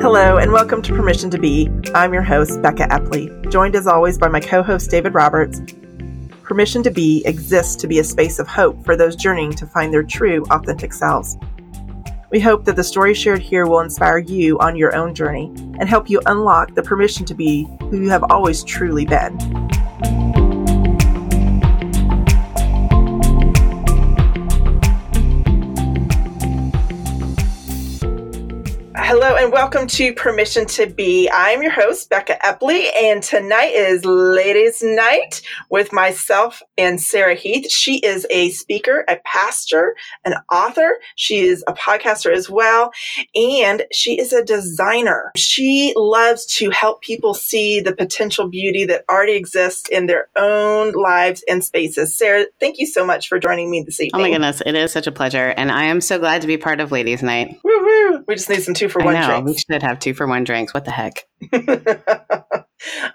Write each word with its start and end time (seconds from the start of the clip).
Hello, 0.00 0.38
and 0.38 0.50
welcome 0.50 0.82
to 0.82 0.94
Permission 0.94 1.30
to 1.30 1.38
Be. 1.38 1.68
I'm 1.94 2.12
your 2.12 2.22
host, 2.22 2.60
Becca 2.62 2.88
Epley, 2.88 3.50
joined 3.50 3.76
as 3.76 3.86
always 3.86 4.18
by 4.18 4.28
my 4.28 4.40
co 4.40 4.62
host, 4.62 4.90
David 4.90 5.14
Roberts. 5.14 5.60
Permission 6.42 6.82
to 6.82 6.90
Be 6.90 7.22
exists 7.26 7.76
to 7.76 7.86
be 7.86 7.98
a 7.98 8.04
space 8.04 8.38
of 8.38 8.48
hope 8.48 8.84
for 8.84 8.96
those 8.96 9.14
journeying 9.14 9.52
to 9.52 9.66
find 9.66 9.92
their 9.92 10.02
true, 10.02 10.44
authentic 10.50 10.92
selves. 10.92 11.36
We 12.30 12.40
hope 12.40 12.64
that 12.64 12.76
the 12.76 12.84
stories 12.84 13.18
shared 13.18 13.40
here 13.40 13.66
will 13.66 13.80
inspire 13.80 14.18
you 14.18 14.58
on 14.58 14.74
your 14.76 14.96
own 14.96 15.14
journey 15.14 15.52
and 15.78 15.88
help 15.88 16.08
you 16.08 16.20
unlock 16.26 16.74
the 16.74 16.82
permission 16.82 17.26
to 17.26 17.34
be 17.34 17.68
who 17.90 18.00
you 18.02 18.10
have 18.10 18.24
always 18.30 18.64
truly 18.64 19.04
been. 19.04 19.36
And 29.50 29.54
welcome 29.56 29.88
to 29.88 30.12
Permission 30.12 30.64
to 30.66 30.86
Be. 30.86 31.28
I'm 31.32 31.60
your 31.60 31.72
host, 31.72 32.08
Becca 32.08 32.38
Epley, 32.44 32.88
and 32.94 33.20
tonight 33.20 33.72
is 33.74 34.04
Ladies' 34.04 34.80
Night 34.80 35.42
with 35.70 35.92
myself 35.92 36.62
and 36.78 37.00
Sarah 37.00 37.34
Heath. 37.34 37.68
She 37.68 37.98
is 37.98 38.28
a 38.30 38.50
speaker, 38.50 39.04
a 39.08 39.18
pastor, 39.24 39.96
an 40.24 40.34
author. 40.52 40.98
She 41.16 41.40
is 41.40 41.64
a 41.66 41.72
podcaster 41.72 42.32
as 42.32 42.48
well, 42.48 42.92
and 43.34 43.82
she 43.90 44.20
is 44.20 44.32
a 44.32 44.44
designer. 44.44 45.32
She 45.36 45.94
loves 45.96 46.46
to 46.56 46.70
help 46.70 47.02
people 47.02 47.34
see 47.34 47.80
the 47.80 47.94
potential 47.94 48.46
beauty 48.48 48.84
that 48.84 49.04
already 49.10 49.34
exists 49.34 49.88
in 49.88 50.06
their 50.06 50.28
own 50.36 50.92
lives 50.92 51.42
and 51.48 51.64
spaces. 51.64 52.14
Sarah, 52.14 52.46
thank 52.60 52.78
you 52.78 52.86
so 52.86 53.04
much 53.04 53.28
for 53.28 53.40
joining 53.40 53.68
me 53.68 53.82
this 53.82 54.00
evening. 54.00 54.20
Oh 54.20 54.24
my 54.24 54.30
goodness, 54.30 54.62
it 54.64 54.76
is 54.76 54.92
such 54.92 55.08
a 55.08 55.12
pleasure, 55.12 55.54
and 55.56 55.72
I 55.72 55.84
am 55.84 56.00
so 56.00 56.20
glad 56.20 56.40
to 56.42 56.46
be 56.46 56.56
part 56.56 56.78
of 56.78 56.92
Ladies' 56.92 57.22
Night. 57.22 57.58
Woo-woo. 57.64 58.24
We 58.28 58.36
just 58.36 58.48
need 58.48 58.62
some 58.62 58.74
two 58.74 58.88
for 58.88 59.02
one 59.02 59.14
know 59.14 59.39
we 59.40 59.56
should 59.56 59.82
have 59.82 59.98
two 59.98 60.14
for 60.14 60.26
one 60.26 60.44
drinks. 60.44 60.72
What 60.74 60.84
the 60.84 60.90
heck? 60.90 61.24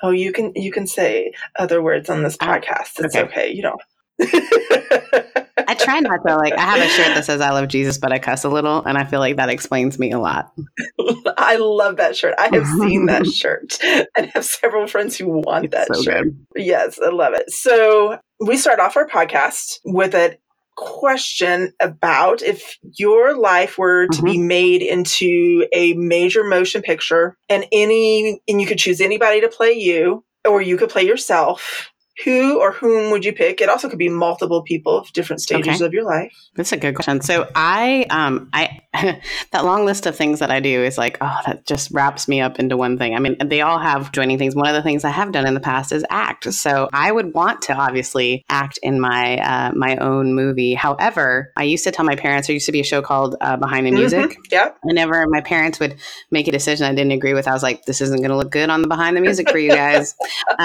oh, 0.04 0.12
you 0.12 0.32
can 0.32 0.52
you 0.56 0.72
can 0.72 0.88
say 0.88 1.34
other 1.58 1.82
words 1.82 2.09
on 2.09 2.23
this 2.23 2.38
Oh, 2.42 2.45
podcast. 2.45 3.00
It's 3.00 3.16
okay. 3.16 3.23
okay. 3.23 3.52
You 3.52 3.62
don't. 3.64 3.82
I 5.67 5.73
try 5.73 6.00
not 6.00 6.20
to 6.28 6.36
like. 6.36 6.54
I 6.54 6.62
have 6.62 6.80
a 6.82 6.90
shirt 6.90 7.16
that 7.16 7.26
says 7.26 7.42
"I 7.42 7.52
love 7.52 7.67
Jesus," 7.67 7.98
but 7.98 8.12
I 8.12 8.20
cuss 8.20 8.44
a 8.44 8.50
little, 8.50 8.84
and 8.84 8.98
I 8.98 9.04
feel 9.04 9.20
like 9.20 9.38
that 9.38 9.50
explains 9.50 9.98
me 9.98 10.12
a 10.12 10.20
lot. 10.20 10.52
I 11.38 11.58
love 11.58 11.98
that 11.98 12.16
shirt. 12.16 12.36
I 12.38 12.50
have 12.56 12.67
seen 12.67 13.08
that 13.08 13.26
shirt 13.26 13.78
and 14.17 14.28
have 14.34 14.45
several 14.45 14.88
friends 14.88 15.17
who 15.17 15.28
want 15.30 15.72
that 15.72 15.88
so 15.94 16.02
shirt. 16.04 16.23
good. 16.26 16.45
Yes, 16.56 17.00
I 17.04 17.10
love 17.10 17.34
it. 17.34 17.50
So 17.52 18.20
we 18.39 18.58
start 18.58 18.80
off 18.80 18.95
our 18.98 19.08
podcast 19.08 19.80
with 19.86 20.14
a 20.14 20.38
question 20.76 21.73
about 21.80 22.42
if 22.42 22.78
your 22.94 23.38
life 23.38 23.78
were 23.78 24.08
to 24.08 24.22
be 24.22 24.34
mm-hmm. 24.34 24.48
made 24.48 24.82
into 24.82 25.67
a 25.72 25.94
major 25.94 26.44
motion 26.44 26.82
picture 26.82 27.38
and 27.50 27.66
any 27.72 28.42
and 28.48 28.62
you 28.62 28.67
could 28.67 28.78
choose 28.78 29.02
anybody 29.02 29.42
to 29.42 29.48
play 29.48 29.72
you 29.72 30.23
or 30.45 30.62
you 30.62 30.78
could 30.78 30.90
play 30.90 31.04
yourself 31.04 31.92
who 32.23 32.59
or 32.61 32.71
whom 32.71 33.11
would 33.11 33.25
you 33.25 33.33
pick 33.33 33.59
it 33.61 33.69
also 33.69 33.89
could 33.89 33.99
be 33.99 34.09
multiple 34.09 34.61
people 34.61 34.97
of 34.97 35.11
different 35.13 35.41
stages 35.41 35.75
Okay. 35.75 35.85
of 35.85 35.94
your 35.94 36.03
life 36.03 36.31
That's 36.55 36.71
a 36.71 36.77
good 36.77 36.95
question. 36.95 37.19
So 37.21 37.49
I, 37.53 38.05
um, 38.09 38.49
I, 38.53 38.81
that 39.52 39.66
long 39.66 39.83
list 39.85 40.05
of 40.05 40.16
things 40.16 40.39
that 40.39 40.49
I 40.52 40.61
do 40.61 40.83
is 40.83 40.97
like, 40.97 41.17
oh, 41.19 41.39
that 41.45 41.66
just 41.66 41.91
wraps 41.91 42.30
me 42.30 42.39
up 42.39 42.59
into 42.59 42.77
one 42.77 42.97
thing. 42.97 43.13
I 43.13 43.19
mean, 43.19 43.36
they 43.45 43.59
all 43.59 43.77
have 43.77 44.13
joining 44.13 44.38
things. 44.38 44.55
One 44.55 44.67
of 44.67 44.73
the 44.73 44.81
things 44.81 45.03
I 45.03 45.09
have 45.09 45.33
done 45.33 45.45
in 45.45 45.53
the 45.53 45.59
past 45.59 45.91
is 45.91 46.05
act. 46.09 46.53
So 46.53 46.89
I 46.93 47.11
would 47.11 47.33
want 47.33 47.63
to 47.63 47.73
obviously 47.73 48.45
act 48.47 48.80
in 48.81 49.02
my 49.02 49.38
uh, 49.39 49.71
my 49.75 49.97
own 49.97 50.33
movie. 50.33 50.73
However, 50.75 51.52
I 51.58 51.63
used 51.63 51.83
to 51.83 51.91
tell 51.91 52.05
my 52.05 52.16
parents. 52.16 52.47
There 52.47 52.53
used 52.53 52.67
to 52.67 52.71
be 52.71 52.80
a 52.80 52.86
show 52.86 53.02
called 53.02 53.36
uh, 53.41 53.58
Behind 53.58 53.86
the 53.86 53.91
Music. 53.91 54.31
Mhm. 54.31 54.52
yep 54.52 54.77
whenever 54.83 55.25
my 55.27 55.41
parents 55.41 55.80
would 55.80 55.95
make 56.31 56.47
a 56.47 56.52
decision 56.52 56.86
I 56.86 56.93
didn't 56.95 57.11
agree 57.11 57.33
with, 57.33 57.47
I 57.49 57.53
was 57.53 57.63
like, 57.63 57.83
this 57.86 57.99
isn't 57.99 58.19
going 58.19 58.30
to 58.30 58.38
look 58.38 58.52
good 58.52 58.69
on 58.69 58.81
the 58.81 58.88
behind 58.88 59.17
the 59.17 59.21
music 59.21 59.49
for 59.49 59.58
you 59.58 59.71
guys. 59.71 60.15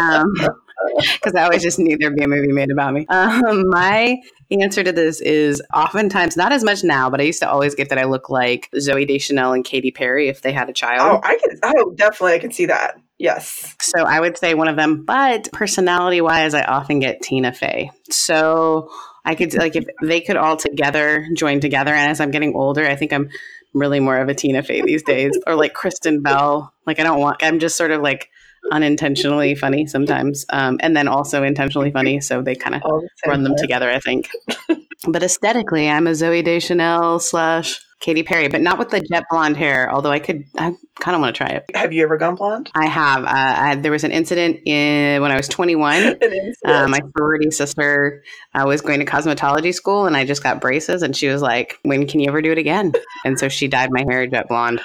Because 1.15 1.35
I 1.35 1.45
always 1.45 1.63
just 1.63 1.79
knew 1.79 1.97
there'd 1.99 2.15
be 2.15 2.25
a 2.25 2.29
movie 2.29 2.49
made 2.53 2.71
about 2.71 2.95
me. 2.95 3.07
Um, 3.09 3.65
my 3.69 4.17
answer 4.51 4.83
to 4.83 4.93
this 4.93 5.21
is 5.21 5.63
oftentimes, 5.75 6.37
not 6.37 6.53
as 6.53 6.65
much 6.65 6.83
now, 6.83 7.11
but 7.11 7.21
I 7.21 7.25
used 7.25 7.41
to 7.41 7.49
always 7.51 7.75
get 7.75 7.89
that 7.91 7.99
I 7.99 8.05
look 8.05 8.31
like 8.31 8.69
Zooey 8.75 9.07
Deschanel 9.07 9.53
and 9.53 9.65
Katy 9.65 9.91
Perry 9.91 10.29
if 10.29 10.43
they 10.43 10.53
had 10.53 10.69
a 10.69 10.73
child. 10.73 11.21
oh 11.23 11.29
i 11.29 11.37
can 11.39 11.59
oh 11.63 11.93
definitely 11.95 12.33
i 12.35 12.39
can 12.39 12.51
see 12.51 12.67
that 12.67 12.97
yes 13.19 13.77
So 13.81 14.03
I 14.03 14.19
would 14.21 14.37
say 14.39 14.55
one 14.55 14.69
of 14.69 14.77
them. 14.77 15.05
But 15.05 15.51
personality 15.53 16.21
wise, 16.21 16.55
I 16.55 16.63
often 16.63 16.99
get 16.99 17.21
Tina 17.23 17.53
Fey. 17.53 17.91
So 18.11 18.91
I 19.25 19.35
could, 19.35 19.53
like, 19.55 19.77
if 19.77 19.85
they 20.03 20.21
could 20.23 20.37
all 20.37 20.57
together 20.57 21.27
join 21.37 21.61
together. 21.61 21.93
And 21.93 22.11
as 22.11 22.21
I'm 22.21 22.31
getting 22.31 22.55
older, 22.55 22.87
I 22.87 22.97
think 22.97 23.13
I'm 23.13 23.29
really 23.75 24.01
more 24.01 24.17
of 24.17 24.29
a 24.29 24.35
Tina 24.35 24.63
Fey 24.63 24.81
these 24.83 25.03
days, 25.03 25.39
or 25.47 25.55
like 25.55 25.75
Kristen 25.75 26.23
Bell. 26.23 26.73
Like, 26.87 26.99
I 26.99 27.03
don't 27.05 27.21
want, 27.21 27.43
I'm 27.43 27.59
just 27.59 27.77
sort 27.77 27.91
of 27.91 28.01
like 28.03 28.31
unintentionally 28.71 29.55
funny 29.55 29.87
sometimes. 29.87 30.45
Um, 30.51 30.79
and 30.81 30.97
then 30.97 31.09
also 31.09 31.43
intentionally 31.43 31.91
funny. 31.91 32.21
So 32.21 32.43
they 32.43 32.55
kind 32.55 32.77
of 32.77 32.83
the 32.83 33.09
run 33.27 33.43
them 33.43 33.53
time. 33.53 33.63
together, 33.63 33.91
I 33.91 34.01
think. 34.01 34.29
but 35.09 35.23
aesthetically, 35.23 35.89
I'm 35.89 36.07
a 36.07 36.11
Zooey 36.11 36.45
Deschanel 36.45 37.21
slash 37.21 37.81
Katy 38.01 38.23
Perry, 38.23 38.49
but 38.49 38.63
not 38.63 38.79
with 38.79 38.89
the 38.89 39.01
jet 39.01 39.25
blonde 39.31 39.59
hair, 39.59 39.93
although 39.93 40.11
I 40.11 40.21
could, 40.21 40.45
I 40.57 40.73
kind 41.01 41.15
of 41.15 41.21
want 41.21 41.37
to 41.37 41.39
try 41.39 41.49
it. 41.49 41.65
have 41.75 41.93
you 41.93 42.03
ever 42.03 42.17
gone 42.17 42.35
blonde 42.35 42.71
I 42.75 42.87
have. 42.87 43.25
Uh, 43.25 43.29
I, 43.29 43.75
there 43.75 43.93
was 43.93 44.05
an 44.05 44.11
incident 44.11 44.61
in 44.65 45.21
when 45.21 45.31
I 45.31 45.37
was 45.37 45.49
21. 45.49 46.03
An. 46.23 46.55
Uh, 46.65 46.89
my 46.89 47.01
sorority 47.15 47.51
sister 47.51 48.25
uh, 48.55 48.65
was 48.67 48.81
going 48.81 49.01
to 49.01 49.07
cosmetology 49.07 49.75
school, 49.75 50.07
and 50.07 50.17
I 50.17 50.25
just 50.25 50.43
got 50.43 50.63
braces, 50.63 51.03
and 51.03 51.15
she 51.15 51.29
was 51.29 51.43
like, 51.43 51.79
"When 51.83 52.07
can 52.07 52.21
you 52.21 52.29
ever 52.29 52.41
do 52.41 52.51
it 52.53 52.59
again?" 52.59 52.93
And 53.27 53.39
so 53.39 53.51
she 53.51 53.69
dyed 53.69 53.91
my 53.93 54.05
hair 54.09 54.27
jet 54.27 54.49
blonde, 54.49 54.81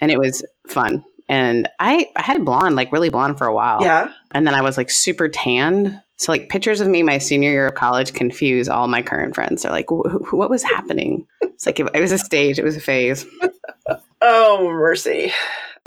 and 0.00 0.10
it 0.10 0.18
was 0.18 0.44
fun. 0.66 1.04
And 1.30 1.68
I, 1.78 2.08
I 2.16 2.22
had 2.22 2.44
blonde, 2.44 2.74
like 2.74 2.90
really 2.92 3.08
blonde, 3.08 3.38
for 3.38 3.46
a 3.46 3.54
while, 3.54 3.82
yeah 3.82 4.12
and 4.32 4.46
then 4.46 4.54
I 4.54 4.62
was 4.62 4.76
like 4.76 4.90
super 4.90 5.28
tanned. 5.28 6.00
So 6.16 6.32
like 6.32 6.48
pictures 6.50 6.80
of 6.80 6.88
me 6.88 7.02
my 7.02 7.18
senior 7.18 7.50
year 7.50 7.66
of 7.68 7.74
college 7.74 8.12
confuse 8.12 8.68
all 8.68 8.86
my 8.88 9.00
current 9.02 9.34
friends. 9.34 9.62
They're 9.62 9.72
like, 9.72 9.86
"Wh- 9.88 10.10
wh- 10.28 10.34
"What 10.34 10.50
was 10.50 10.62
happening?" 10.62 11.26
It's 11.40 11.66
like 11.66 11.80
it, 11.80 11.88
it 11.94 12.00
was 12.00 12.12
a 12.12 12.18
stage, 12.18 12.58
it 12.58 12.64
was 12.64 12.76
a 12.76 12.80
phase. 12.80 13.24
Oh, 14.22 14.68
mercy. 14.70 15.32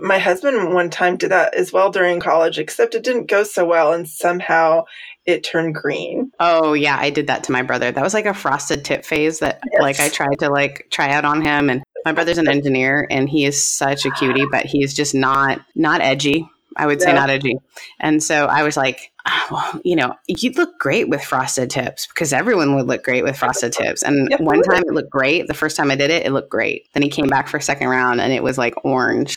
My 0.02 0.18
husband 0.18 0.74
one 0.74 0.90
time 0.90 1.16
did 1.16 1.30
that 1.30 1.54
as 1.54 1.72
well 1.72 1.90
during 1.92 2.18
college, 2.18 2.58
except 2.58 2.96
it 2.96 3.04
didn't 3.04 3.28
go 3.30 3.44
so 3.44 3.64
well, 3.64 3.92
and 3.92 4.08
somehow 4.08 4.86
it 5.24 5.44
turned 5.44 5.76
green. 5.76 6.32
Oh 6.40 6.72
yeah, 6.72 6.96
I 6.98 7.10
did 7.10 7.28
that 7.28 7.44
to 7.44 7.52
my 7.52 7.62
brother. 7.62 7.92
That 7.92 8.02
was 8.02 8.12
like 8.12 8.26
a 8.26 8.34
frosted 8.34 8.84
tip 8.84 9.04
phase 9.04 9.38
that 9.38 9.60
Yes. 9.72 9.80
like 9.80 10.00
I 10.00 10.08
tried 10.08 10.40
to 10.40 10.50
like 10.50 10.88
try 10.90 11.10
out 11.10 11.24
on 11.24 11.42
him 11.44 11.70
and 11.70 11.84
my 12.04 12.12
brother's 12.12 12.38
an 12.38 12.48
engineer 12.48 13.06
and 13.10 13.28
he 13.28 13.44
is 13.44 13.64
such 13.64 14.04
a 14.04 14.10
cutie, 14.10 14.46
but 14.50 14.66
he's 14.66 14.94
just 14.94 15.14
not 15.14 15.60
not 15.74 16.00
edgy. 16.00 16.48
I 16.76 16.86
would 16.86 17.00
say 17.00 17.12
No. 17.12 17.20
not 17.20 17.30
edgy. 17.30 17.56
And 18.00 18.20
so 18.22 18.46
I 18.46 18.64
was 18.64 18.76
like, 18.76 19.12
"Ah, 19.26 19.46
well, 19.50 19.80
you 19.84 19.94
know, 19.94 20.14
you'd 20.26 20.56
look 20.56 20.76
great 20.80 21.08
with 21.08 21.22
frosted 21.22 21.70
tips 21.70 22.06
because 22.08 22.32
everyone 22.32 22.74
would 22.74 22.88
look 22.88 23.04
great 23.04 23.22
with 23.22 23.36
frosted 23.36 23.72
tips. 23.72 24.02
And 24.02 24.28
Yep. 24.30 24.40
one 24.40 24.60
time 24.62 24.82
it 24.84 24.92
looked 24.92 25.10
great. 25.10 25.46
The 25.46 25.54
first 25.54 25.76
time 25.76 25.92
I 25.92 25.96
did 25.96 26.10
it, 26.10 26.26
it 26.26 26.32
looked 26.32 26.50
great. 26.50 26.88
Then 26.92 27.02
he 27.04 27.08
came 27.08 27.28
back 27.28 27.46
for 27.46 27.58
a 27.58 27.62
second 27.62 27.88
round 27.88 28.20
and 28.20 28.32
it 28.32 28.42
was 28.42 28.58
like 28.58 28.74
orange. 28.84 29.36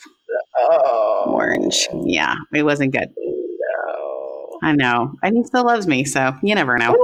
Oh, 0.60 1.26
Orange. 1.28 1.88
Yeah, 2.04 2.34
it 2.54 2.64
wasn't 2.64 2.92
good. 2.92 3.10
No. 3.16 4.60
I 4.64 4.72
know. 4.74 5.14
And 5.22 5.36
he 5.38 5.44
still 5.44 5.64
loves 5.66 5.86
me, 5.88 6.04
so 6.06 6.34
you 6.42 6.56
never 6.56 6.78
know. 6.78 6.96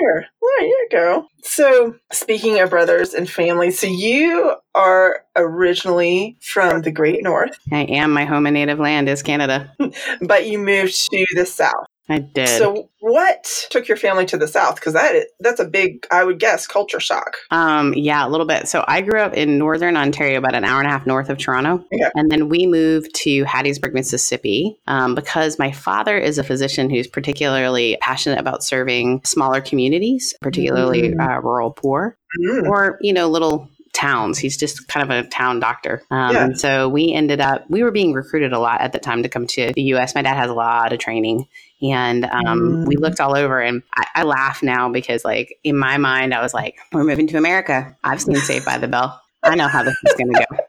There. 0.00 0.26
There 0.40 0.66
you 0.66 0.88
go. 0.90 1.26
So, 1.42 1.94
speaking 2.12 2.60
of 2.60 2.70
brothers 2.70 3.14
and 3.14 3.28
family, 3.28 3.70
so 3.70 3.86
you 3.86 4.54
are 4.74 5.24
originally 5.36 6.36
from 6.40 6.82
the 6.82 6.90
Great 6.90 7.22
North, 7.22 7.58
I 7.72 7.82
am. 7.82 8.12
My 8.12 8.24
home 8.24 8.46
and 8.46 8.54
native 8.54 8.78
land 8.78 9.08
is 9.08 9.22
Canada. 9.22 9.72
but 10.20 10.46
you 10.46 10.58
moved 10.58 10.94
to 11.10 11.26
the 11.34 11.46
South. 11.46 11.86
I 12.08 12.18
did. 12.20 12.48
So, 12.48 12.88
what 13.00 13.66
took 13.70 13.86
your 13.86 13.96
family 13.96 14.24
to 14.26 14.38
the 14.38 14.48
South? 14.48 14.76
Because 14.76 14.94
that 14.94 15.26
that's 15.40 15.60
a 15.60 15.64
big, 15.66 16.06
I 16.10 16.24
would 16.24 16.38
guess, 16.38 16.66
culture 16.66 17.00
shock. 17.00 17.36
Um, 17.50 17.94
yeah, 17.94 18.26
a 18.26 18.28
little 18.28 18.46
bit. 18.46 18.66
So 18.68 18.84
I 18.88 19.02
grew 19.02 19.20
up 19.20 19.34
in 19.34 19.58
northern 19.58 19.96
Ontario, 19.96 20.38
about 20.38 20.54
an 20.54 20.64
hour 20.64 20.78
and 20.80 20.88
a 20.88 20.90
half 20.90 21.06
north 21.06 21.28
of 21.30 21.38
Toronto. 21.38 21.84
Okay. 21.94 22.10
And 22.14 22.30
then 22.30 22.48
we 22.48 22.66
moved 22.66 23.14
to 23.16 23.44
Hattiesburg, 23.44 23.92
Mississippi, 23.92 24.78
um, 24.86 25.14
because 25.14 25.58
my 25.58 25.70
father 25.70 26.16
is 26.18 26.38
a 26.38 26.44
physician 26.44 26.90
who's 26.90 27.06
particularly 27.06 27.96
passionate 28.00 28.38
about 28.38 28.62
serving 28.64 29.22
smaller 29.24 29.60
communities, 29.60 30.34
particularly 30.40 31.10
Mm. 31.12 31.20
uh, 31.36 31.40
rural 31.40 31.70
poor 31.70 32.16
Mm. 32.40 32.68
or, 32.68 32.98
you 33.00 33.12
know, 33.12 33.28
little 33.28 33.68
towns. 33.94 34.38
He's 34.38 34.56
just 34.56 34.86
kind 34.86 35.10
of 35.10 35.24
a 35.24 35.28
town 35.28 35.60
doctor. 35.60 36.02
Um, 36.10 36.34
Yeah. 36.34 36.44
And 36.44 36.60
so 36.60 36.88
we 36.88 37.12
ended 37.12 37.40
up, 37.40 37.64
we 37.68 37.82
were 37.82 37.90
being 37.90 38.12
recruited 38.12 38.52
a 38.52 38.58
lot 38.58 38.80
at 38.80 38.92
the 38.92 38.98
time 38.98 39.22
to 39.22 39.28
come 39.28 39.46
to 39.48 39.72
the 39.74 39.82
US. 39.94 40.14
My 40.14 40.22
dad 40.22 40.36
has 40.36 40.50
a 40.50 40.54
lot 40.54 40.92
of 40.92 40.98
training. 40.98 41.46
And 41.82 42.24
um, 42.24 42.78
we 42.84 42.96
Mm. 42.96 43.00
looked 43.00 43.20
all 43.20 43.36
over, 43.36 43.60
and 43.60 43.82
I, 43.96 44.06
I 44.16 44.22
laugh 44.24 44.62
now 44.62 44.88
because, 44.88 45.24
like, 45.24 45.58
in 45.62 45.76
my 45.78 45.96
mind, 45.96 46.34
I 46.34 46.42
was 46.42 46.52
like, 46.52 46.76
"We're 46.92 47.04
moving 47.04 47.28
to 47.28 47.38
America." 47.38 47.96
I've 48.02 48.20
seen 48.20 48.34
Saved 48.36 48.64
by 48.64 48.78
the 48.78 48.88
Bell. 48.88 49.20
I 49.44 49.54
know 49.54 49.68
how 49.68 49.84
this 49.84 49.96
is 50.04 50.14
going 50.14 50.34
to 50.34 50.46
go. 50.50 50.56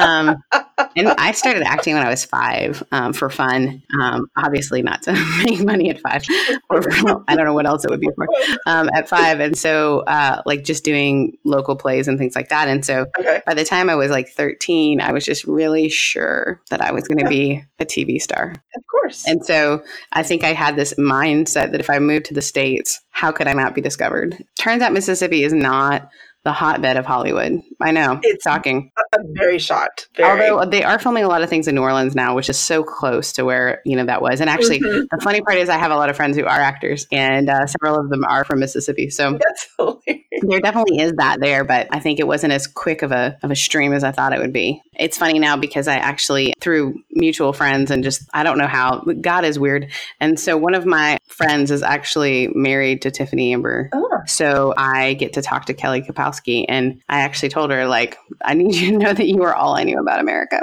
Um, 0.00 0.42
and 0.96 1.08
I 1.08 1.32
started 1.32 1.62
acting 1.62 1.94
when 1.94 2.04
I 2.04 2.08
was 2.08 2.24
five 2.24 2.82
um, 2.92 3.12
for 3.12 3.30
fun. 3.30 3.82
Um, 4.00 4.26
obviously, 4.36 4.82
not 4.82 5.02
to 5.02 5.12
make 5.44 5.60
money 5.64 5.90
at 5.90 6.00
five, 6.00 6.24
or 6.70 6.82
for, 6.82 7.24
I 7.28 7.36
don't 7.36 7.44
know 7.44 7.54
what 7.54 7.66
else 7.66 7.84
it 7.84 7.90
would 7.90 8.00
be 8.00 8.08
for 8.14 8.26
um, 8.66 8.90
at 8.94 9.08
five. 9.08 9.40
And 9.40 9.56
so, 9.56 10.00
uh, 10.00 10.42
like, 10.46 10.64
just 10.64 10.84
doing 10.84 11.36
local 11.44 11.76
plays 11.76 12.08
and 12.08 12.18
things 12.18 12.34
like 12.34 12.48
that. 12.48 12.68
And 12.68 12.84
so, 12.84 13.06
Okay. 13.18 13.42
by 13.46 13.54
the 13.54 13.64
time 13.64 13.90
I 13.90 13.94
was 13.94 14.10
like 14.10 14.28
13, 14.28 15.00
I 15.00 15.12
was 15.12 15.24
just 15.24 15.44
really 15.44 15.88
sure 15.88 16.60
that 16.70 16.80
I 16.80 16.92
was 16.92 17.06
going 17.08 17.18
to 17.18 17.28
be 17.28 17.64
a 17.78 17.84
TV 17.84 18.20
star. 18.20 18.54
Of 18.76 18.82
course. 18.90 19.26
And 19.26 19.44
so, 19.44 19.82
I 20.12 20.22
think 20.22 20.44
I 20.44 20.52
had 20.52 20.76
this 20.76 20.94
mindset 20.94 21.72
that 21.72 21.80
if 21.80 21.90
I 21.90 21.98
moved 21.98 22.26
to 22.26 22.34
the 22.34 22.42
States, 22.42 23.00
how 23.10 23.32
could 23.32 23.46
I 23.48 23.52
not 23.52 23.74
be 23.74 23.80
discovered? 23.80 24.42
Turns 24.58 24.82
out 24.82 24.92
Mississippi 24.92 25.44
is 25.44 25.52
not 25.52 26.08
the 26.44 26.52
hotbed 26.52 26.96
of 26.96 27.06
Hollywood. 27.06 27.60
I 27.80 27.92
know. 27.92 28.14
It's- 28.24 28.38
shocking. 28.42 28.90
I'm 29.14 29.24
very 29.36 29.58
shocked. 29.58 30.08
Very. 30.16 30.48
Although 30.48 30.68
they 30.70 30.82
are 30.82 30.98
filming 30.98 31.22
a 31.24 31.28
lot 31.28 31.42
of 31.42 31.48
things 31.48 31.68
in 31.68 31.74
New 31.74 31.82
Orleans 31.82 32.14
now, 32.14 32.34
which 32.34 32.48
is 32.50 32.58
so 32.58 32.82
close 32.82 33.32
to 33.34 33.44
where 33.44 33.80
you 33.84 33.94
know 33.96 34.04
that 34.06 34.22
was. 34.22 34.40
And 34.40 34.50
actually, 34.50 34.80
Mhm. 34.80 35.06
the 35.10 35.20
funny 35.22 35.40
part 35.40 35.58
is, 35.58 35.68
I 35.68 35.76
have 35.78 35.90
a 35.92 35.96
lot 35.96 36.10
of 36.10 36.16
friends 36.16 36.36
who 36.36 36.44
are 36.44 36.48
actors, 36.60 37.06
and 37.12 37.48
uh, 37.48 37.66
several 37.66 37.98
of 38.00 38.08
them 38.10 38.24
are 38.24 38.44
from 38.44 38.58
Mississippi. 38.60 39.10
So 39.10 39.32
That's 39.32 39.68
hilarious. 39.78 40.21
There 40.42 40.60
definitely 40.60 40.98
is 40.98 41.12
that 41.14 41.40
there, 41.40 41.64
but 41.64 41.88
I 41.90 42.00
think 42.00 42.18
it 42.18 42.26
wasn't 42.26 42.52
as 42.52 42.66
quick 42.66 43.02
of 43.02 43.12
a 43.12 43.38
of 43.42 43.50
a 43.50 43.56
stream 43.56 43.92
as 43.92 44.04
I 44.04 44.12
thought 44.12 44.32
it 44.32 44.40
would 44.40 44.52
be. 44.52 44.82
It's 44.98 45.16
funny 45.16 45.38
now 45.38 45.56
because 45.56 45.88
I 45.88 45.96
actually 45.96 46.52
through 46.60 47.02
mutual 47.10 47.52
friends 47.52 47.90
and 47.90 48.02
just 48.02 48.28
I 48.34 48.42
don't 48.42 48.58
know 48.58 48.66
how 48.66 49.00
God 49.20 49.44
is 49.44 49.58
weird, 49.58 49.90
and 50.20 50.38
so 50.38 50.56
one 50.56 50.74
of 50.74 50.84
my 50.84 51.18
friends 51.28 51.70
is 51.70 51.82
actually 51.82 52.48
married 52.54 53.02
to 53.02 53.10
Tiffani 53.10 53.52
Amber. 53.52 53.88
Oh. 53.92 54.20
So 54.26 54.74
I 54.76 55.14
get 55.14 55.32
to 55.34 55.42
talk 55.42 55.66
to 55.66 55.74
Kelly 55.74 56.02
Kapowski, 56.02 56.64
and 56.68 57.00
I 57.08 57.20
actually 57.20 57.48
told 57.50 57.70
her 57.70 57.86
like, 57.86 58.16
I 58.44 58.54
need 58.54 58.74
you 58.74 58.92
to 58.92 58.98
know 58.98 59.12
that 59.12 59.26
you 59.26 59.42
are 59.44 59.54
all 59.54 59.76
I 59.76 59.84
knew 59.84 59.98
about 59.98 60.20
America. 60.20 60.60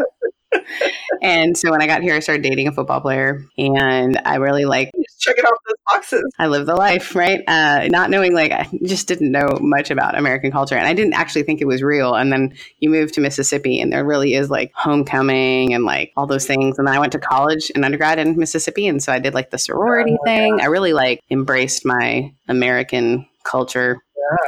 and 1.21 1.57
so 1.57 1.71
when 1.71 1.81
I 1.81 1.87
got 1.87 2.01
here, 2.01 2.15
I 2.15 2.19
started 2.19 2.43
dating 2.43 2.67
a 2.67 2.71
football 2.71 3.01
player, 3.01 3.43
and 3.57 4.19
I 4.25 4.35
really 4.35 4.65
like 4.65 4.91
Check 5.19 5.37
it 5.37 5.45
off 5.45 5.57
those 5.67 5.75
boxes. 5.91 6.23
I 6.39 6.47
live 6.47 6.65
the 6.65 6.75
life, 6.75 7.13
right? 7.15 7.41
Uh, 7.47 7.87
not 7.89 8.09
knowing, 8.09 8.33
like, 8.33 8.51
I 8.51 8.69
just 8.83 9.07
didn't 9.07 9.31
know 9.31 9.57
much 9.59 9.91
about 9.91 10.17
American 10.17 10.51
culture. 10.51 10.75
And 10.75 10.87
I 10.87 10.93
didn't 10.93 11.13
actually 11.13 11.43
think 11.43 11.59
it 11.61 11.67
was 11.67 11.83
real. 11.83 12.15
And 12.15 12.31
then 12.31 12.53
you 12.79 12.89
move 12.89 13.11
to 13.13 13.21
Mississippi, 13.21 13.81
and 13.81 13.91
there 13.91 14.05
really 14.05 14.33
is 14.33 14.49
like 14.49 14.71
homecoming 14.73 15.73
and 15.73 15.83
like 15.83 16.13
all 16.15 16.25
those 16.25 16.47
things. 16.47 16.79
And 16.79 16.87
then 16.87 16.95
I 16.95 16.99
went 16.99 17.11
to 17.11 17.19
college 17.19 17.71
and 17.75 17.83
undergrad 17.83 18.17
in 18.17 18.37
Mississippi. 18.37 18.87
And 18.87 19.03
so 19.03 19.11
I 19.11 19.19
did 19.19 19.33
like 19.33 19.51
the 19.51 19.57
sorority 19.57 20.15
Oh, 20.19 20.25
thing. 20.25 20.61
I 20.61 20.65
really 20.65 20.93
like 20.93 21.21
embraced 21.29 21.85
my 21.85 22.33
American 22.47 23.27
culture. 23.43 23.97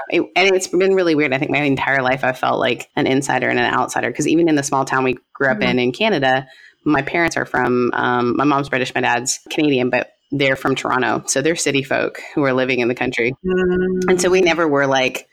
It, 0.10 0.22
and 0.36 0.56
it's 0.56 0.68
been 0.68 0.94
really 0.94 1.16
weird. 1.16 1.34
I 1.34 1.38
think 1.38 1.52
my 1.52 1.62
entire 1.62 2.02
life 2.04 2.24
I 2.24 2.34
felt 2.34 2.60
like 2.60 2.90
an 2.96 3.08
insider 3.08 3.50
and 3.50 3.60
an 3.60 3.74
outsider 3.74 4.10
because 4.10 4.28
even 4.28 4.48
in 4.48 4.56
the 4.56 4.64
small 4.64 4.86
town 4.86 5.04
we 5.04 5.18
grew 5.34 5.48
up 5.48 5.62
in 5.62 5.80
in 5.80 5.92
Canada, 5.92 6.48
my 6.86 7.02
parents 7.02 7.36
are 7.36 7.46
from, 7.46 7.92
um, 7.94 8.38
my 8.38 8.44
mom's 8.44 8.70
British, 8.70 8.94
my 8.94 9.02
dad's 9.02 9.40
Canadian, 9.50 9.90
but 9.90 10.12
they're 10.32 10.56
from 10.56 10.76
Toronto. 10.76 11.24
So 11.28 11.42
they're 11.42 11.56
city 11.56 11.84
folk 11.84 12.22
who 12.34 12.44
are 12.44 12.54
living 12.54 12.80
in 12.80 12.88
the 12.88 12.96
country. 12.96 13.36
And 13.44 14.22
so 14.22 14.30
we 14.30 14.42
mm. 14.42 14.46
never 14.46 14.68
were 14.68 14.88
like 14.88 15.28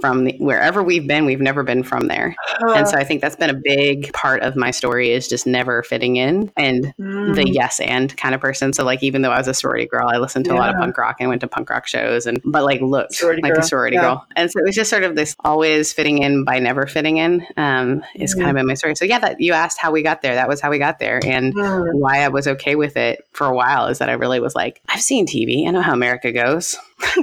from 0.00 0.24
the, 0.24 0.36
wherever 0.38 0.82
we've 0.82 1.06
been, 1.06 1.24
we've 1.24 1.40
never 1.40 1.62
been 1.62 1.82
from 1.82 2.08
there. 2.08 2.34
And 2.74 2.88
so 2.88 2.96
I 2.96 3.04
think 3.04 3.20
that's 3.20 3.36
been 3.36 3.50
a 3.50 3.54
big 3.62 4.12
part 4.12 4.42
of 4.42 4.56
my 4.56 4.70
story 4.70 5.10
is 5.12 5.28
just 5.28 5.46
never 5.46 5.82
fitting 5.82 6.16
in 6.16 6.50
and 6.56 6.92
Mm. 6.98 7.34
the 7.34 7.48
yes 7.48 7.80
and 7.80 8.14
kind 8.16 8.34
of 8.34 8.40
person. 8.40 8.72
So 8.72 8.84
like 8.84 9.02
even 9.02 9.22
though 9.22 9.30
I 9.30 9.38
was 9.38 9.48
a 9.48 9.54
sorority 9.54 9.86
girl, 9.86 10.08
I 10.08 10.18
listened 10.18 10.44
to 10.46 10.52
a 10.52 10.56
lot 10.56 10.70
of 10.70 10.76
punk 10.76 10.96
rock 10.98 11.16
and 11.20 11.28
went 11.28 11.40
to 11.42 11.46
punk 11.48 11.70
rock 11.70 11.86
shows 11.86 12.26
and 12.26 12.40
but 12.44 12.64
like 12.64 12.80
looked 12.80 13.14
Sorority 13.14 13.42
like 13.42 13.54
girl, 13.54 13.62
a 13.62 13.66
sorority 13.66 13.96
yeah. 13.96 14.02
girl. 14.02 14.26
And 14.36 14.50
so 14.50 14.58
it 14.60 14.64
was 14.66 14.74
just 14.74 14.90
sort 14.90 15.02
of 15.04 15.16
this 15.16 15.34
always 15.44 15.92
fitting 15.92 16.18
in 16.18 16.44
by 16.44 16.58
never 16.58 16.86
fitting 16.86 17.16
in. 17.18 17.46
Um 17.56 18.04
is 18.14 18.34
kind 18.34 18.48
of 18.50 18.54
been 18.56 18.66
my 18.66 18.74
story. 18.74 18.94
So 18.96 19.04
yeah, 19.04 19.18
that 19.20 19.40
you 19.40 19.52
asked 19.52 19.78
how 19.78 19.90
we 19.92 20.02
got 20.02 20.22
there. 20.22 20.34
That 20.34 20.48
was 20.48 20.60
how 20.60 20.70
we 20.70 20.78
got 20.78 20.98
there. 20.98 21.20
And 21.24 21.54
Mm. 21.54 21.94
why 21.94 22.18
I 22.24 22.28
was 22.28 22.46
okay 22.48 22.74
with 22.74 22.96
it 22.96 23.26
for 23.32 23.46
a 23.46 23.54
while 23.54 23.86
is 23.86 23.98
that 23.98 24.08
I 24.08 24.12
really 24.14 24.40
was 24.40 24.54
like, 24.54 24.80
I've 24.88 25.00
seen 25.02 25.26
TV. 25.26 25.66
I 25.66 25.70
know 25.70 25.82
how 25.82 25.92
America 25.92 26.32
goes. 26.32 26.76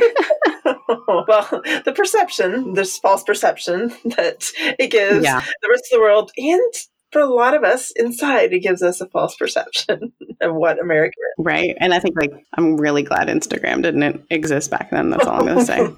well, 1.08 1.62
the 1.86 1.94
perception, 1.96 2.74
this 2.74 2.98
false 2.98 3.24
perception 3.24 3.90
that 4.06 4.52
it 4.80 4.92
gives 4.92 5.24
Yeah. 5.24 5.40
the 5.62 5.70
rest 5.70 5.86
of 5.92 5.98
the 5.98 6.02
world, 6.02 6.32
and 6.38 6.74
for 7.12 7.20
a 7.22 7.26
lot 7.34 7.54
of 7.54 7.64
us 7.64 7.92
inside, 7.92 8.54
it 8.54 8.60
gives 8.60 8.82
us 8.82 9.02
a 9.02 9.08
false 9.08 9.36
perception 9.36 10.14
of 10.42 10.56
what 10.56 10.82
America 10.82 11.16
is. 11.38 11.46
Right. 11.46 11.76
And 11.80 11.94
I 11.94 12.00
think 12.00 12.16
like 12.16 12.32
I'm 12.54 12.78
really 12.78 13.04
glad 13.04 13.28
Instagram 13.28 13.82
didn't 13.84 14.24
exist 14.30 14.72
back 14.72 14.92
then. 14.92 15.10
That's 15.10 15.26
all 15.28 15.42
I'm 15.42 15.46
gonna 15.48 15.66
say. 15.66 15.90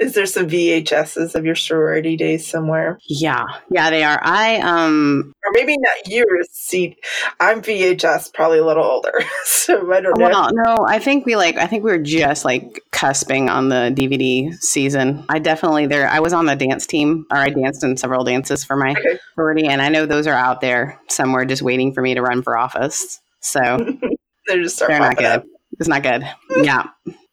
Is. 0.00 0.14
There 0.14 0.26
some 0.26 0.46
VHSs 0.48 1.34
of 1.34 1.44
your 1.44 1.54
sorority 1.54 2.16
days 2.16 2.46
somewhere? 2.46 2.98
Yeah. 3.08 3.44
Yeah, 3.70 3.90
they 3.90 4.04
are. 4.04 4.18
I 4.22 4.56
um 4.58 5.32
Or 5.44 5.50
maybe 5.52 5.76
not 5.78 6.06
you, 6.06 6.24
see, 6.50 6.96
I'm 7.40 7.62
VHS, 7.62 8.32
probably 8.34 8.58
a 8.58 8.64
little 8.64 8.84
older, 8.84 9.12
so 9.44 9.92
I 9.92 10.00
don't 10.00 10.18
know. 10.18 10.26
well 10.28 10.50
no, 10.52 10.86
I 10.88 10.98
think 10.98 11.26
we 11.26 11.36
like 11.36 11.56
I 11.56 11.66
think 11.66 11.84
we 11.84 11.90
were 11.90 11.98
just 11.98 12.44
like 12.44 12.80
cusping 12.92 13.48
on 13.50 13.68
the 13.68 13.92
DVD 13.94 14.54
season. 14.62 15.24
I 15.28 15.38
definitely 15.38 15.86
there 15.86 16.08
I 16.08 16.20
was 16.20 16.32
on 16.32 16.46
the 16.46 16.56
dance 16.56 16.86
team 16.86 17.26
or 17.30 17.36
I 17.38 17.50
danced 17.50 17.84
in 17.84 17.96
several 17.96 18.24
dances 18.24 18.64
for 18.64 18.76
my 18.76 18.90
Okay. 18.92 19.18
sorority 19.34 19.66
and 19.66 19.82
I 19.82 19.88
know 19.88 20.06
those 20.06 20.26
are 20.26 20.34
out 20.34 20.60
there 20.60 21.00
somewhere 21.08 21.44
just 21.44 21.62
waiting 21.62 21.92
for 21.92 22.02
me 22.02 22.14
to 22.14 22.22
run 22.22 22.42
for 22.42 22.56
office. 22.56 23.20
So 23.40 23.60
They're 24.46 24.62
just 24.62 24.78
they're 24.78 24.98
not 24.98 25.12
popping 25.16 25.26
up. 25.26 25.42
good. 25.42 25.50
It's 25.80 25.88
not 25.88 26.02
good. 26.02 26.22
Yeah. 26.62 26.84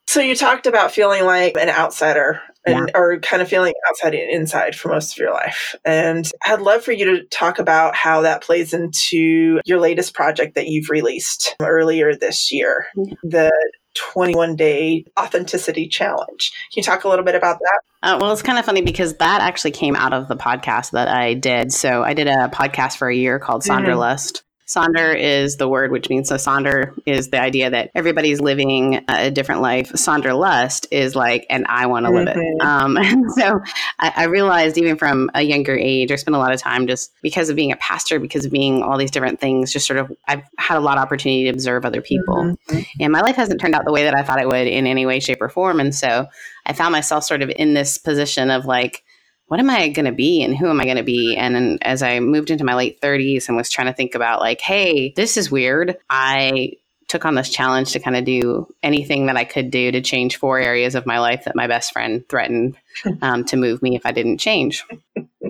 So 0.07 0.19
you 0.19 0.35
talked 0.35 0.65
about 0.67 0.91
feeling 0.91 1.25
like 1.25 1.55
an 1.57 1.69
outsider 1.69 2.41
and 2.65 2.91
or 2.95 3.19
kind 3.19 3.41
of 3.41 3.49
feeling 3.49 3.73
outside 3.89 4.13
and 4.15 4.29
inside 4.31 4.75
for 4.75 4.89
most 4.89 5.13
of 5.13 5.17
your 5.17 5.31
life. 5.33 5.75
And 5.85 6.29
I'd 6.45 6.61
love 6.61 6.83
for 6.83 6.91
you 6.91 7.05
to 7.05 7.25
talk 7.25 7.59
about 7.59 7.95
how 7.95 8.21
that 8.21 8.41
plays 8.43 8.73
into 8.73 9.59
your 9.65 9.79
latest 9.79 10.13
project 10.13 10.55
that 10.55 10.67
you've 10.67 10.89
released 10.89 11.55
earlier 11.61 12.15
this 12.15 12.51
year, 12.51 12.87
Yeah. 12.95 13.13
the 13.23 13.51
21 13.95 14.55
day 14.55 15.05
authenticity 15.19 15.87
challenge. 15.87 16.51
Can 16.73 16.77
you 16.81 16.83
talk 16.83 17.03
a 17.03 17.09
little 17.09 17.25
bit 17.25 17.35
about 17.35 17.59
that? 17.59 17.79
Uh, 18.01 18.17
well, 18.19 18.31
it's 18.31 18.41
kind 18.41 18.57
of 18.57 18.65
funny 18.65 18.81
because 18.81 19.15
that 19.17 19.41
actually 19.41 19.71
came 19.71 19.95
out 19.95 20.13
of 20.13 20.27
the 20.27 20.35
podcast 20.35 20.91
that 20.91 21.07
I 21.07 21.35
did. 21.35 21.71
So 21.71 22.03
I 22.03 22.13
did 22.13 22.27
a 22.27 22.49
podcast 22.51 22.97
for 22.97 23.07
a 23.09 23.15
year 23.15 23.39
called. 23.39 23.61
Sonderlust. 23.63 24.41
Sonder 24.73 25.15
is 25.15 25.57
the 25.57 25.67
word, 25.67 25.91
which 25.91 26.09
means 26.09 26.29
so 26.29 26.35
Sonder 26.35 26.97
is 27.05 27.29
the 27.29 27.39
idea 27.39 27.69
that 27.69 27.91
everybody's 27.93 28.41
living 28.41 29.03
a 29.07 29.29
different 29.29 29.61
life. 29.61 29.91
Sonderlust 29.91 30.87
is 30.89 31.15
like, 31.15 31.45
and 31.49 31.65
I 31.67 31.85
want 31.85 32.05
to 32.05 32.11
live 32.11 32.27
it. 32.27 32.37
Mhm. 32.37 32.61
Um, 32.65 32.97
and 33.01 33.31
so 33.31 33.61
I, 33.99 34.13
I 34.15 34.23
realized 34.25 34.77
even 34.77 34.97
from 34.97 35.29
a 35.33 35.41
younger 35.41 35.75
age, 35.75 36.11
I 36.11 36.15
spent 36.15 36.35
a 36.35 36.39
lot 36.39 36.53
of 36.53 36.59
time 36.59 36.87
just 36.87 37.11
because 37.21 37.49
of 37.49 37.55
being 37.55 37.71
a 37.71 37.77
pastor, 37.77 38.19
because 38.19 38.45
of 38.45 38.51
being 38.51 38.81
all 38.81 38.97
these 38.97 39.11
different 39.11 39.39
things, 39.39 39.71
just 39.71 39.85
sort 39.85 39.99
of, 39.99 40.11
I've 40.27 40.43
had 40.57 40.77
a 40.77 40.81
lot 40.81 40.97
of 40.97 41.03
opportunity 41.03 41.43
to 41.43 41.49
observe 41.49 41.85
other 41.85 42.01
people. 42.01 42.57
Mhm. 42.69 42.87
And 42.99 43.13
my 43.13 43.21
life 43.21 43.35
hasn't 43.35 43.61
turned 43.61 43.75
out 43.75 43.85
the 43.85 43.93
way 43.93 44.03
that 44.03 44.15
I 44.15 44.23
thought 44.23 44.41
it 44.41 44.47
would 44.47 44.67
in 44.67 44.87
any 44.87 45.05
way, 45.05 45.19
shape, 45.19 45.41
or 45.41 45.49
form. 45.49 45.79
And 45.79 45.93
so 45.93 46.27
I 46.65 46.73
found 46.73 46.93
myself 46.93 47.23
sort 47.25 47.41
of 47.41 47.51
in 47.55 47.73
this 47.73 47.97
position 47.97 48.49
of 48.49 48.65
like, 48.65 49.03
what 49.53 49.59
am 49.59 49.69
I 49.69 49.89
going 49.89 50.07
to 50.07 50.11
be 50.11 50.41
and 50.41 50.57
who 50.57 50.67
am 50.67 50.81
I 50.81 50.85
going 50.85 50.97
to 50.97 51.03
be? 51.03 51.37
And 51.37 51.53
then 51.53 51.77
as 51.83 52.01
I 52.01 52.19
moved 52.19 52.49
into 52.49 52.63
my 52.63 52.73
late 52.73 52.99
30s 53.01 53.47
and 53.47 53.55
was 53.55 53.69
trying 53.69 53.85
to 53.85 53.93
think 53.93 54.15
about, 54.15 54.39
like, 54.39 54.61
hey, 54.61 55.13
this 55.15 55.37
is 55.37 55.51
weird, 55.51 55.95
I 56.09 56.71
took 57.07 57.23
on 57.23 57.35
this 57.35 57.49
challenge 57.49 57.91
to 57.91 57.99
kind 57.99 58.15
of 58.15 58.25
do 58.25 58.65
anything 58.81 59.27
that 59.27 59.37
I 59.37 59.43
could 59.43 59.69
do 59.69 59.91
to 59.91 60.01
change 60.01 60.37
four 60.37 60.57
areas 60.57 60.95
of 60.95 61.05
my 61.05 61.19
life 61.19 61.45
that 61.45 61.55
my 61.55 61.67
best 61.67 61.93
friend 61.93 62.27
threatened 62.27 62.77
um, 63.21 63.45
to 63.45 63.55
move 63.55 63.83
me 63.83 63.95
if 63.95 64.07
I 64.07 64.11
didn't 64.11 64.39
change, 64.39 64.83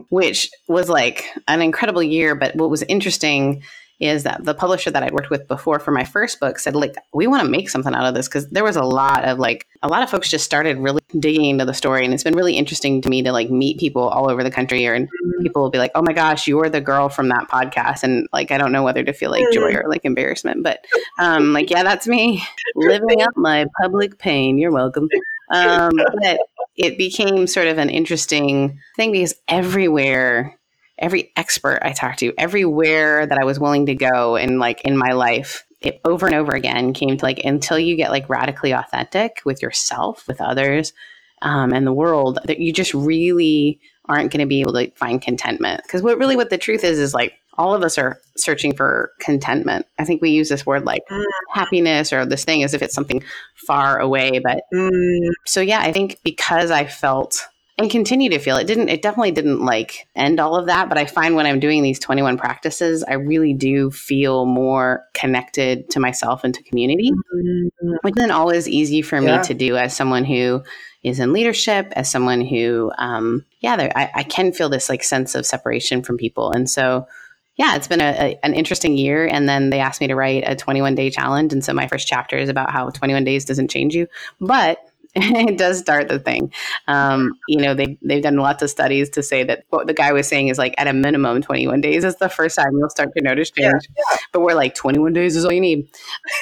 which 0.09 0.51
was 0.67 0.89
like 0.89 1.23
an 1.47 1.61
incredible 1.61 2.03
year. 2.03 2.35
But 2.35 2.57
what 2.57 2.69
was 2.69 2.83
interesting 2.83 3.63
is 4.03 4.23
that 4.23 4.43
the 4.43 4.53
publisher 4.53 4.91
that 4.91 5.01
I'd 5.01 5.13
worked 5.13 5.29
with 5.29 5.47
before 5.47 5.79
for 5.79 5.91
my 5.91 6.03
first 6.03 6.39
book 6.39 6.59
said, 6.59 6.75
like, 6.75 6.95
we 7.13 7.25
want 7.25 7.43
to 7.43 7.49
make 7.49 7.69
something 7.69 7.93
out 7.93 8.05
of 8.05 8.13
this 8.13 8.27
because 8.27 8.47
there 8.49 8.63
was 8.63 8.75
a 8.75 8.83
lot 8.83 9.23
of 9.23 9.39
like, 9.39 9.65
a 9.81 9.87
lot 9.87 10.03
of 10.03 10.09
folks 10.09 10.29
just 10.29 10.43
started 10.43 10.77
really 10.77 11.01
digging 11.19 11.45
into 11.45 11.65
the 11.65 11.73
story. 11.73 12.03
And 12.03 12.13
it's 12.13 12.23
been 12.23 12.35
really 12.35 12.57
interesting 12.57 13.01
to 13.01 13.09
me 13.09 13.23
to 13.23 13.31
like 13.31 13.49
meet 13.49 13.79
people 13.79 14.07
all 14.09 14.29
over 14.29 14.43
the 14.43 14.51
country 14.51 14.85
or 14.85 14.93
and 14.93 15.07
people 15.41 15.61
will 15.61 15.69
be 15.69 15.77
like, 15.77 15.91
oh 15.95 16.01
my 16.01 16.13
gosh, 16.13 16.47
you're 16.47 16.69
the 16.69 16.81
girl 16.81 17.09
from 17.09 17.29
that 17.29 17.47
podcast. 17.49 18.03
And 18.03 18.27
like, 18.33 18.51
I 18.51 18.57
don't 18.57 18.71
know 18.71 18.83
whether 18.83 19.03
to 19.03 19.13
feel 19.13 19.31
like 19.31 19.45
joy 19.53 19.73
or 19.73 19.85
like 19.87 20.03
embarrassment, 20.03 20.63
but 20.63 20.85
um, 21.19 21.53
like, 21.53 21.69
yeah, 21.69 21.83
that's 21.83 22.07
me 22.07 22.43
living 22.75 23.21
up 23.21 23.35
my 23.35 23.65
public 23.81 24.17
pain. 24.17 24.57
You're 24.57 24.71
welcome. 24.71 25.07
Um, 25.53 25.91
but 26.21 26.39
it 26.75 26.97
became 26.97 27.47
sort 27.47 27.67
of 27.67 27.77
an 27.77 27.89
interesting 27.89 28.79
thing 28.95 29.11
because 29.11 29.35
everywhere 29.47 30.57
every 31.03 31.31
expert 31.35 31.79
I 31.83 31.91
talked 31.91 32.19
to, 32.19 32.33
everywhere 32.37 33.25
that 33.27 33.37
I 33.37 33.43
was 33.43 33.59
willing 33.59 33.87
to 33.87 33.95
go 33.95 34.37
and 34.37 34.57
like 34.57 34.81
in 34.85 34.97
my 34.97 35.11
life, 35.11 35.65
it 35.81 35.99
over 36.05 36.25
and 36.25 36.33
over 36.33 36.53
again 36.53 36.93
came 36.93 37.17
to 37.17 37.25
like 37.25 37.43
until 37.43 37.77
you 37.77 37.97
get 37.97 38.09
like 38.09 38.29
radically 38.29 38.71
authentic 38.71 39.41
with 39.43 39.61
yourself, 39.61 40.25
with 40.29 40.39
others, 40.39 40.93
um, 41.41 41.73
and 41.73 41.85
the 41.85 41.93
world, 41.93 42.39
that 42.45 42.59
you 42.59 42.71
just 42.71 42.93
really 42.93 43.81
aren't 44.05 44.31
going 44.31 44.39
to 44.39 44.45
be 44.47 44.61
able 44.61 44.71
to 44.73 44.89
find 44.91 45.21
contentment. 45.21 45.83
Because 45.83 46.01
what 46.01 46.17
really 46.17 46.37
what 46.37 46.49
the 46.49 46.57
truth 46.57 46.85
is 46.85 46.97
is 46.97 47.13
like 47.13 47.33
all 47.55 47.75
of 47.75 47.83
us 47.83 47.97
are 47.97 48.17
searching 48.37 48.73
for 48.73 49.11
contentment. 49.19 49.85
I 49.99 50.05
think 50.05 50.21
we 50.21 50.29
use 50.29 50.47
this 50.47 50.65
word 50.65 50.85
like 50.85 51.01
Mm. 51.11 51.25
happiness 51.51 52.13
or 52.13 52.25
this 52.25 52.45
thing 52.45 52.63
as 52.63 52.73
if 52.73 52.81
it's 52.81 52.95
something 52.95 53.21
far 53.55 53.99
away, 53.99 54.39
but 54.39 54.61
Mm, 54.73 55.31
so 55.45 55.59
yeah, 55.59 55.81
I 55.81 55.91
think 55.91 56.19
because 56.23 56.71
I 56.71 56.85
felt 56.85 57.45
and 57.77 57.89
continue 57.89 58.29
to 58.29 58.39
feel 58.39 58.57
it 58.57 58.67
didn't 58.67 58.89
it 58.89 59.01
definitely 59.01 59.31
didn't 59.31 59.63
like 59.63 60.07
end 60.15 60.39
all 60.39 60.55
of 60.55 60.67
that 60.67 60.89
but 60.89 60.97
i 60.97 61.05
find 61.05 61.35
when 61.35 61.45
i'm 61.45 61.59
doing 61.59 61.81
these 61.81 61.99
21 61.99 62.37
practices 62.37 63.03
i 63.03 63.13
really 63.13 63.53
do 63.53 63.89
feel 63.89 64.45
more 64.45 65.05
connected 65.13 65.89
to 65.89 65.99
myself 65.99 66.43
and 66.43 66.53
to 66.53 66.63
community 66.63 67.11
mm-hmm. 67.11 67.95
which 68.01 68.15
isn't 68.17 68.31
always 68.31 68.67
easy 68.67 69.01
for 69.01 69.19
yeah. 69.19 69.37
me 69.37 69.43
to 69.43 69.53
do 69.53 69.75
as 69.75 69.95
someone 69.95 70.25
who 70.25 70.61
is 71.01 71.19
in 71.19 71.33
leadership 71.33 71.91
as 71.95 72.09
someone 72.09 72.41
who 72.41 72.91
um 72.97 73.45
yeah 73.59 73.75
I, 73.95 74.11
I 74.15 74.23
can 74.23 74.53
feel 74.53 74.69
this 74.69 74.89
like 74.89 75.03
sense 75.03 75.35
of 75.35 75.45
separation 75.45 76.03
from 76.03 76.17
people 76.17 76.51
and 76.51 76.69
so 76.69 77.07
yeah, 77.55 77.75
it's 77.75 77.87
been 77.87 78.01
a, 78.01 78.05
a, 78.05 78.39
an 78.43 78.55
interesting 78.55 78.97
year. 78.97 79.27
And 79.27 79.47
then 79.47 79.69
they 79.69 79.79
asked 79.79 80.01
me 80.01 80.07
to 80.07 80.15
write 80.15 80.43
a 80.45 80.55
21 80.55 80.95
day 80.95 81.09
challenge. 81.11 81.53
And 81.53 81.63
so 81.63 81.73
my 81.73 81.87
first 81.87 82.07
chapter 82.07 82.35
is 82.35 82.49
about 82.49 82.71
how 82.71 82.89
21 82.89 83.23
days 83.23 83.45
doesn't 83.45 83.69
change 83.69 83.93
you. 83.93 84.07
But 84.39 84.79
it 85.15 85.59
does 85.59 85.77
start 85.77 86.07
the 86.07 86.17
thing. 86.17 86.51
Um, 86.87 87.33
you 87.47 87.61
know, 87.61 87.75
they, 87.75 87.99
they've 88.01 88.23
done 88.23 88.37
lots 88.37 88.63
of 88.63 88.69
studies 88.71 89.11
to 89.11 89.21
say 89.21 89.43
that 89.43 89.63
what 89.69 89.85
the 89.85 89.93
guy 89.93 90.11
was 90.11 90.27
saying 90.27 90.47
is 90.47 90.57
like 90.57 90.73
at 90.79 90.87
a 90.87 90.93
minimum 90.93 91.39
21 91.41 91.81
days 91.81 92.03
is 92.03 92.15
the 92.15 92.29
first 92.29 92.55
time 92.55 92.75
you'll 92.75 92.89
start 92.89 93.09
to 93.15 93.23
notice 93.23 93.51
change. 93.51 93.83
Yeah, 93.95 94.03
yeah. 94.11 94.17
But 94.31 94.41
we're 94.41 94.55
like 94.55 94.73
21 94.73 95.13
days 95.13 95.35
is 95.35 95.45
all 95.45 95.53
you 95.53 95.61
need. 95.61 95.87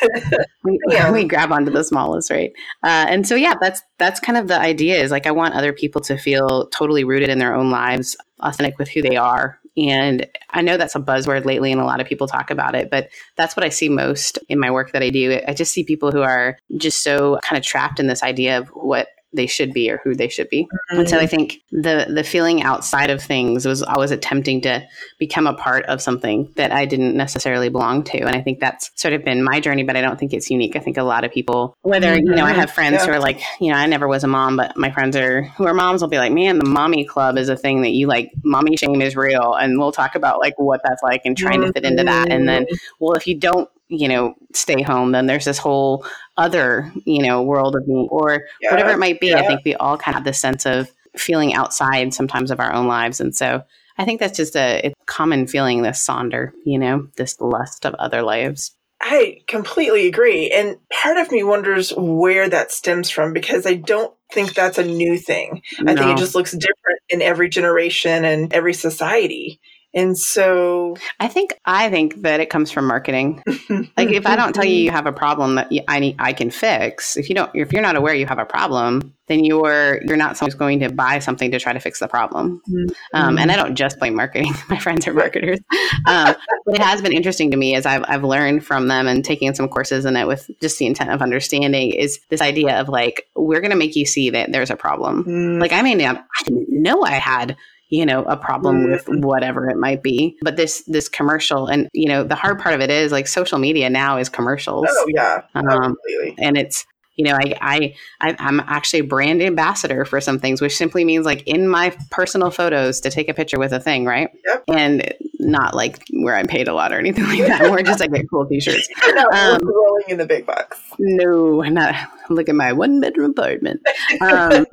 we, 0.63 0.79
yeah. 0.87 1.11
we, 1.13 1.25
grab 1.25 1.51
onto 1.51 1.69
the 1.69 1.83
smallest, 1.83 2.31
right? 2.31 2.53
Uh, 2.83 3.05
and 3.09 3.27
so, 3.27 3.35
yeah, 3.35 3.55
that's, 3.59 3.81
that's 3.97 4.21
kind 4.21 4.37
of 4.37 4.47
the 4.47 4.59
idea 4.59 5.01
is 5.01 5.11
like, 5.11 5.27
I 5.27 5.31
want 5.31 5.53
other 5.53 5.73
people 5.73 5.99
to 6.01 6.17
feel 6.17 6.67
totally 6.67 7.03
rooted 7.03 7.29
in 7.29 7.39
their 7.39 7.53
own 7.53 7.71
lives, 7.71 8.15
authentic 8.39 8.79
with 8.79 8.87
who 8.87 9.01
they 9.01 9.17
are, 9.17 9.59
and 9.77 10.27
I 10.49 10.61
know 10.61 10.77
that's 10.77 10.95
a 10.95 10.99
buzzword 10.99 11.45
lately, 11.45 11.71
and 11.71 11.81
a 11.81 11.85
lot 11.85 12.01
of 12.01 12.07
people 12.07 12.27
talk 12.27 12.51
about 12.51 12.75
it, 12.75 12.89
but 12.89 13.09
that's 13.37 13.55
what 13.55 13.65
I 13.65 13.69
see 13.69 13.89
most 13.89 14.37
in 14.49 14.59
my 14.59 14.69
work 14.69 14.91
that 14.91 15.03
I 15.03 15.09
do. 15.09 15.39
I 15.47 15.53
just 15.53 15.73
see 15.73 15.83
people 15.83 16.11
who 16.11 16.21
are 16.21 16.57
just 16.77 17.03
so 17.03 17.39
kind 17.43 17.57
of 17.57 17.63
trapped 17.63 17.99
in 17.99 18.07
this 18.07 18.23
idea 18.23 18.57
of 18.57 18.67
what 18.69 19.07
they 19.33 19.47
should 19.47 19.73
be 19.73 19.89
or 19.89 19.99
who 20.03 20.15
they 20.15 20.27
should 20.27 20.49
be. 20.49 20.63
Mm-hmm. 20.63 20.99
And 20.99 21.09
so 21.09 21.17
I 21.17 21.25
think 21.25 21.61
the 21.71 22.07
the 22.13 22.23
feeling 22.23 22.63
outside 22.63 23.09
of 23.09 23.21
things 23.21 23.65
was 23.65 23.81
always 23.81 24.11
attempting 24.11 24.61
to 24.61 24.85
become 25.19 25.47
a 25.47 25.53
part 25.53 25.85
of 25.85 26.01
something 26.01 26.51
that 26.55 26.71
I 26.71 26.85
didn't 26.85 27.15
necessarily 27.15 27.69
belong 27.69 28.03
to. 28.05 28.19
And 28.19 28.35
I 28.35 28.41
think 28.41 28.59
that's 28.59 28.91
sort 28.95 29.13
of 29.13 29.23
been 29.23 29.43
my 29.43 29.59
journey, 29.59 29.83
but 29.83 29.95
I 29.95 30.01
don't 30.01 30.19
think 30.19 30.33
it's 30.33 30.49
unique. 30.49 30.75
I 30.75 30.79
think 30.79 30.97
a 30.97 31.03
lot 31.03 31.23
of 31.23 31.31
people, 31.31 31.75
whether, 31.81 32.15
mm-hmm. 32.15 32.27
you 32.27 32.35
know, 32.35 32.45
I 32.45 32.53
have 32.53 32.71
friends 32.71 32.95
yeah. 32.95 33.05
who 33.05 33.11
are 33.13 33.19
like, 33.19 33.41
you 33.59 33.71
know, 33.71 33.77
I 33.77 33.85
never 33.85 34.07
was 34.07 34.23
a 34.23 34.27
mom, 34.27 34.57
but 34.57 34.77
my 34.77 34.91
friends 34.91 35.15
are 35.15 35.43
who 35.43 35.65
are 35.65 35.73
moms 35.73 36.01
will 36.01 36.09
be 36.09 36.17
like, 36.17 36.31
man, 36.31 36.59
the 36.59 36.65
mommy 36.65 37.05
club 37.05 37.37
is 37.37 37.49
a 37.49 37.57
thing 37.57 37.81
that 37.81 37.91
you 37.91 38.07
like, 38.07 38.31
mommy 38.43 38.75
shame 38.75 39.01
is 39.01 39.15
real. 39.15 39.53
And 39.53 39.79
we'll 39.79 39.91
talk 39.91 40.15
about 40.15 40.39
like 40.39 40.57
what 40.57 40.81
that's 40.83 41.03
like 41.03 41.21
and 41.25 41.37
trying 41.37 41.59
mm-hmm. 41.59 41.67
to 41.67 41.73
fit 41.73 41.85
into 41.85 42.03
that. 42.03 42.31
And 42.31 42.47
then, 42.47 42.65
well, 42.99 43.13
if 43.13 43.27
you 43.27 43.37
don't 43.37 43.69
you 43.91 44.07
know, 44.07 44.33
stay 44.53 44.81
home, 44.81 45.11
then 45.11 45.27
there's 45.27 45.45
this 45.45 45.57
whole 45.57 46.05
other, 46.37 46.91
you 47.05 47.21
know, 47.21 47.43
world 47.43 47.75
of 47.75 47.85
me 47.87 48.07
or 48.09 48.43
yeah, 48.61 48.71
whatever 48.71 48.91
it 48.91 48.99
might 48.99 49.19
be. 49.19 49.27
Yeah. 49.27 49.39
I 49.39 49.47
think 49.47 49.61
we 49.65 49.75
all 49.75 49.97
kind 49.97 50.15
of 50.15 50.19
have 50.19 50.23
this 50.23 50.39
sense 50.39 50.65
of 50.65 50.89
feeling 51.17 51.53
outside 51.53 52.13
sometimes 52.13 52.51
of 52.51 52.61
our 52.61 52.73
own 52.73 52.87
lives. 52.87 53.19
And 53.19 53.35
so 53.35 53.63
I 53.97 54.05
think 54.05 54.21
that's 54.21 54.37
just 54.37 54.55
a, 54.55 54.93
common 55.07 55.45
feeling, 55.45 55.81
this 55.81 56.07
sonder, 56.07 56.51
you 56.63 56.79
know, 56.79 57.09
this 57.17 57.41
lust 57.41 57.85
of 57.85 57.93
other 57.95 58.21
lives. 58.21 58.71
I 59.01 59.39
completely 59.47 60.07
agree. 60.07 60.49
And 60.51 60.77
part 60.89 61.17
of 61.17 61.31
me 61.31 61.43
wonders 61.43 61.91
where 61.97 62.47
that 62.47 62.71
stems 62.71 63.09
from 63.09 63.33
because 63.33 63.65
I 63.65 63.73
don't 63.73 64.13
think 64.31 64.53
that's 64.53 64.77
a 64.77 64.85
new 64.85 65.17
thing. 65.17 65.63
No. 65.81 65.91
I 65.91 65.95
think 65.95 66.11
it 66.11 66.17
just 66.17 66.33
looks 66.33 66.51
different 66.51 66.99
in 67.09 67.21
every 67.21 67.49
generation 67.49 68.23
and 68.23 68.53
every 68.53 68.73
society. 68.73 69.59
And 69.93 70.17
so 70.17 70.95
I 71.19 71.27
think 71.27 71.53
I 71.65 71.89
think 71.89 72.21
that 72.21 72.39
it 72.39 72.49
comes 72.49 72.71
from 72.71 72.85
marketing. 72.85 73.43
like 73.97 74.09
if 74.09 74.25
I 74.25 74.35
don't 74.35 74.53
tell 74.53 74.63
you 74.63 74.75
you 74.75 74.91
have 74.91 75.05
a 75.05 75.11
problem 75.11 75.55
that 75.55 75.69
I 75.87 75.99
need, 75.99 76.15
I 76.17 76.33
can 76.33 76.49
fix. 76.49 77.17
If 77.17 77.27
you 77.27 77.35
don't, 77.35 77.51
if 77.53 77.73
you're 77.73 77.81
not 77.81 77.97
aware 77.97 78.13
you 78.13 78.25
have 78.25 78.39
a 78.39 78.45
problem, 78.45 79.13
then 79.27 79.43
you're 79.43 80.01
you're 80.05 80.17
not 80.17 80.37
someone 80.37 80.51
who's 80.51 80.57
going 80.57 80.79
to 80.79 80.89
buy 80.89 81.19
something 81.19 81.51
to 81.51 81.59
try 81.59 81.73
to 81.73 81.79
fix 81.79 81.99
the 81.99 82.07
problem. 82.07 82.61
Mm-hmm. 82.69 82.93
Um, 83.13 83.37
and 83.37 83.51
I 83.51 83.57
don't 83.57 83.75
just 83.75 83.99
blame 83.99 84.15
marketing. 84.15 84.53
My 84.69 84.77
friends 84.77 85.07
are 85.07 85.13
marketers. 85.13 85.59
um, 86.07 86.35
but 86.65 86.75
it 86.75 86.81
has 86.81 87.01
been 87.01 87.13
interesting 87.13 87.51
to 87.51 87.57
me 87.57 87.75
as 87.75 87.85
I've 87.85 88.05
I've 88.07 88.23
learned 88.23 88.65
from 88.65 88.87
them 88.87 89.07
and 89.07 89.25
taking 89.25 89.53
some 89.53 89.67
courses 89.67 90.05
in 90.05 90.15
it 90.15 90.25
with 90.25 90.49
just 90.61 90.79
the 90.79 90.85
intent 90.85 91.11
of 91.11 91.21
understanding 91.21 91.91
is 91.91 92.21
this 92.29 92.41
idea 92.41 92.79
of 92.79 92.87
like 92.87 93.27
we're 93.35 93.59
going 93.59 93.71
to 93.71 93.77
make 93.77 93.97
you 93.97 94.05
see 94.05 94.29
that 94.29 94.53
there's 94.53 94.69
a 94.69 94.77
problem. 94.77 95.25
Mm-hmm. 95.25 95.59
Like 95.59 95.73
I 95.73 95.81
may 95.81 95.95
not 95.95 96.25
I 96.39 96.43
didn't 96.43 96.67
know 96.69 97.03
I 97.03 97.11
had 97.11 97.57
you 97.91 98.05
know 98.05 98.23
a 98.23 98.35
problem 98.35 98.89
with 98.89 99.05
mm-hmm. 99.05 99.21
whatever 99.21 99.69
it 99.69 99.77
might 99.77 100.01
be. 100.01 100.37
But 100.41 100.55
this 100.55 100.83
this 100.87 101.07
commercial 101.07 101.67
and 101.67 101.87
you 101.93 102.07
know 102.07 102.23
the 102.23 102.35
hard 102.35 102.57
part 102.57 102.73
of 102.73 102.81
it 102.81 102.89
is 102.89 103.11
like 103.11 103.27
social 103.27 103.59
media 103.59 103.89
now 103.89 104.17
is 104.17 104.29
commercials. 104.29 104.87
Oh 104.89 105.05
yeah. 105.09 105.43
Um, 105.53 105.95
and 106.39 106.57
it's 106.57 106.85
you 107.17 107.25
know 107.25 107.35
I, 107.35 107.93
I 108.21 108.35
i'm 108.39 108.61
actually 108.61 108.99
a 108.99 109.03
brand 109.03 109.43
ambassador 109.43 110.05
for 110.05 110.21
some 110.21 110.39
things 110.39 110.61
which 110.61 110.75
simply 110.75 111.03
means 111.03 111.25
like 111.25 111.43
in 111.45 111.67
my 111.67 111.95
personal 112.09 112.49
photos 112.49 113.01
to 113.01 113.11
take 113.11 113.27
a 113.27 113.33
picture 113.33 113.59
with 113.59 113.73
a 113.73 113.79
thing 113.79 114.05
right? 114.05 114.29
Yep. 114.47 114.63
and 114.69 115.13
not 115.39 115.75
like 115.75 116.03
where 116.13 116.35
i'm 116.35 116.47
paid 116.47 116.69
a 116.69 116.73
lot 116.73 116.93
or 116.93 116.99
anything 116.99 117.25
like 117.25 117.39
that 117.39 117.67
more 117.67 117.83
just 117.83 117.99
like 117.99 118.11
cool 118.29 118.47
t-shirts. 118.47 118.87
No, 119.13 119.27
um, 119.33 119.61
rolling 119.61 120.05
in 120.07 120.17
the 120.17 120.25
big 120.25 120.45
bucks 120.45 120.79
no 120.99 121.61
not 121.61 121.95
look 122.29 122.47
at 122.49 122.55
my 122.55 122.71
one 122.73 122.99
bedroom 122.99 123.31
apartment. 123.31 123.81
Um, 124.21 124.65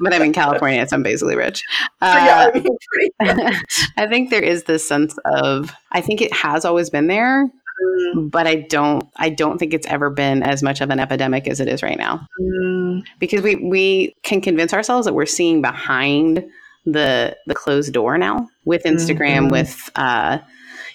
but 0.00 0.12
I'm 0.12 0.22
in 0.22 0.32
California, 0.32 0.86
so 0.86 0.96
I'm 0.96 1.02
basically 1.02 1.36
rich. 1.36 1.62
Uh, 2.02 2.16
yeah, 2.24 2.50
I, 3.20 3.30
mean, 3.38 3.56
I 3.98 4.06
think 4.06 4.30
there 4.30 4.42
is 4.42 4.64
this 4.64 4.88
sense 4.88 5.14
of 5.26 5.70
I 5.92 6.00
think 6.00 6.22
it 6.22 6.32
has 6.32 6.64
always 6.64 6.88
been 6.88 7.08
there, 7.08 7.46
mm. 7.46 8.30
but 8.30 8.46
I 8.46 8.54
don't 8.54 9.06
I 9.16 9.28
don't 9.28 9.58
think 9.58 9.74
it's 9.74 9.86
ever 9.86 10.08
been 10.08 10.42
as 10.42 10.62
much 10.62 10.80
of 10.80 10.88
an 10.88 10.98
epidemic 10.98 11.46
as 11.46 11.60
it 11.60 11.68
is 11.68 11.82
right 11.82 11.98
now. 11.98 12.26
Mm. 12.40 13.04
Because 13.18 13.42
we 13.42 13.56
we 13.56 14.14
can 14.22 14.40
convince 14.40 14.72
ourselves 14.72 15.04
that 15.04 15.12
we're 15.12 15.26
seeing 15.26 15.60
behind 15.60 16.42
the 16.86 17.36
the 17.46 17.54
closed 17.54 17.92
door 17.92 18.16
now 18.16 18.48
with 18.64 18.84
Instagram, 18.84 19.40
mm-hmm. 19.40 19.52
with 19.52 19.90
uh, 19.96 20.38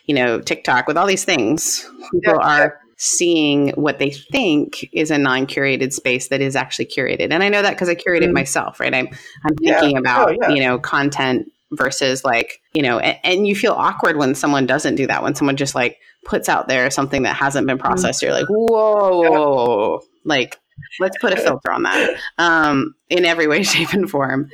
you 0.06 0.16
know 0.16 0.42
TikTok, 0.42 0.88
with 0.88 0.98
all 0.98 1.06
these 1.06 1.26
things. 1.26 1.88
People 2.12 2.40
yeah, 2.40 2.62
are 2.62 2.80
seeing 3.06 3.70
what 3.72 4.00
they 4.00 4.10
think 4.10 4.90
is 4.92 5.12
a 5.12 5.18
non-curated 5.18 5.94
space 5.94 6.30
that 6.30 6.42
is 6.42 6.56
actually 6.56 6.86
curated. 6.86 7.32
And 7.32 7.44
I 7.44 7.50
know 7.50 7.62
that 7.62 7.72
because 7.72 7.90
I 7.90 7.96
curated 7.96 8.24
mm-hmm. 8.24 8.34
myself, 8.34 8.80
right? 8.80 8.94
I'm 8.94 9.08
I'm 9.46 9.56
thinking 9.58 9.92
yeah. 9.92 10.00
about, 10.00 10.30
oh, 10.30 10.38
yeah. 10.42 10.50
you 10.50 10.62
know, 10.62 10.80
content 10.80 11.52
versus 11.72 12.24
like, 12.24 12.62
you 12.74 12.82
know, 12.82 13.00
and, 13.00 13.20
and, 13.24 13.48
you 13.48 13.56
feel 13.56 13.74
awkward 13.74 14.18
when 14.18 14.34
someone 14.34 14.66
doesn't 14.66 14.96
do 14.96 15.08
that, 15.08 15.24
when 15.24 15.36
someone 15.36 15.56
just 15.56 15.76
like 15.76 16.00
puts 16.24 16.48
out 16.48 16.68
there 16.68 16.90
something 16.90 17.24
that 17.24 17.36
hasn't 17.36 17.68
been 17.68 17.78
processed. 17.78 18.22
Mm-hmm. 18.22 18.26
You're 18.26 18.40
like, 18.40 18.48
whoa, 18.50 20.00
yeah. 20.02 20.08
like 20.24 20.60
let's 21.00 21.18
put 21.20 21.34
a 21.34 21.38
filter 21.42 21.72
on 21.72 21.84
that 21.84 22.20
um, 22.38 22.96
in 23.10 23.26
every 23.26 23.48
way, 23.48 23.64
shape, 23.64 23.94
and 23.94 24.10
form. 24.10 24.50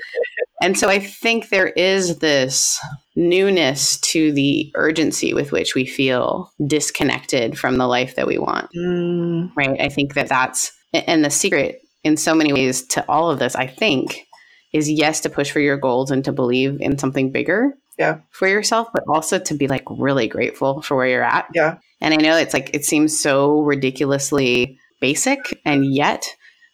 And 0.62 0.78
so 0.78 0.88
I 0.90 1.00
think 1.00 1.50
there 1.50 1.68
is 1.68 2.20
this 2.20 2.80
newness 3.16 4.00
to 4.00 4.32
the 4.32 4.72
urgency 4.76 5.34
with 5.34 5.52
which 5.52 5.76
we 5.76 5.86
feel 5.86 6.52
disconnected 6.66 7.58
from 7.58 7.78
the 7.78 7.88
life 7.88 8.16
that 8.16 8.28
we 8.28 8.38
want. 8.38 8.70
Mm. 8.76 9.52
Right. 9.56 9.82
I 9.82 9.90
think 9.90 10.14
that 10.14 10.30
that's, 10.30 10.72
and 10.94 11.26
the 11.26 11.30
secret 11.30 11.82
in 12.04 12.16
so 12.16 12.36
many 12.36 12.54
ways 12.54 12.86
to 12.88 13.06
all 13.10 13.30
of 13.30 13.40
this, 13.40 13.56
I 13.56 13.68
think, 13.68 14.28
is 14.72 14.90
yes, 14.90 15.22
to 15.22 15.30
push 15.30 15.52
for 15.52 15.60
your 15.60 15.78
goals 15.78 16.12
and 16.12 16.24
to 16.26 16.32
believe 16.32 16.80
in 16.80 16.98
something 16.98 17.32
bigger 17.32 17.74
yeah. 17.98 18.20
for 18.30 18.48
yourself, 18.48 18.88
but 18.94 19.04
also 19.08 19.40
to 19.40 19.54
be 19.54 19.68
like 19.68 19.84
really 19.90 20.28
grateful 20.28 20.82
for 20.82 20.96
where 20.96 21.08
you're 21.08 21.24
at. 21.24 21.48
Yeah. 21.54 21.78
And 22.00 22.14
I 22.14 22.18
know 22.18 22.38
it's 22.38 22.54
like, 22.54 22.74
it 22.74 22.86
seems 22.86 23.20
so 23.20 23.62
ridiculously 23.62 24.78
basic, 25.00 25.60
and 25.66 25.94
yet 25.94 26.26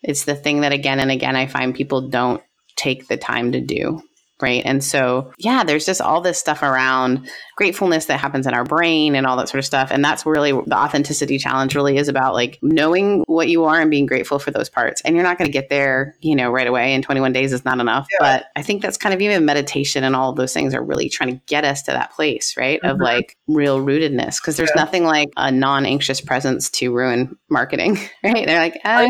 it's 0.04 0.26
the 0.26 0.36
thing 0.36 0.62
that 0.62 0.74
again 0.74 1.00
and 1.00 1.10
again 1.10 1.36
I 1.36 1.48
find 1.48 1.74
people 1.74 2.10
don't 2.10 2.42
take 2.78 3.08
the 3.08 3.18
time 3.18 3.52
to 3.52 3.60
do. 3.60 4.02
Right. 4.40 4.62
And 4.64 4.84
so, 4.84 5.34
yeah, 5.40 5.64
there's 5.64 5.86
just 5.86 6.00
all 6.00 6.22
this 6.22 6.38
stuff 6.38 6.62
around 6.62 7.28
gratefulness 7.56 8.06
that 8.06 8.20
happens 8.20 8.46
in 8.46 8.54
our 8.54 8.64
brain 8.64 9.16
and 9.16 9.26
all 9.26 9.36
that 9.38 9.50
sort 9.50 9.58
of 9.58 9.66
stuff. 9.66 9.90
And 9.90 10.06
that's 10.06 10.28
really 10.28 10.52
the 10.52 10.78
authenticity 10.78 11.40
challenge 11.40 11.74
really 11.74 11.98
is 11.98 12.08
about 12.08 12.36
like 12.36 12.60
knowing 12.62 13.24
what 13.26 13.50
you 13.50 13.64
are 13.64 13.82
and 13.82 13.90
being 13.90 14.06
grateful 14.06 14.38
for 14.38 14.52
those 14.52 14.70
parts. 14.70 15.02
And 15.02 15.16
you're 15.16 15.24
not 15.24 15.40
going 15.40 15.48
to 15.48 15.52
get 15.52 15.70
there, 15.70 16.16
you 16.22 16.36
know, 16.36 16.52
right 16.52 16.68
away. 16.68 16.94
In 16.94 17.02
21 17.02 17.34
days 17.34 17.52
is 17.52 17.66
not 17.66 17.80
enough. 17.80 18.06
Yeah. 18.12 18.18
But 18.20 18.46
I 18.56 18.62
think 18.62 18.84
that's 18.84 18.98
kind 18.98 19.16
of 19.16 19.22
even 19.22 19.44
meditation 19.44 20.04
and 20.04 20.16
all 20.16 20.30
of 20.30 20.36
those 20.36 20.54
things 20.54 20.76
are 20.76 20.84
really 20.84 21.10
trying 21.10 21.32
to 21.32 21.42
get 21.48 21.66
us 21.66 21.82
to 21.84 21.92
that 21.92 22.12
place, 22.12 22.56
right? 22.56 22.80
Mm-hmm. 22.80 22.92
Of 22.92 23.00
like 23.00 23.36
real 23.48 23.80
rootedness. 23.84 24.40
Cause 24.40 24.56
there's 24.56 24.70
yeah. 24.76 24.84
nothing 24.84 25.04
like 25.04 25.30
a 25.36 25.52
non 25.52 25.88
anxious 25.88 26.22
presence 26.22 26.70
to 26.72 26.94
ruin 26.94 27.36
marketing, 27.50 27.98
right? 28.24 28.46
They're 28.46 28.60
like, 28.60 28.80
ah. 28.86 29.10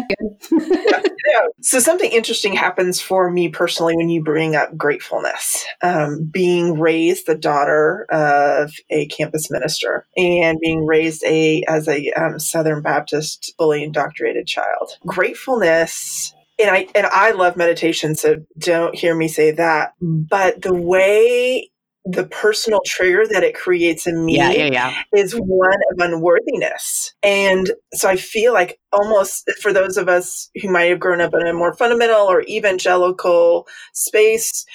So 1.62 1.79
something 1.79 2.12
interesting 2.12 2.53
happens 2.53 3.01
for 3.01 3.29
me 3.29 3.50
personally 3.50 3.96
when 3.96 4.10
you 4.10 4.24
bring 4.24 4.55
up 4.55 4.75
gratefulness. 4.77 5.65
Um, 5.81 6.29
being 6.31 6.79
raised 6.79 7.25
the 7.25 7.36
daughter, 7.36 8.05
of 8.10 8.74
a 8.89 9.07
campus 9.07 9.50
minister 9.51 10.05
and 10.15 10.60
being 10.60 10.86
raised 10.86 11.24
a 11.24 11.63
as 11.67 11.88
a 11.88 12.12
um, 12.12 12.39
Southern 12.39 12.81
Baptist 12.81 13.53
fully 13.57 13.84
indoctrinated 13.84 14.48
child. 14.48 14.98
Gratefulness 15.05 16.34
and 16.60 16.72
I 16.72 16.88
and 16.96 17.05
I 17.07 17.31
love 17.31 17.55
meditation, 17.55 18.15
so 18.15 18.38
don't 18.57 18.96
hear 18.96 19.15
me 19.15 19.27
say 19.27 19.51
that. 19.51 19.93
But 20.01 20.62
the 20.62 20.74
way 20.74 21.69
the 22.09 22.25
personal 22.25 22.79
trigger 22.85 23.25
that 23.27 23.43
it 23.43 23.53
creates 23.53 24.07
in 24.07 24.23
me 24.25 24.37
yeah, 24.37 24.51
yeah, 24.51 24.69
yeah. 24.71 25.03
is 25.13 25.33
one 25.33 25.77
of 25.91 25.99
unworthiness. 25.99 27.13
And 27.21 27.69
so 27.93 28.07
I 28.07 28.15
feel 28.15 28.53
like 28.53 28.79
almost 28.93 29.51
for 29.61 29.73
those 29.73 29.97
of 29.97 30.07
us 30.07 30.49
who 30.61 30.69
might 30.69 30.85
have 30.85 30.99
grown 30.99 31.19
up 31.19 31.33
in 31.33 31.45
a 31.45 31.53
more 31.53 31.75
fundamental 31.75 32.21
or 32.21 32.43
evangelical 32.43 33.67
space, 33.93 34.65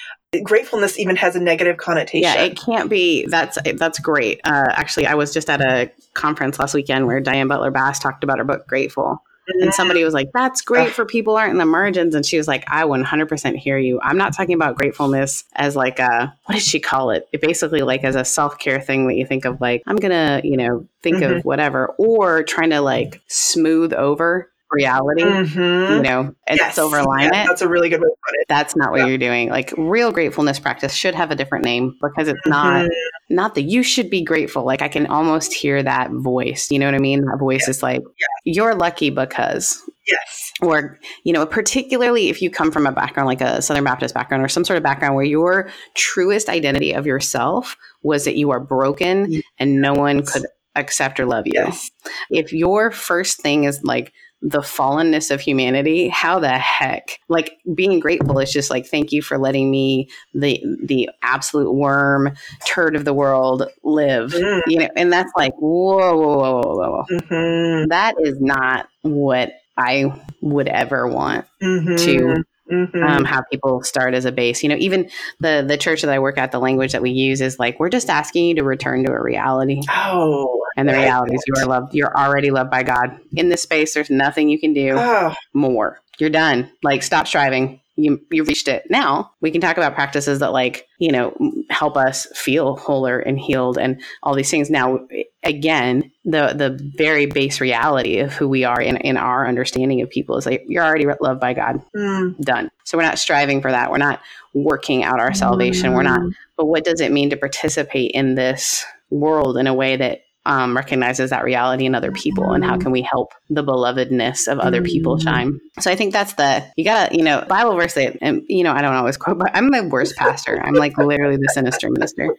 gratefulness 0.43 0.99
even 0.99 1.15
has 1.15 1.35
a 1.35 1.39
negative 1.39 1.77
connotation. 1.77 2.21
Yeah, 2.21 2.43
it 2.43 2.55
can't 2.57 2.89
be. 2.89 3.25
That's 3.25 3.57
that's 3.75 3.97
great. 3.99 4.39
Uh, 4.43 4.67
actually, 4.69 5.07
I 5.07 5.15
was 5.15 5.33
just 5.33 5.49
at 5.49 5.61
a 5.61 5.91
conference 6.13 6.59
last 6.59 6.75
weekend 6.75 7.07
where 7.07 7.19
Diana 7.19 7.47
Butler 7.47 7.71
Bass 7.71 7.97
talked 7.97 8.23
about 8.23 8.37
her 8.37 8.43
book 8.43 8.67
Grateful, 8.67 9.23
and 9.47 9.73
somebody 9.73 10.03
was 10.03 10.13
like, 10.13 10.31
that's 10.33 10.61
great 10.61 10.91
for 10.91 11.05
people 11.05 11.35
aren't 11.35 11.51
in 11.51 11.57
the 11.57 11.65
margins. 11.65 12.15
And 12.15 12.25
she 12.25 12.37
was 12.37 12.47
like, 12.47 12.63
I 12.67 12.83
100% 12.83 13.55
hear 13.57 13.77
you. 13.77 13.99
I'm 14.01 14.17
not 14.17 14.33
talking 14.33 14.55
about 14.55 14.75
gratefulness 14.75 15.43
as 15.55 15.75
like 15.75 15.99
a, 15.99 16.33
what 16.45 16.55
did 16.55 16.63
she 16.63 16.79
call 16.79 17.09
it? 17.11 17.27
It 17.31 17.41
basically 17.41 17.81
like 17.81 18.03
as 18.03 18.15
a 18.15 18.25
self 18.25 18.57
care 18.59 18.79
thing 18.79 19.07
that 19.07 19.15
you 19.15 19.25
think 19.25 19.45
of 19.45 19.59
like, 19.61 19.83
I'm 19.85 19.97
going 19.97 20.11
to, 20.11 20.47
you 20.47 20.57
know, 20.57 20.87
think 21.01 21.17
mm-hmm. 21.17 21.35
of 21.35 21.45
whatever, 21.45 21.87
or 21.97 22.43
trying 22.43 22.69
to 22.69 22.81
like 22.81 23.21
smooth 23.27 23.93
over 23.93 24.49
reality, 24.73 25.23
mm-hmm. 25.23 25.93
you 25.95 26.01
know, 26.01 26.35
and 26.47 26.59
yes. 26.59 26.75
silver 26.75 27.03
line 27.03 27.29
yeah, 27.31 27.43
it. 27.43 27.47
That's 27.47 27.61
a 27.61 27.67
really 27.67 27.89
good 27.89 28.01
way 28.01 28.07
to 28.07 28.15
put 28.27 28.35
it. 28.39 28.45
That's 28.47 28.75
not 28.75 28.91
what 28.91 29.01
yeah. 29.01 29.07
you're 29.07 29.17
doing. 29.17 29.49
Like 29.49 29.73
real 29.77 30.11
gratefulness 30.11 30.59
practice 30.59 30.93
should 30.93 31.15
have 31.15 31.31
a 31.31 31.35
different 31.35 31.65
name 31.65 31.95
because 32.01 32.27
it's 32.27 32.45
not 32.45 32.85
mm-hmm. 32.85 33.35
not 33.35 33.55
that 33.55 33.63
you 33.63 33.83
should 33.83 34.09
be 34.09 34.23
grateful. 34.23 34.65
Like 34.65 34.81
I 34.81 34.87
can 34.87 35.07
almost 35.07 35.53
hear 35.53 35.81
that 35.83 36.11
voice. 36.11 36.69
You 36.71 36.79
know 36.79 36.85
what 36.85 36.95
I 36.95 36.99
mean? 36.99 37.25
That 37.25 37.37
voice 37.39 37.67
is 37.67 37.83
like 37.83 38.01
you're 38.43 38.75
lucky 38.75 39.09
because 39.09 39.81
Yes. 40.07 40.51
Or, 40.61 40.99
you 41.23 41.31
know, 41.31 41.45
particularly 41.45 42.29
if 42.29 42.41
you 42.41 42.49
come 42.49 42.71
from 42.71 42.85
a 42.85 42.91
background 42.91 43.27
like 43.27 43.41
a 43.41 43.61
Southern 43.61 43.85
Baptist 43.85 44.13
background 44.13 44.43
or 44.43 44.49
some 44.49 44.65
sort 44.65 44.77
of 44.77 44.83
background 44.83 45.15
where 45.15 45.23
your 45.23 45.69
truest 45.95 46.49
identity 46.49 46.93
of 46.93 47.05
yourself 47.05 47.77
was 48.01 48.25
that 48.25 48.35
you 48.35 48.51
are 48.51 48.59
broken 48.59 49.41
and 49.59 49.81
no 49.81 49.93
one 49.93 50.25
could 50.25 50.45
accept 50.75 51.19
or 51.19 51.25
love 51.25 51.45
you. 51.45 51.53
Yes. 51.55 51.89
If 52.29 52.51
your 52.51 52.91
first 52.91 53.41
thing 53.41 53.63
is 53.63 53.81
like, 53.83 54.11
the 54.43 54.59
fallenness 54.59 55.31
of 55.31 55.39
humanity 55.39 56.09
how 56.09 56.37
the 56.37 56.49
heck 56.49 57.19
like 57.29 57.57
being 57.73 57.99
grateful 57.99 58.37
is 58.39 58.51
just 58.51 58.69
like 58.69 58.85
thank 58.85 59.13
you 59.13 59.21
for 59.21 59.37
letting 59.37 59.71
me 59.71 60.09
the 60.33 60.61
the 60.83 61.09
absolute 61.21 61.71
worm 61.71 62.29
turd 62.65 62.95
of 62.95 63.05
the 63.05 63.13
world 63.13 63.63
live 63.83 64.31
mm. 64.31 64.61
you 64.67 64.77
know 64.79 64.89
and 64.97 65.13
that's 65.13 65.31
like 65.37 65.53
whoa 65.55 66.15
whoa 66.17 66.37
whoa 66.37 66.61
whoa, 66.61 66.75
whoa. 66.75 67.03
Mm-hmm. 67.09 67.87
That 67.89 68.15
is 68.19 68.39
not 68.41 68.89
what 69.01 69.53
i 69.77 70.13
would 70.41 70.67
ever 70.67 71.07
want 71.07 71.45
mm-hmm. 71.61 71.95
to 71.95 72.43
Mm-hmm. 72.71 73.03
Um, 73.03 73.25
have 73.25 73.43
people 73.51 73.83
start 73.83 74.13
as 74.13 74.23
a 74.23 74.31
base. 74.31 74.63
You 74.63 74.69
know, 74.69 74.77
even 74.79 75.09
the 75.41 75.65
the 75.67 75.77
church 75.77 76.01
that 76.01 76.09
I 76.09 76.19
work 76.19 76.37
at, 76.37 76.53
the 76.53 76.59
language 76.59 76.93
that 76.93 77.01
we 77.01 77.11
use 77.11 77.41
is 77.41 77.59
like 77.59 77.77
we're 77.77 77.89
just 77.89 78.09
asking 78.09 78.45
you 78.45 78.55
to 78.55 78.63
return 78.63 79.03
to 79.03 79.11
a 79.11 79.21
reality. 79.21 79.81
Oh, 79.89 80.62
and 80.75 80.87
the 80.87 80.93
reality 80.93 81.35
is 81.35 81.43
you 81.47 81.53
are 81.61 81.67
loved. 81.67 81.93
You're 81.93 82.15
already 82.15 82.51
loved 82.51 82.71
by 82.71 82.83
God. 82.83 83.19
In 83.35 83.49
this 83.49 83.61
space, 83.61 83.93
there's 83.93 84.09
nothing 84.09 84.49
you 84.49 84.59
can 84.59 84.73
do 84.73 84.95
oh. 84.97 85.33
more. 85.53 85.99
You're 86.19 86.29
done. 86.29 86.71
Like 86.83 87.03
stop 87.03 87.27
striving. 87.27 87.79
You 87.95 88.19
you 88.31 88.43
reached 88.43 88.67
it. 88.67 88.85
Now 88.89 89.31
we 89.39 89.51
can 89.51 89.61
talk 89.61 89.77
about 89.77 89.93
practices 89.93 90.39
that 90.39 90.51
like 90.51 90.87
you 90.97 91.11
know 91.11 91.35
help 91.69 91.95
us 91.95 92.25
feel 92.35 92.75
wholer 92.75 93.19
and 93.19 93.39
healed 93.39 93.77
and 93.77 94.01
all 94.23 94.33
these 94.33 94.49
things. 94.49 94.71
Now 94.71 95.07
again, 95.43 96.11
the 96.25 96.53
the 96.55 96.79
very 96.95 97.27
base 97.27 97.61
reality 97.61 98.17
of 98.17 98.33
who 98.33 98.47
we 98.47 98.63
are 98.63 98.81
in 98.81 98.97
in 98.97 99.15
our 99.15 99.47
understanding 99.47 100.01
of 100.01 100.09
people 100.09 100.37
is 100.37 100.45
like 100.47 100.63
you're 100.67 100.83
already 100.83 101.05
loved 101.21 101.39
by 101.39 101.53
God. 101.53 101.83
Mm. 101.95 102.39
Done. 102.39 102.71
So 102.83 102.97
we're 102.97 103.03
not 103.03 103.19
striving 103.19 103.61
for 103.61 103.69
that. 103.69 103.91
We're 103.91 103.97
not 103.97 104.21
working 104.55 105.03
out 105.03 105.19
our 105.19 105.33
salvation. 105.33 105.91
Mm. 105.91 105.95
We're 105.95 106.03
not. 106.03 106.21
Mm. 106.21 106.33
But 106.57 106.65
what 106.65 106.85
does 106.85 106.99
it 106.99 107.11
mean 107.11 107.29
to 107.29 107.37
participate 107.37 108.11
in 108.11 108.33
this 108.33 108.85
world 109.11 109.57
in 109.57 109.67
a 109.67 109.73
way 109.73 109.95
that 109.95 110.22
um, 110.45 110.75
recognizes 110.75 111.29
that 111.29 111.43
reality 111.43 111.85
in 111.85 111.95
other 111.95 112.11
people 112.11 112.51
and 112.51 112.65
how 112.65 112.77
can 112.77 112.91
we 112.91 113.01
help 113.01 113.33
the 113.49 113.63
belovedness 113.63 114.51
of 114.51 114.59
other 114.59 114.81
people 114.81 115.15
mm-hmm. 115.15 115.27
shine 115.27 115.59
so 115.79 115.89
i 115.89 115.95
think 115.95 116.11
that's 116.11 116.33
the 116.33 116.65
you 116.75 116.83
gotta 116.83 117.15
you 117.15 117.23
know 117.23 117.45
bible 117.47 117.75
verse 117.75 117.93
that 117.93 118.17
and 118.21 118.43
you 118.47 118.63
know 118.63 118.73
i 118.73 118.81
don't 118.81 118.95
always 118.95 119.15
quote 119.15 119.37
but 119.37 119.49
i'm 119.55 119.71
the 119.71 119.83
worst 119.87 120.15
pastor 120.17 120.61
i'm 120.63 120.73
like 120.73 120.97
literally 120.97 121.37
the 121.37 121.49
sinister 121.53 121.89
minister 121.89 122.35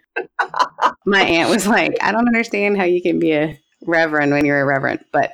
my 1.07 1.23
aunt 1.23 1.49
was 1.49 1.67
like 1.67 1.97
i 2.03 2.13
don't 2.13 2.29
understand 2.29 2.77
how 2.77 2.85
you 2.85 3.01
can 3.01 3.19
be 3.19 3.33
a 3.33 3.59
reverend 3.87 4.33
when 4.33 4.45
you're 4.45 4.61
a 4.61 4.67
reverend 4.67 5.03
but 5.11 5.33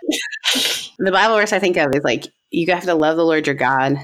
the 0.98 1.12
bible 1.12 1.36
verse 1.36 1.52
i 1.52 1.58
think 1.58 1.76
of 1.76 1.92
is 1.94 2.04
like 2.04 2.26
you 2.50 2.66
have 2.72 2.84
to 2.84 2.94
love 2.94 3.16
the 3.16 3.24
lord 3.24 3.46
your 3.46 3.56
god 3.56 3.96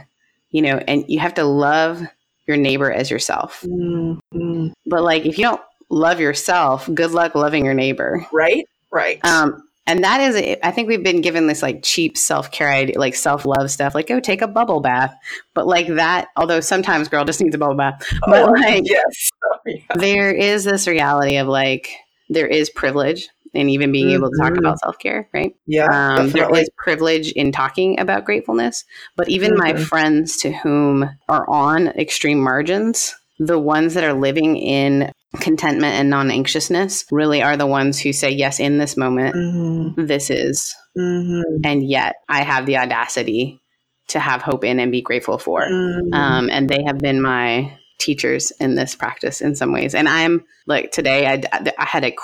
you 0.50 0.62
know 0.62 0.78
and 0.88 1.04
you 1.08 1.20
have 1.20 1.35
to 1.35 1.44
love 1.44 2.02
your 2.49 2.56
neighbor 2.56 2.90
as 2.90 3.11
yourself 3.11 3.62
mm-hmm. 3.62 4.68
but 4.87 5.02
like 5.02 5.25
if 5.25 5.38
you 5.38 5.44
don't 5.44 5.61
love 5.88 6.21
yourself, 6.21 6.88
good 6.93 7.12
luck 7.12 7.35
loving 7.35 7.64
your 7.64 7.75
neighbor. 7.75 8.27
Right? 8.33 8.66
Right. 8.90 9.25
Um, 9.25 9.62
and 9.87 10.03
that 10.03 10.20
is, 10.20 10.59
I 10.64 10.70
think 10.72 10.88
we've 10.88 11.03
been 11.03 11.20
given 11.20 11.46
this 11.46 11.62
like 11.62 11.81
cheap 11.83 12.18
self 12.18 12.51
care 12.51 12.70
idea, 12.70 12.99
like 12.99 13.14
self 13.14 13.44
love 13.44 13.70
stuff, 13.70 13.94
like 13.94 14.09
go 14.09 14.18
take 14.18 14.42
a 14.42 14.49
bubble 14.49 14.81
bath. 14.81 15.14
But 15.55 15.66
like 15.66 15.87
that, 15.87 16.29
although 16.37 16.61
sometimes 16.61 17.09
girl 17.09 17.25
just 17.25 17.40
needs 17.40 17.55
a 17.55 17.59
bubble 17.59 17.77
bath, 17.77 18.05
but 18.27 18.49
oh, 18.49 18.53
like, 18.57 18.83
yes, 18.85 19.31
oh, 19.44 19.59
yeah. 19.64 19.81
there 19.94 20.33
is 20.33 20.64
this 20.64 20.88
reality 20.88 21.37
of 21.37 21.46
like, 21.46 21.90
there 22.29 22.49
is 22.49 22.68
privilege 22.70 23.29
in 23.55 23.70
even 23.70 23.92
being 23.92 24.09
mm-hmm. 24.09 24.16
able 24.16 24.31
to 24.31 24.37
talk 24.38 24.53
mm-hmm. 24.53 24.59
about 24.59 24.81
self 24.81 24.99
care, 24.99 25.29
right? 25.33 25.55
Yeah. 25.66 25.87
Um, 25.87 26.31
there 26.31 26.53
is 26.55 26.68
privilege 26.77 27.31
in 27.33 27.53
talking 27.53 27.99
about 28.01 28.25
gratefulness. 28.25 28.85
But 29.16 29.29
even 29.29 29.53
mm-hmm. 29.53 29.77
my 29.77 29.77
friends 29.77 30.37
to 30.38 30.53
whom 30.53 31.09
are 31.29 31.49
on 31.49 31.88
extreme 31.88 32.40
margins, 32.40 33.14
the 33.38 33.59
ones 33.59 33.94
that 33.94 34.05
are 34.05 34.14
living 34.14 34.57
in 34.57 35.12
contentment 35.40 35.94
and 35.94 36.11
non 36.11 36.31
anxiousness 36.31 37.07
really 37.11 37.42
are 37.42 37.57
the 37.57 37.66
ones 37.66 37.99
who 37.99 38.12
say, 38.12 38.31
Yes, 38.31 38.61
in 38.61 38.79
this 38.79 38.96
moment, 38.96 39.35
mm-hmm. 39.35 40.07
this 40.07 40.31
is. 40.31 40.75
Mm-hmm. 40.96 41.61
And 41.64 41.88
yet 41.88 42.16
I 42.29 42.42
have 42.42 42.66
the 42.66 42.79
audacity 42.79 43.61
to 44.09 44.20
have 44.20 44.42
hope 44.42 44.64
in 44.64 44.81
and 44.81 44.92
be 44.92 45.03
grateful 45.03 45.38
for. 45.38 45.62
Mm-hmm. 45.62 46.14
Um, 46.14 46.49
and 46.51 46.68
they 46.68 46.83
have 46.87 46.99
been 46.99 47.20
my 47.20 47.77
teachers 47.99 48.51
in 48.61 48.75
this 48.75 48.94
practice 48.94 49.40
in 49.40 49.55
some 49.55 49.72
ways. 49.72 49.94
And 49.94 50.09
I'm 50.09 50.44
like 50.66 50.92
today, 50.92 51.27
I, 51.27 51.42
I 51.79 51.85
had 51.85 52.05
a, 52.05 52.14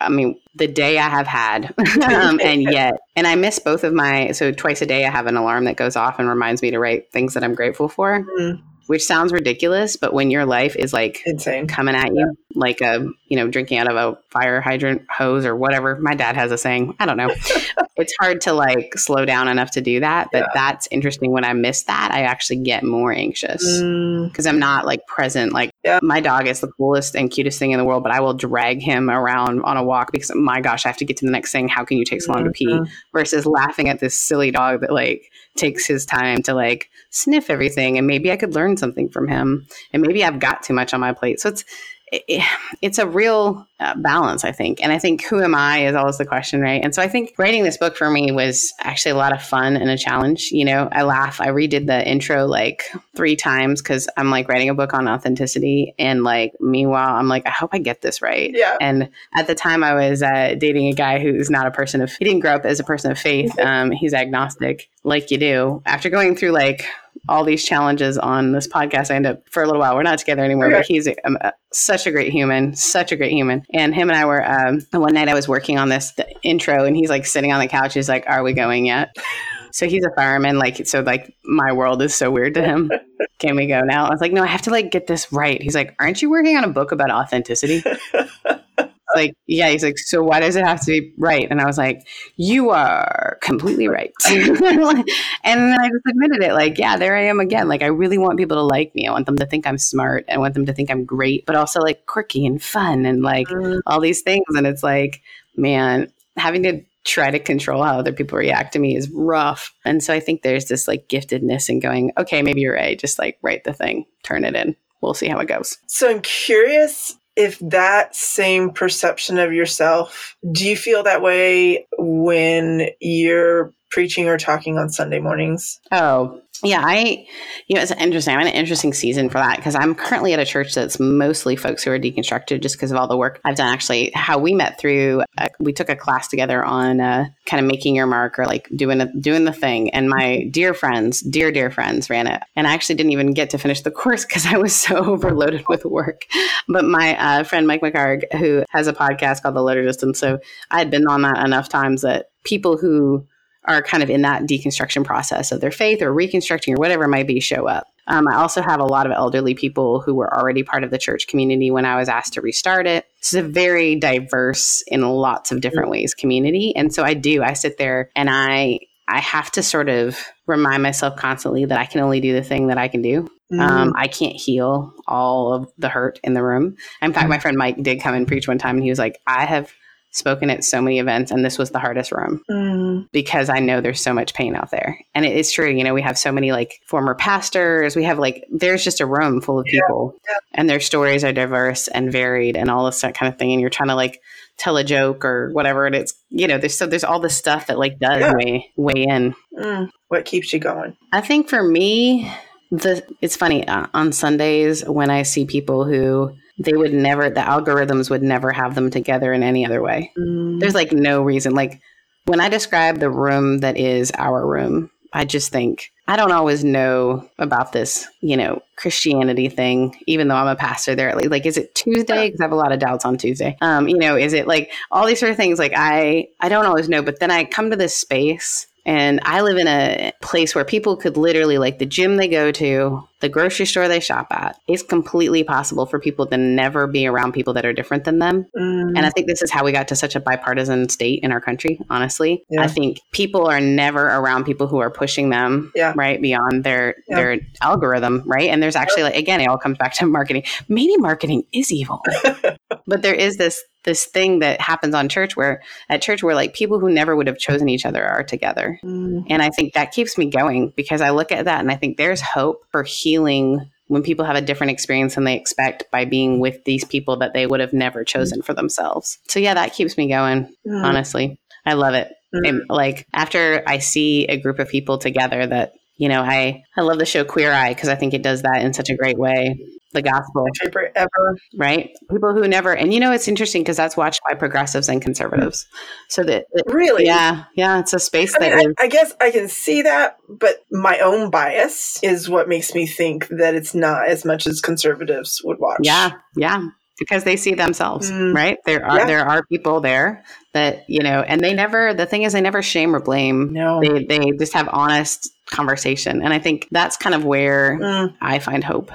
I 0.00 0.08
mean, 0.08 0.40
the 0.54 0.66
day 0.66 0.98
I 0.98 1.08
have 1.08 1.26
had, 1.26 1.72
um, 2.02 2.40
and 2.44 2.62
yet, 2.62 2.94
and 3.16 3.26
I 3.26 3.36
miss 3.36 3.58
both 3.58 3.84
of 3.84 3.94
my, 3.94 4.32
so 4.32 4.52
twice 4.52 4.82
a 4.82 4.86
day 4.86 5.04
I 5.04 5.10
have 5.10 5.26
an 5.26 5.36
alarm 5.36 5.64
that 5.64 5.76
goes 5.76 5.96
off 5.96 6.18
and 6.18 6.28
reminds 6.28 6.62
me 6.62 6.72
to 6.72 6.78
write 6.78 7.12
things 7.12 7.34
that 7.34 7.44
I'm 7.44 7.54
grateful 7.54 7.88
for. 7.88 8.20
Mm-hmm 8.20 8.66
which 8.90 9.04
sounds 9.04 9.32
ridiculous, 9.32 9.94
but 9.94 10.12
when 10.12 10.32
your 10.32 10.44
life 10.44 10.74
is 10.74 10.92
like 10.92 11.22
insane 11.24 11.68
coming 11.68 11.94
at 11.94 12.12
you 12.12 12.36
like 12.56 12.80
a 12.80 13.06
you 13.28 13.36
know 13.36 13.46
drinking 13.46 13.78
out 13.78 13.88
of 13.88 13.94
a 13.94 14.18
fire 14.30 14.60
hydrant 14.60 15.02
hose 15.08 15.46
or 15.46 15.54
whatever, 15.54 15.94
my 16.00 16.12
dad 16.12 16.34
has 16.34 16.50
a 16.50 16.58
saying. 16.58 16.96
I 16.98 17.06
don't 17.06 17.16
know. 17.16 17.30
it's 17.96 18.12
hard 18.18 18.40
to 18.40 18.52
like 18.52 18.98
slow 18.98 19.24
down 19.24 19.46
enough 19.46 19.70
to 19.72 19.80
do 19.80 20.00
that, 20.00 20.30
but 20.32 20.40
yeah. 20.40 20.48
that's 20.54 20.88
interesting. 20.90 21.30
When 21.30 21.44
I 21.44 21.52
miss 21.52 21.84
that, 21.84 22.10
I 22.12 22.22
actually 22.22 22.64
get 22.64 22.82
more 22.82 23.12
anxious 23.12 23.62
because 23.62 23.80
mm. 23.80 24.48
I'm 24.48 24.58
not 24.58 24.86
like 24.86 25.06
present. 25.06 25.52
Like 25.52 25.70
yeah. 25.84 26.00
my 26.02 26.18
dog 26.18 26.48
is 26.48 26.58
the 26.58 26.72
coolest 26.72 27.14
and 27.14 27.30
cutest 27.30 27.60
thing 27.60 27.70
in 27.70 27.78
the 27.78 27.84
world, 27.84 28.02
but 28.02 28.10
I 28.10 28.18
will 28.18 28.34
drag 28.34 28.82
him 28.82 29.08
around 29.08 29.62
on 29.62 29.76
a 29.76 29.84
walk 29.84 30.10
because 30.10 30.34
my 30.34 30.60
gosh, 30.60 30.84
I 30.84 30.88
have 30.88 30.96
to 30.96 31.04
get 31.04 31.16
to 31.18 31.26
the 31.26 31.30
next 31.30 31.52
thing. 31.52 31.68
How 31.68 31.84
can 31.84 31.96
you 31.96 32.04
take 32.04 32.22
so 32.22 32.32
long 32.32 32.42
mm-hmm. 32.42 32.48
to 32.48 32.52
pee? 32.52 32.66
Mm-hmm. 32.66 32.92
Versus 33.12 33.46
laughing 33.46 33.88
at 33.88 34.00
this 34.00 34.18
silly 34.18 34.50
dog 34.50 34.80
that 34.80 34.92
like 34.92 35.29
takes 35.56 35.86
his 35.86 36.06
time 36.06 36.42
to 36.42 36.54
like 36.54 36.90
sniff 37.10 37.50
everything 37.50 37.98
and 37.98 38.06
maybe 38.06 38.30
I 38.30 38.36
could 38.36 38.54
learn 38.54 38.76
something 38.76 39.08
from 39.08 39.28
him 39.28 39.66
and 39.92 40.02
maybe 40.02 40.24
I've 40.24 40.38
got 40.38 40.62
too 40.62 40.72
much 40.72 40.94
on 40.94 41.00
my 41.00 41.12
plate. 41.12 41.40
So 41.40 41.50
it's 41.50 41.64
it, 42.12 42.42
it's 42.82 42.98
a 42.98 43.06
real 43.06 43.66
uh, 43.78 43.94
balance, 43.96 44.44
I 44.44 44.52
think. 44.52 44.82
And 44.82 44.92
I 44.92 44.98
think 44.98 45.24
who 45.24 45.42
am 45.42 45.54
I 45.54 45.86
is 45.86 45.94
always 45.94 46.18
the 46.18 46.26
question, 46.26 46.60
right? 46.60 46.82
And 46.82 46.94
so 46.94 47.02
I 47.02 47.08
think 47.08 47.34
writing 47.38 47.62
this 47.62 47.76
book 47.76 47.96
for 47.96 48.10
me 48.10 48.32
was 48.32 48.72
actually 48.80 49.12
a 49.12 49.16
lot 49.16 49.32
of 49.32 49.42
fun 49.42 49.76
and 49.76 49.88
a 49.88 49.96
challenge. 49.96 50.50
You 50.50 50.64
know, 50.64 50.88
I 50.92 51.02
laugh. 51.02 51.40
I 51.40 51.48
redid 51.48 51.86
the 51.86 52.06
intro 52.06 52.46
like 52.46 52.84
three 53.16 53.36
times 53.36 53.80
because 53.80 54.08
I'm 54.16 54.30
like 54.30 54.48
writing 54.48 54.68
a 54.68 54.74
book 54.74 54.92
on 54.92 55.08
authenticity. 55.08 55.94
And 55.98 56.24
like, 56.24 56.52
meanwhile, 56.60 57.14
I'm 57.14 57.28
like, 57.28 57.46
I 57.46 57.50
hope 57.50 57.70
I 57.72 57.78
get 57.78 58.02
this 58.02 58.20
right. 58.20 58.50
Yeah. 58.52 58.76
And 58.80 59.10
at 59.34 59.46
the 59.46 59.54
time, 59.54 59.84
I 59.84 59.94
was 59.94 60.22
uh, 60.22 60.56
dating 60.58 60.88
a 60.88 60.94
guy 60.94 61.20
who's 61.20 61.50
not 61.50 61.66
a 61.66 61.70
person 61.70 62.02
of, 62.02 62.12
he 62.12 62.24
didn't 62.24 62.40
grow 62.40 62.54
up 62.54 62.64
as 62.64 62.80
a 62.80 62.84
person 62.84 63.10
of 63.10 63.18
faith. 63.18 63.58
Um, 63.70 63.90
he's 63.90 64.14
agnostic, 64.14 64.88
like 65.04 65.30
you 65.30 65.38
do. 65.38 65.82
After 65.86 66.08
going 66.08 66.34
through 66.34 66.50
like 66.50 66.86
all 67.28 67.44
these 67.44 67.64
challenges 67.64 68.18
on 68.18 68.52
this 68.52 68.66
podcast. 68.66 69.10
I 69.10 69.16
end 69.16 69.26
up 69.26 69.48
for 69.48 69.62
a 69.62 69.66
little 69.66 69.80
while. 69.80 69.94
We're 69.94 70.02
not 70.02 70.18
together 70.18 70.44
anymore, 70.44 70.66
okay. 70.66 70.76
but 70.76 70.86
he's 70.86 71.08
um, 71.24 71.38
uh, 71.40 71.50
such 71.72 72.06
a 72.06 72.10
great 72.10 72.32
human, 72.32 72.74
such 72.74 73.12
a 73.12 73.16
great 73.16 73.32
human. 73.32 73.64
And 73.72 73.94
him 73.94 74.10
and 74.10 74.18
I 74.18 74.24
were 74.24 74.46
um, 74.46 74.80
one 74.92 75.14
night 75.14 75.28
I 75.28 75.34
was 75.34 75.48
working 75.48 75.78
on 75.78 75.88
this 75.88 76.12
intro, 76.42 76.84
and 76.84 76.96
he's 76.96 77.10
like 77.10 77.26
sitting 77.26 77.52
on 77.52 77.60
the 77.60 77.68
couch. 77.68 77.94
He's 77.94 78.08
like, 78.08 78.24
"Are 78.26 78.42
we 78.42 78.52
going 78.52 78.86
yet?" 78.86 79.14
So 79.72 79.86
he's 79.86 80.04
a 80.04 80.10
fireman, 80.16 80.58
like 80.58 80.86
so. 80.86 81.00
Like 81.00 81.32
my 81.44 81.72
world 81.72 82.02
is 82.02 82.14
so 82.14 82.30
weird 82.30 82.54
to 82.54 82.62
him. 82.62 82.90
Can 83.38 83.56
we 83.56 83.66
go 83.66 83.80
now? 83.82 84.06
I 84.06 84.10
was 84.10 84.20
like, 84.20 84.32
no, 84.32 84.42
I 84.42 84.46
have 84.46 84.62
to 84.62 84.70
like 84.70 84.90
get 84.90 85.06
this 85.06 85.32
right. 85.32 85.62
He's 85.62 85.74
like, 85.74 85.94
aren't 85.98 86.20
you 86.20 86.28
working 86.28 86.56
on 86.56 86.64
a 86.64 86.68
book 86.68 86.92
about 86.92 87.10
authenticity? 87.10 87.82
like, 89.14 89.34
yeah, 89.46 89.68
he's 89.70 89.82
like, 89.82 89.98
so 89.98 90.22
why 90.22 90.40
does 90.40 90.56
it 90.56 90.64
have 90.64 90.80
to 90.80 90.86
be 90.86 91.12
right? 91.18 91.46
And 91.50 91.60
I 91.60 91.66
was 91.66 91.78
like, 91.78 92.06
you 92.36 92.70
are 92.70 93.38
completely 93.42 93.88
right. 93.88 94.12
and 94.28 94.56
then 94.56 95.80
I 95.80 95.88
just 95.88 96.06
admitted 96.08 96.42
it, 96.42 96.52
like, 96.52 96.78
yeah, 96.78 96.96
there 96.96 97.16
I 97.16 97.22
am 97.22 97.40
again. 97.40 97.68
Like, 97.68 97.82
I 97.82 97.86
really 97.86 98.18
want 98.18 98.38
people 98.38 98.56
to 98.56 98.62
like 98.62 98.94
me. 98.94 99.06
I 99.06 99.12
want 99.12 99.26
them 99.26 99.36
to 99.36 99.46
think 99.46 99.66
I'm 99.66 99.78
smart. 99.78 100.24
I 100.30 100.38
want 100.38 100.54
them 100.54 100.66
to 100.66 100.72
think 100.72 100.90
I'm 100.90 101.04
great, 101.04 101.46
but 101.46 101.56
also 101.56 101.80
like 101.80 102.06
quirky 102.06 102.46
and 102.46 102.62
fun 102.62 103.06
and 103.06 103.22
like 103.22 103.48
mm. 103.48 103.80
all 103.86 104.00
these 104.00 104.22
things. 104.22 104.44
And 104.50 104.66
it's 104.66 104.82
like, 104.82 105.22
man, 105.56 106.12
having 106.36 106.62
to 106.64 106.82
try 107.04 107.30
to 107.30 107.38
control 107.38 107.82
how 107.82 107.98
other 107.98 108.12
people 108.12 108.38
react 108.38 108.74
to 108.74 108.78
me 108.78 108.96
is 108.96 109.10
rough. 109.10 109.74
And 109.84 110.02
so 110.02 110.12
I 110.12 110.20
think 110.20 110.42
there's 110.42 110.66
this 110.66 110.86
like 110.86 111.08
giftedness 111.08 111.68
in 111.68 111.80
going, 111.80 112.12
okay, 112.18 112.42
maybe 112.42 112.60
you're 112.60 112.74
right. 112.74 112.98
Just 112.98 113.18
like 113.18 113.38
write 113.42 113.64
the 113.64 113.72
thing, 113.72 114.04
turn 114.22 114.44
it 114.44 114.54
in. 114.54 114.76
We'll 115.00 115.14
see 115.14 115.28
how 115.28 115.38
it 115.38 115.46
goes. 115.46 115.78
So 115.86 116.10
I'm 116.10 116.20
curious 116.20 117.16
if 117.36 117.58
that 117.60 118.14
same 118.14 118.70
perception 118.70 119.38
of 119.38 119.52
yourself, 119.52 120.36
do 120.52 120.68
you 120.68 120.76
feel 120.76 121.02
that 121.04 121.22
way 121.22 121.86
when 121.98 122.90
you're 123.00 123.72
preaching 123.90 124.28
or 124.28 124.38
talking 124.38 124.78
on 124.78 124.90
Sunday 124.90 125.18
mornings? 125.18 125.80
Oh, 125.92 126.40
yeah, 126.62 126.82
I, 126.84 127.26
you 127.68 127.76
know, 127.76 127.82
it's 127.82 127.90
interesting. 127.92 128.34
I'm 128.34 128.40
in 128.42 128.48
an 128.48 128.52
interesting 128.52 128.92
season 128.92 129.30
for 129.30 129.38
that 129.38 129.56
because 129.56 129.74
I'm 129.74 129.94
currently 129.94 130.34
at 130.34 130.40
a 130.40 130.44
church 130.44 130.74
that's 130.74 131.00
mostly 131.00 131.56
folks 131.56 131.82
who 131.82 131.90
are 131.90 131.98
deconstructed 131.98 132.60
just 132.60 132.76
because 132.76 132.90
of 132.90 132.98
all 132.98 133.08
the 133.08 133.16
work 133.16 133.40
I've 133.44 133.56
done. 133.56 133.72
Actually, 133.72 134.10
how 134.14 134.38
we 134.38 134.52
met 134.52 134.78
through, 134.78 135.22
uh, 135.38 135.48
we 135.58 135.72
took 135.72 135.88
a 135.88 135.96
class 135.96 136.28
together 136.28 136.62
on 136.62 137.00
uh, 137.00 137.26
kind 137.46 137.64
of 137.64 137.70
making 137.70 137.96
your 137.96 138.06
mark 138.06 138.38
or 138.38 138.44
like 138.44 138.68
doing 138.76 139.00
a, 139.00 139.10
doing 139.20 139.44
the 139.44 139.52
thing. 139.52 139.90
And 139.90 140.10
my 140.10 140.44
dear 140.50 140.74
friends, 140.74 141.20
dear 141.22 141.50
dear 141.50 141.70
friends, 141.70 142.10
ran 142.10 142.26
it, 142.26 142.42
and 142.56 142.66
I 142.66 142.74
actually 142.74 142.96
didn't 142.96 143.12
even 143.12 143.32
get 143.32 143.50
to 143.50 143.58
finish 143.58 143.80
the 143.80 143.90
course 144.00 144.24
because 144.24 144.46
I 144.46 144.58
was 144.58 144.74
so 144.74 144.96
overloaded 144.96 145.64
with 145.68 145.84
work. 145.84 146.26
But 146.68 146.84
my 146.84 147.16
uh, 147.18 147.44
friend 147.44 147.66
Mike 147.66 147.80
McHargue, 147.80 148.24
who 148.38 148.64
has 148.70 148.86
a 148.86 148.92
podcast 148.92 149.42
called 149.42 149.54
The 149.54 149.60
Liturgists, 149.60 150.16
so 150.16 150.40
I 150.70 150.78
had 150.78 150.90
been 150.90 151.06
on 151.06 151.22
that 151.22 151.44
enough 151.44 151.68
times 151.68 152.02
that 152.02 152.30
people 152.44 152.76
who 152.76 153.26
are 153.64 153.82
kind 153.82 154.02
of 154.02 154.10
in 154.10 154.22
that 154.22 154.42
deconstruction 154.42 155.04
process 155.04 155.52
of 155.52 155.60
their 155.60 155.70
faith 155.70 156.02
or 156.02 156.12
reconstructing 156.12 156.74
or 156.74 156.78
whatever 156.78 157.04
it 157.04 157.08
might 157.08 157.26
be 157.26 157.40
show 157.40 157.66
up. 157.66 157.86
Um, 158.06 158.26
I 158.26 158.36
also 158.36 158.62
have 158.62 158.80
a 158.80 158.84
lot 158.84 159.06
of 159.06 159.12
elderly 159.12 159.54
people 159.54 160.00
who 160.00 160.14
were 160.14 160.34
already 160.36 160.62
part 160.62 160.82
of 160.82 160.90
the 160.90 160.98
church 160.98 161.28
community 161.28 161.70
when 161.70 161.84
I 161.84 161.96
was 161.96 162.08
asked 162.08 162.32
to 162.34 162.40
restart 162.40 162.86
it. 162.86 163.06
It's 163.18 163.34
a 163.34 163.42
very 163.42 163.94
diverse, 163.94 164.82
in 164.88 165.02
lots 165.02 165.52
of 165.52 165.60
different 165.60 165.90
ways, 165.90 166.14
community. 166.14 166.74
And 166.74 166.92
so 166.92 167.04
I 167.04 167.14
do, 167.14 167.42
I 167.42 167.52
sit 167.52 167.78
there 167.78 168.10
and 168.16 168.28
I, 168.28 168.80
I 169.06 169.20
have 169.20 169.50
to 169.52 169.62
sort 169.62 169.88
of 169.88 170.18
remind 170.46 170.82
myself 170.82 171.16
constantly 171.16 171.64
that 171.66 171.78
I 171.78 171.86
can 171.86 172.00
only 172.00 172.20
do 172.20 172.32
the 172.32 172.42
thing 172.42 172.68
that 172.68 172.78
I 172.78 172.88
can 172.88 173.02
do. 173.02 173.28
Mm. 173.52 173.60
Um, 173.60 173.92
I 173.96 174.08
can't 174.08 174.36
heal 174.36 174.92
all 175.06 175.52
of 175.52 175.70
the 175.78 175.88
hurt 175.88 176.18
in 176.24 176.34
the 176.34 176.42
room. 176.42 176.76
In 177.02 177.12
fact, 177.12 177.28
my 177.28 177.38
friend 177.38 177.56
Mike 177.56 177.82
did 177.82 178.00
come 178.00 178.14
and 178.14 178.26
preach 178.26 178.48
one 178.48 178.58
time 178.58 178.76
and 178.76 178.84
he 178.84 178.90
was 178.90 178.98
like, 178.98 179.20
I 179.26 179.44
have 179.44 179.72
spoken 180.12 180.50
at 180.50 180.64
so 180.64 180.80
many 180.80 180.98
events 180.98 181.30
and 181.30 181.44
this 181.44 181.58
was 181.58 181.70
the 181.70 181.78
hardest 181.78 182.10
room 182.12 182.42
mm. 182.50 183.08
because 183.12 183.48
I 183.48 183.60
know 183.60 183.80
there's 183.80 184.00
so 184.00 184.12
much 184.12 184.34
pain 184.34 184.56
out 184.56 184.70
there. 184.70 184.98
And 185.14 185.24
it 185.24 185.36
is 185.36 185.52
true, 185.52 185.70
you 185.70 185.84
know, 185.84 185.94
we 185.94 186.02
have 186.02 186.18
so 186.18 186.32
many 186.32 186.52
like 186.52 186.80
former 186.84 187.14
pastors, 187.14 187.94
we 187.94 188.04
have 188.04 188.18
like 188.18 188.44
there's 188.50 188.82
just 188.82 189.00
a 189.00 189.06
room 189.06 189.40
full 189.40 189.60
of 189.60 189.66
people 189.66 190.14
yeah. 190.28 190.38
and 190.54 190.68
their 190.68 190.80
stories 190.80 191.22
are 191.24 191.32
diverse 191.32 191.88
and 191.88 192.10
varied 192.10 192.56
and 192.56 192.70
all 192.70 192.86
this 192.86 193.00
that 193.02 193.14
kind 193.14 193.32
of 193.32 193.38
thing 193.38 193.52
and 193.52 193.60
you're 193.60 193.70
trying 193.70 193.88
to 193.88 193.94
like 193.94 194.20
tell 194.56 194.76
a 194.76 194.84
joke 194.84 195.24
or 195.24 195.50
whatever 195.52 195.86
and 195.86 195.94
it's 195.94 196.14
you 196.28 196.46
know 196.46 196.58
there's 196.58 196.76
so 196.76 196.86
there's 196.86 197.04
all 197.04 197.18
this 197.18 197.36
stuff 197.36 197.68
that 197.68 197.78
like 197.78 197.98
does 197.98 198.20
yeah. 198.20 198.32
weigh 198.34 198.70
weigh 198.76 199.04
in. 199.08 199.34
Mm. 199.56 199.90
What 200.08 200.24
keeps 200.24 200.52
you 200.52 200.58
going? 200.58 200.96
I 201.12 201.20
think 201.20 201.48
for 201.48 201.62
me 201.62 202.30
the 202.70 203.04
it's 203.20 203.36
funny 203.36 203.66
uh, 203.66 203.86
on 203.94 204.12
Sundays 204.12 204.84
when 204.88 205.10
I 205.10 205.22
see 205.22 205.44
people 205.44 205.84
who 205.84 206.32
they 206.60 206.74
would 206.74 206.92
never 206.92 207.30
the 207.30 207.40
algorithms 207.40 208.10
would 208.10 208.22
never 208.22 208.52
have 208.52 208.74
them 208.74 208.90
together 208.90 209.32
in 209.32 209.42
any 209.42 209.64
other 209.64 209.82
way. 209.82 210.12
Mm. 210.16 210.60
there's 210.60 210.74
like 210.74 210.92
no 210.92 211.22
reason 211.22 211.54
like 211.54 211.80
when 212.26 212.40
i 212.40 212.48
describe 212.48 212.98
the 212.98 213.10
room 213.10 213.58
that 213.58 213.76
is 213.76 214.12
our 214.16 214.46
room 214.46 214.90
i 215.12 215.24
just 215.24 215.50
think 215.50 215.90
i 216.06 216.16
don't 216.16 216.32
always 216.32 216.62
know 216.62 217.28
about 217.38 217.72
this 217.72 218.06
you 218.20 218.36
know 218.36 218.62
christianity 218.76 219.48
thing 219.48 219.96
even 220.06 220.28
though 220.28 220.36
i'm 220.36 220.46
a 220.46 220.56
pastor 220.56 220.94
there 220.94 221.14
like, 221.14 221.30
like 221.30 221.46
is 221.46 221.56
it 221.56 221.74
tuesday? 221.74 222.28
Because 222.28 222.40
i 222.40 222.44
have 222.44 222.52
a 222.52 222.56
lot 222.56 222.72
of 222.72 222.78
doubts 222.78 223.04
on 223.04 223.16
tuesday. 223.16 223.56
Um 223.60 223.88
you 223.88 223.98
know 223.98 224.16
is 224.16 224.32
it 224.32 224.46
like 224.46 224.70
all 224.90 225.06
these 225.06 225.18
sort 225.18 225.30
of 225.30 225.36
things 225.36 225.58
like 225.58 225.72
i 225.74 226.28
i 226.40 226.48
don't 226.48 226.66
always 226.66 226.88
know 226.88 227.02
but 227.02 227.20
then 227.20 227.30
i 227.30 227.44
come 227.44 227.70
to 227.70 227.76
this 227.76 227.94
space 227.94 228.66
and 228.86 229.20
I 229.24 229.42
live 229.42 229.58
in 229.58 229.68
a 229.68 230.12
place 230.22 230.54
where 230.54 230.64
people 230.64 230.96
could 230.96 231.16
literally, 231.16 231.58
like 231.58 231.78
the 231.78 231.86
gym 231.86 232.16
they 232.16 232.28
go 232.28 232.50
to, 232.52 233.06
the 233.20 233.28
grocery 233.28 233.66
store 233.66 233.88
they 233.88 234.00
shop 234.00 234.28
at, 234.30 234.58
it's 234.66 234.82
completely 234.82 235.44
possible 235.44 235.86
for 235.86 235.98
people 235.98 236.26
to 236.26 236.36
never 236.36 236.86
be 236.86 237.06
around 237.06 237.32
people 237.32 237.52
that 237.54 237.66
are 237.66 237.72
different 237.72 238.04
than 238.04 238.18
them. 238.18 238.46
Mm. 238.56 238.96
And 238.96 239.00
I 239.00 239.10
think 239.10 239.26
this 239.26 239.42
is 239.42 239.50
how 239.50 239.64
we 239.64 239.72
got 239.72 239.88
to 239.88 239.96
such 239.96 240.14
a 240.14 240.20
bipartisan 240.20 240.88
state 240.88 241.20
in 241.22 241.30
our 241.30 241.40
country, 241.40 241.78
honestly. 241.90 242.44
Yeah. 242.50 242.62
I 242.62 242.66
think 242.66 242.98
people 243.12 243.46
are 243.46 243.60
never 243.60 244.06
around 244.06 244.44
people 244.44 244.66
who 244.66 244.78
are 244.78 244.90
pushing 244.90 245.28
them, 245.28 245.70
yeah. 245.74 245.92
right, 245.96 246.20
beyond 246.20 246.64
their 246.64 246.96
yeah. 247.08 247.16
their 247.16 247.38
algorithm, 247.60 248.22
right? 248.26 248.48
And 248.48 248.62
there's 248.62 248.76
actually, 248.76 249.02
like, 249.02 249.16
again, 249.16 249.40
it 249.40 249.48
all 249.48 249.58
comes 249.58 249.78
back 249.78 249.92
to 249.94 250.06
marketing. 250.06 250.44
Maybe 250.68 250.96
marketing 250.96 251.44
is 251.52 251.70
evil. 251.70 252.00
but 252.86 253.02
there 253.02 253.14
is 253.14 253.36
this 253.36 253.62
this 253.84 254.04
thing 254.04 254.40
that 254.40 254.60
happens 254.60 254.94
on 254.94 255.08
church 255.08 255.36
where 255.36 255.62
at 255.88 256.02
church 256.02 256.22
where 256.22 256.34
like 256.34 256.54
people 256.54 256.78
who 256.78 256.90
never 256.90 257.16
would 257.16 257.26
have 257.26 257.38
chosen 257.38 257.68
each 257.68 257.86
other 257.86 258.04
are 258.04 258.22
together. 258.22 258.78
Mm. 258.84 259.24
And 259.30 259.42
I 259.42 259.50
think 259.50 259.72
that 259.72 259.92
keeps 259.92 260.18
me 260.18 260.28
going 260.28 260.72
because 260.76 261.00
I 261.00 261.10
look 261.10 261.32
at 261.32 261.46
that 261.46 261.60
and 261.60 261.70
I 261.70 261.76
think 261.76 261.96
there's 261.96 262.20
hope 262.20 262.62
for 262.70 262.82
healing 262.82 263.09
when 263.18 264.02
people 264.02 264.24
have 264.24 264.36
a 264.36 264.40
different 264.40 264.70
experience 264.70 265.16
than 265.16 265.24
they 265.24 265.36
expect 265.36 265.84
by 265.90 266.04
being 266.04 266.38
with 266.38 266.64
these 266.64 266.84
people 266.84 267.16
that 267.16 267.34
they 267.34 267.46
would 267.46 267.60
have 267.60 267.72
never 267.72 268.04
chosen 268.04 268.40
for 268.40 268.54
themselves. 268.54 269.18
So 269.28 269.40
yeah, 269.40 269.54
that 269.54 269.74
keeps 269.74 269.98
me 269.98 270.08
going, 270.08 270.54
mm. 270.66 270.84
honestly. 270.84 271.40
I 271.66 271.74
love 271.74 271.94
it. 271.94 272.12
Mm. 272.32 272.60
like 272.68 273.08
after 273.12 273.64
I 273.66 273.78
see 273.78 274.26
a 274.26 274.40
group 274.40 274.60
of 274.60 274.68
people 274.68 274.98
together 274.98 275.44
that 275.44 275.72
you 275.96 276.08
know, 276.08 276.22
I 276.22 276.62
I 276.78 276.80
love 276.80 276.98
the 276.98 277.04
show 277.04 277.24
Queer 277.24 277.52
Eye 277.52 277.74
because 277.74 277.88
I 277.90 277.96
think 277.96 278.14
it 278.14 278.22
does 278.22 278.42
that 278.42 278.62
in 278.62 278.72
such 278.72 278.88
a 278.88 278.96
great 278.96 279.18
way 279.18 279.58
the 279.92 280.02
gospel. 280.02 280.46
Ever. 280.94 281.36
Right? 281.56 281.90
People 282.10 282.32
who 282.32 282.46
never, 282.46 282.74
and 282.74 282.94
you 282.94 283.00
know, 283.00 283.12
it's 283.12 283.28
interesting 283.28 283.62
because 283.62 283.76
that's 283.76 283.96
watched 283.96 284.20
by 284.28 284.34
progressives 284.36 284.88
and 284.88 285.02
conservatives. 285.02 285.66
So 286.08 286.22
that, 286.24 286.46
it, 286.52 286.64
really? 286.66 287.04
Yeah. 287.04 287.44
Yeah. 287.54 287.80
It's 287.80 287.92
a 287.92 287.98
space 287.98 288.34
I 288.36 288.38
that 288.40 288.56
mean, 288.56 288.74
I, 288.78 288.84
I, 288.84 288.88
guess 288.88 289.14
I 289.20 289.30
can 289.30 289.48
see 289.48 289.82
that, 289.82 290.18
but 290.28 290.64
my 290.70 290.98
own 291.00 291.30
bias 291.30 291.98
is 292.02 292.28
what 292.28 292.48
makes 292.48 292.74
me 292.74 292.86
think 292.86 293.28
that 293.28 293.54
it's 293.54 293.74
not 293.74 294.08
as 294.08 294.24
much 294.24 294.46
as 294.46 294.60
conservatives 294.60 295.40
would 295.44 295.58
watch. 295.58 295.80
Yeah. 295.82 296.12
Yeah. 296.36 296.68
Because 296.98 297.24
they 297.24 297.36
see 297.36 297.54
themselves, 297.54 298.10
mm. 298.10 298.34
right? 298.34 298.58
There 298.66 298.84
are 298.84 298.98
yeah. 298.98 299.06
there 299.06 299.26
are 299.26 299.42
people 299.46 299.80
there 299.80 300.22
that 300.52 300.84
you 300.86 301.02
know, 301.02 301.22
and 301.22 301.40
they 301.40 301.54
never. 301.54 301.94
The 301.94 302.04
thing 302.04 302.24
is, 302.24 302.34
they 302.34 302.42
never 302.42 302.60
shame 302.60 302.94
or 302.94 303.00
blame. 303.00 303.54
No, 303.54 303.80
they 303.80 304.04
they 304.04 304.32
just 304.32 304.52
have 304.52 304.68
honest 304.70 305.30
conversation, 305.46 306.20
and 306.20 306.34
I 306.34 306.38
think 306.38 306.68
that's 306.70 306.98
kind 306.98 307.14
of 307.14 307.24
where 307.24 307.78
mm. 307.78 308.14
I 308.20 308.38
find 308.38 308.62
hope 308.62 308.92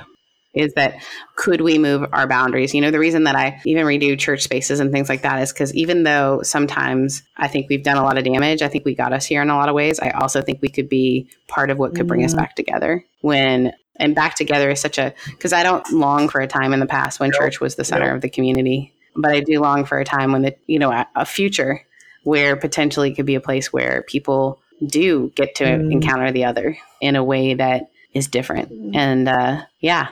is 0.56 0.74
that 0.74 0.96
could 1.36 1.62
we 1.62 1.78
move 1.78 2.08
our 2.14 2.28
boundaries? 2.28 2.74
You 2.74 2.82
know, 2.82 2.92
the 2.92 3.00
reason 3.00 3.26
that 3.26 3.36
I 3.36 3.62
even 3.66 3.86
redo 3.86 4.18
church 4.18 4.44
spaces 4.44 4.80
and 4.80 4.92
things 4.92 5.10
like 5.10 5.22
that 5.24 5.42
is 5.42 5.52
because 5.52 5.74
even 5.76 6.04
though 6.04 6.42
sometimes 6.44 7.24
I 7.38 7.48
think 7.48 7.68
we've 7.70 7.84
done 7.84 7.98
a 7.98 8.04
lot 8.04 8.18
of 8.18 8.24
damage, 8.24 8.62
I 8.62 8.68
think 8.68 8.86
we 8.86 8.96
got 8.96 9.14
us 9.14 9.26
here 9.26 9.42
in 9.42 9.50
a 9.50 9.56
lot 9.56 9.70
of 9.70 9.76
ways. 9.76 10.00
I 10.00 10.12
also 10.12 10.42
think 10.42 10.62
we 10.62 10.70
could 10.70 10.90
be 10.90 11.30
part 11.48 11.70
of 11.70 11.78
what 11.78 11.94
could 11.96 12.08
bring 12.08 12.24
us 12.24 12.34
back 12.34 12.56
together 12.56 13.06
when 13.22 13.74
and 13.98 14.16
back 14.16 14.36
together 14.36 14.70
is 14.70 14.80
such 14.80 14.98
a 14.98 15.14
because 15.28 15.54
I 15.54 15.64
don't 15.64 15.90
long 15.92 16.30
for 16.30 16.42
a 16.42 16.48
time 16.48 16.74
in 16.74 16.80
the 16.80 16.86
past 16.86 17.20
when 17.20 17.32
church 17.32 17.60
was 17.60 17.76
the 17.76 17.84
center 17.84 18.14
of 18.14 18.22
the 18.22 18.30
community, 18.30 18.94
but 19.16 19.32
I 19.32 19.40
do 19.42 19.60
long 19.60 19.86
for 19.86 20.00
a 20.00 20.06
time 20.06 20.32
when 20.32 20.42
the 20.42 20.56
you 20.68 20.80
know 20.80 20.92
a, 20.92 21.08
a 21.16 21.26
future 21.26 21.86
where 22.24 22.56
potentially 22.56 23.14
could 23.14 23.26
be 23.26 23.36
a 23.36 23.42
place 23.42 23.72
where 23.72 24.04
people 24.08 24.60
do 24.86 25.32
get 25.36 25.56
to 25.56 25.64
mm. 25.64 25.92
encounter 25.92 26.32
the 26.32 26.46
other 26.46 26.78
in 27.00 27.16
a 27.16 27.24
way 27.24 27.54
that 27.54 27.90
is 28.14 28.28
different. 28.28 28.72
Mm. 28.72 28.96
And 28.96 29.30
uh, 29.30 29.62
yeah, 29.80 30.10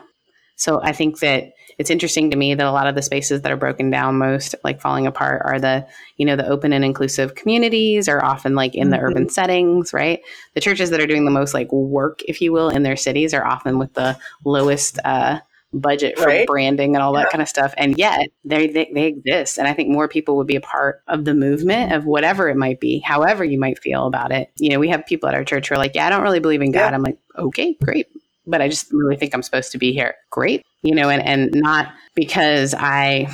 so 0.55 0.81
I 0.81 0.91
think 0.91 1.19
that 1.19 1.53
it's 1.77 1.89
interesting 1.89 2.29
to 2.31 2.37
me 2.37 2.53
that 2.53 2.65
a 2.65 2.71
lot 2.71 2.87
of 2.87 2.95
the 2.95 3.01
spaces 3.01 3.41
that 3.41 3.51
are 3.51 3.57
broken 3.57 3.89
down 3.89 4.17
most, 4.17 4.55
like 4.63 4.79
falling 4.79 5.07
apart, 5.07 5.41
are 5.45 5.59
the, 5.59 5.87
you 6.17 6.25
know, 6.25 6.35
the 6.35 6.47
open 6.47 6.73
and 6.73 6.85
inclusive 6.85 7.35
communities 7.35 8.07
are 8.07 8.23
often 8.23 8.55
like 8.55 8.75
in 8.75 8.89
the 8.89 8.97
mm-hmm. 8.97 9.05
urban 9.05 9.29
settings, 9.29 9.93
right? 9.93 10.21
The 10.53 10.61
churches 10.61 10.91
that 10.91 11.01
are 11.01 11.07
doing 11.07 11.25
the 11.25 11.31
most 11.31 11.53
like 11.53 11.71
work, 11.71 12.21
if 12.27 12.41
you 12.41 12.51
will, 12.51 12.69
in 12.69 12.83
their 12.83 12.95
cities 12.95 13.33
are 13.33 13.45
often 13.45 13.79
with 13.79 13.93
the 13.93 14.17
lowest 14.45 14.99
uh, 15.03 15.39
budget 15.73 16.19
for 16.19 16.27
right. 16.27 16.45
branding 16.45 16.95
and 16.95 17.01
all 17.01 17.13
that 17.13 17.31
kind 17.31 17.41
of 17.41 17.49
stuff. 17.49 17.73
And 17.75 17.97
yet 17.97 18.29
they, 18.45 18.67
they, 18.67 18.91
they 18.93 19.07
exist. 19.07 19.57
And 19.57 19.67
I 19.67 19.73
think 19.73 19.89
more 19.89 20.07
people 20.07 20.37
would 20.37 20.45
be 20.45 20.55
a 20.55 20.61
part 20.61 21.01
of 21.07 21.25
the 21.25 21.33
movement 21.33 21.93
of 21.93 22.05
whatever 22.05 22.47
it 22.47 22.55
might 22.55 22.79
be, 22.79 22.99
however 22.99 23.43
you 23.43 23.59
might 23.59 23.79
feel 23.79 24.05
about 24.05 24.31
it. 24.31 24.51
You 24.57 24.69
know, 24.69 24.79
we 24.79 24.89
have 24.89 25.07
people 25.07 25.27
at 25.27 25.33
our 25.33 25.43
church 25.43 25.69
who 25.69 25.75
are 25.75 25.79
like, 25.79 25.95
yeah, 25.95 26.05
I 26.05 26.11
don't 26.11 26.21
really 26.21 26.39
believe 26.39 26.61
in 26.61 26.71
God. 26.71 26.91
Yeah. 26.91 26.95
I'm 26.95 27.01
like, 27.01 27.17
okay, 27.35 27.75
great 27.83 28.07
but 28.45 28.61
I 28.61 28.67
just 28.67 28.91
really 28.91 29.15
think 29.15 29.33
I'm 29.33 29.43
supposed 29.43 29.71
to 29.71 29.77
be 29.77 29.93
here. 29.93 30.15
Great. 30.29 30.65
You 30.81 30.95
know, 30.95 31.09
and, 31.09 31.25
and 31.25 31.51
not 31.53 31.93
because 32.15 32.73
I 32.77 33.27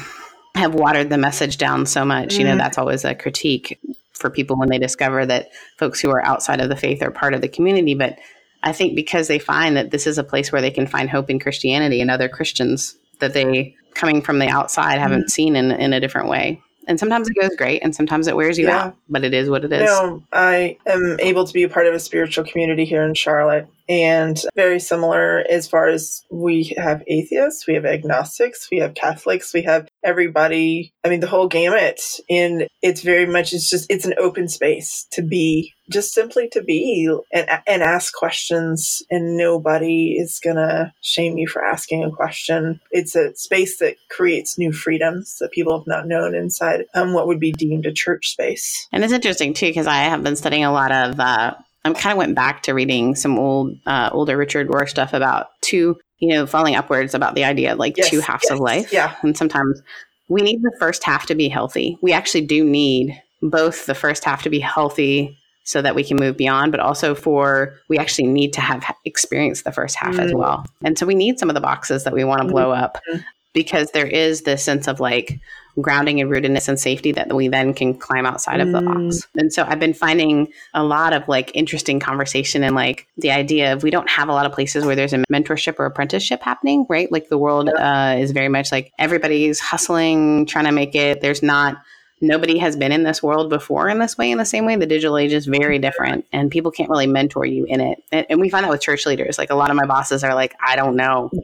have 0.56 0.76
watered 0.76 1.10
the 1.10 1.18
message 1.18 1.58
down 1.58 1.86
so 1.86 2.06
much. 2.06 2.30
Mm-hmm. 2.30 2.40
You 2.40 2.46
know, 2.46 2.52
mm-hmm. 2.52 2.60
that's 2.60 2.78
always 2.78 3.06
a 3.06 3.16
critique 3.16 3.80
for 4.14 4.30
people 4.30 4.58
when 4.58 4.70
they 4.70 4.78
discover 4.78 5.26
that 5.26 5.50
folks 5.78 6.00
who 6.00 6.10
are 6.10 6.24
outside 6.24 6.62
of 6.62 6.70
the 6.70 6.76
faith 6.76 7.02
are 7.02 7.12
part 7.12 7.34
of 7.34 7.42
the 7.42 7.48
community. 7.48 7.96
But 7.96 8.20
I 8.64 8.74
think 8.74 8.96
because 8.96 9.28
they 9.28 9.40
find 9.40 9.78
that 9.78 9.92
this 9.92 10.06
is 10.06 10.18
a 10.18 10.24
place 10.24 10.52
where 10.52 10.62
they 10.62 10.72
can 10.72 10.88
find 10.88 11.10
hope 11.10 11.30
in 11.30 11.40
Christianity 11.40 12.02
and 12.02 12.12
other 12.12 12.28
Christians, 12.28 12.96
that 13.20 13.34
they 13.34 13.76
coming 13.96 14.22
from 14.22 14.40
the 14.40 14.48
outside 14.48 15.00
haven't 15.00 15.22
mm-hmm. 15.22 15.28
seen 15.28 15.56
in, 15.56 15.72
in 15.72 15.94
a 15.94 16.00
different 16.00 16.30
way 16.30 16.62
and 16.90 17.00
sometimes 17.00 17.30
it 17.30 17.36
goes 17.40 17.56
great 17.56 17.82
and 17.84 17.96
sometimes 17.96 18.28
it 18.28 18.36
wears 18.36 18.58
you 18.58 18.68
yeah. 18.68 18.86
out 18.86 18.96
but 19.08 19.24
it 19.24 19.34
is 19.34 19.50
what 19.50 19.64
it 19.64 19.72
is 19.72 19.84
no 19.84 20.22
i 20.34 20.78
am 20.86 21.18
able 21.20 21.46
to 21.46 21.54
be 21.54 21.64
a 21.64 21.70
part 21.70 21.86
of 21.86 21.94
a 21.94 22.00
spiritual 22.00 22.44
community 22.44 22.84
here 22.84 23.04
in 23.04 23.14
charlotte 23.14 23.68
and 23.90 24.40
very 24.56 24.80
similar 24.80 25.44
as 25.50 25.68
far 25.68 25.88
as 25.88 26.24
we 26.30 26.76
have 26.78 27.02
atheists, 27.08 27.66
we 27.68 27.74
have 27.74 27.86
agnostics, 27.86 28.70
we 28.72 28.78
have 28.78 28.94
Catholics, 28.94 29.52
we 29.54 29.64
have 29.64 29.88
everybody. 30.04 30.94
I 31.04 31.10
mean, 31.10 31.22
the 31.22 31.28
whole 31.28 31.48
gamut. 31.48 32.00
And 32.30 32.68
it's 32.84 33.02
very 33.02 33.26
much, 33.26 33.52
it's 33.52 33.70
just, 33.70 33.88
it's 33.90 34.06
an 34.06 34.14
open 34.20 34.48
space 34.48 35.08
to 35.12 35.24
be, 35.24 35.74
just 35.90 36.14
simply 36.14 36.48
to 36.50 36.62
be 36.62 37.12
and, 37.34 37.50
and 37.66 37.82
ask 37.82 38.14
questions. 38.14 39.02
And 39.10 39.36
nobody 39.36 40.16
is 40.20 40.40
going 40.42 40.58
to 40.58 40.94
shame 41.02 41.40
you 41.40 41.48
for 41.48 41.66
asking 41.66 42.04
a 42.04 42.12
question. 42.12 42.80
It's 42.92 43.16
a 43.16 43.36
space 43.36 43.80
that 43.80 43.96
creates 44.12 44.60
new 44.60 44.72
freedoms 44.72 45.38
that 45.40 45.52
people 45.52 45.78
have 45.78 45.88
not 45.88 46.08
known 46.08 46.36
inside 46.36 46.86
um, 46.94 47.14
what 47.14 47.26
would 47.26 47.40
be 47.40 47.52
deemed 47.52 47.88
a 47.88 47.92
church 47.92 48.28
space. 48.28 48.88
And 48.92 49.04
it's 49.04 49.14
interesting 49.14 49.56
too, 49.56 49.68
because 49.68 49.88
I 49.88 50.04
have 50.04 50.24
been 50.24 50.36
studying 50.36 50.64
a 50.64 50.72
lot 50.72 50.92
of, 50.92 51.20
uh, 51.20 51.56
I 51.86 51.94
kind 51.94 52.12
of 52.12 52.18
went 52.18 52.36
back 52.36 52.64
to 52.64 52.74
reading 52.74 53.16
some 53.16 53.38
old, 53.38 53.78
uh, 53.86 54.10
older 54.12 54.38
Richard 54.38 54.68
Rohr 54.68 54.88
stuff 54.88 55.14
about 55.14 55.48
two, 55.62 55.98
you 56.20 56.30
know, 56.30 56.46
falling 56.46 56.76
upwards 56.76 57.14
about 57.14 57.36
the 57.36 57.46
idea 57.46 57.74
of 57.74 57.80
like 57.80 57.98
yes, 57.98 58.10
two 58.10 58.20
halves 58.20 58.44
yes, 58.44 58.52
of 58.52 58.60
life. 58.60 58.92
Yeah. 58.92 59.16
And 59.22 59.38
sometimes 59.38 59.82
we 60.28 60.42
need 60.42 60.62
the 60.62 60.76
first 60.80 61.04
half 61.04 61.26
to 61.28 61.36
be 61.36 61.48
healthy. 61.48 61.98
We 62.02 62.14
actually 62.14 62.46
do 62.46 62.64
need 62.64 63.20
both 63.42 63.86
the 63.86 63.96
first 63.96 64.26
half 64.26 64.44
to 64.44 64.50
be 64.50 64.60
healthy 64.60 65.38
so 65.64 65.82
that 65.82 65.96
we 65.96 66.04
can 66.04 66.18
move 66.18 66.36
beyond, 66.36 66.72
but 66.72 66.82
also 66.82 67.14
for 67.14 67.76
we 67.90 67.98
actually 67.98 68.28
need 68.28 68.54
to 68.54 68.62
have 68.62 68.84
experienced 69.06 69.64
the 69.64 69.72
first 69.72 69.96
half 69.96 70.16
mm. 70.16 70.20
as 70.20 70.34
well. 70.34 70.66
And 70.84 70.98
so 70.98 71.06
we 71.06 71.16
need 71.16 71.40
some 71.40 71.50
of 71.50 71.54
the 71.54 71.62
boxes 71.62 72.04
that 72.04 72.14
we 72.14 72.24
want 72.24 72.42
to 72.42 72.48
mm. 72.48 72.52
blow 72.52 72.72
up 72.72 72.98
mm. 73.14 73.24
Because 73.54 73.92
there 73.92 74.08
is 74.08 74.42
this 74.42 74.64
sense 74.64 74.88
of 74.88 75.00
like, 75.00 75.40
grounding 75.82 76.20
and 76.20 76.30
rootedness 76.30 76.68
and 76.68 76.80
safety 76.80 77.12
that 77.14 77.34
we 77.34 77.48
then 77.48 77.74
can 77.74 77.94
climb 77.94 78.26
outside 78.26 78.60
of 78.60 78.72
the 78.72 78.82
box. 78.82 78.98
Mm. 78.98 79.26
And 79.38 79.54
so 79.54 79.64
I've 79.64 79.80
been 79.80 79.94
finding 79.94 80.52
a 80.74 80.84
lot 80.84 81.14
of 81.14 81.28
like 81.28 81.52
interesting 81.54 82.00
conversation 82.00 82.64
and 82.64 82.76
like 82.76 83.08
the 83.18 83.32
idea 83.32 83.74
of 83.74 83.84
we 83.84 83.92
don't 83.92 84.10
have 84.10 84.30
a 84.30 84.34
lot 84.34 84.46
of 84.46 84.52
places 84.52 84.86
where 84.86 84.96
there's 84.96 85.14
a 85.14 85.24
mentorship 85.32 85.80
or 85.80 85.86
apprenticeship 85.86 86.42
happening, 86.42 86.86
right? 86.90 87.12
Like 87.12 87.30
the 87.30 87.38
world 87.38 87.70
uh, 87.70 88.16
is 88.18 88.32
very 88.32 88.50
much 88.50 88.72
like 88.72 88.92
everybody's 89.00 89.60
hustling, 89.60 90.46
trying 90.46 90.66
to 90.66 90.72
make 90.72 90.96
it. 90.96 91.22
There's 91.22 91.44
not 91.44 91.78
nobody 92.22 92.58
has 92.58 92.76
been 92.76 92.92
in 92.92 93.04
this 93.04 93.24
world 93.24 93.50
before 93.50 93.88
in 93.88 93.98
this 93.98 94.18
way 94.18 94.30
in 94.30 94.38
the 94.38 94.44
same 94.44 94.66
way 94.66 94.76
the 94.76 94.86
digital 94.86 95.18
age 95.18 95.32
is 95.32 95.46
very 95.46 95.80
different 95.80 96.26
and 96.34 96.52
people 96.52 96.70
can't 96.70 96.90
really 96.90 97.08
mentor 97.08 97.46
you 97.46 97.64
in 97.64 97.80
it 97.80 98.04
and, 98.12 98.26
and 98.30 98.42
we 98.42 98.50
find 98.50 98.66
that 98.66 98.70
with 98.70 98.82
church 98.82 99.06
leaders 99.06 99.38
like 99.38 99.50
a 99.52 99.56
lot 99.56 99.70
of 99.70 99.78
my 99.78 99.86
bosses 99.86 100.22
are 100.22 100.36
like 100.36 100.54
i 100.62 100.76
don't 100.76 100.98
know 100.98 101.30
yeah. 101.32 101.42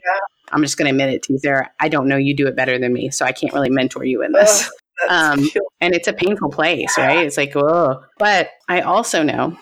I'm 0.52 0.62
just 0.62 0.78
going 0.78 0.86
to 0.86 0.92
admit 0.92 1.14
it 1.14 1.24
to 1.24 1.34
you, 1.34 1.40
Sarah. 1.40 1.70
I 1.80 1.90
don't 1.90 2.08
know 2.08 2.18
you 2.18 2.36
do 2.36 2.48
it 2.48 2.56
better 2.56 2.78
than 2.78 2.94
me, 2.94 3.10
so 3.10 3.26
I 3.26 3.32
can't 3.32 3.54
really 3.54 3.70
mentor 3.70 4.04
you 4.04 4.24
in 4.24 4.32
this. 4.32 4.70
Oh, 5.02 5.10
um, 5.10 5.50
and 5.82 5.94
it's 5.94 6.08
a 6.08 6.14
painful 6.14 6.50
place, 6.50 6.98
right? 6.98 7.26
It's 7.26 7.38
like, 7.38 7.56
oh. 7.56 8.04
But 8.18 8.50
I 8.68 8.82
also 8.82 9.24
know 9.24 9.58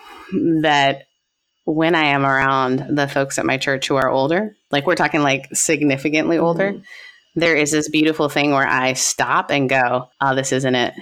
that 0.62 1.04
when 1.64 1.94
I 1.94 2.06
am 2.06 2.24
around 2.24 2.96
the 2.96 3.08
folks 3.08 3.38
at 3.38 3.46
my 3.46 3.56
church 3.56 3.88
who 3.88 3.96
are 3.96 4.10
older, 4.10 4.56
like 4.70 4.86
we're 4.86 4.94
talking 4.94 5.22
like 5.22 5.46
significantly 5.54 6.38
older, 6.38 6.72
mm-hmm. 6.72 7.40
there 7.40 7.56
is 7.56 7.70
this 7.70 7.88
beautiful 7.88 8.28
thing 8.28 8.50
where 8.50 8.68
I 8.68 8.92
stop 8.92 9.50
and 9.50 9.68
go, 9.68 10.08
oh, 10.20 10.34
this 10.34 10.52
isn't 10.52 10.74
it. 10.74 10.94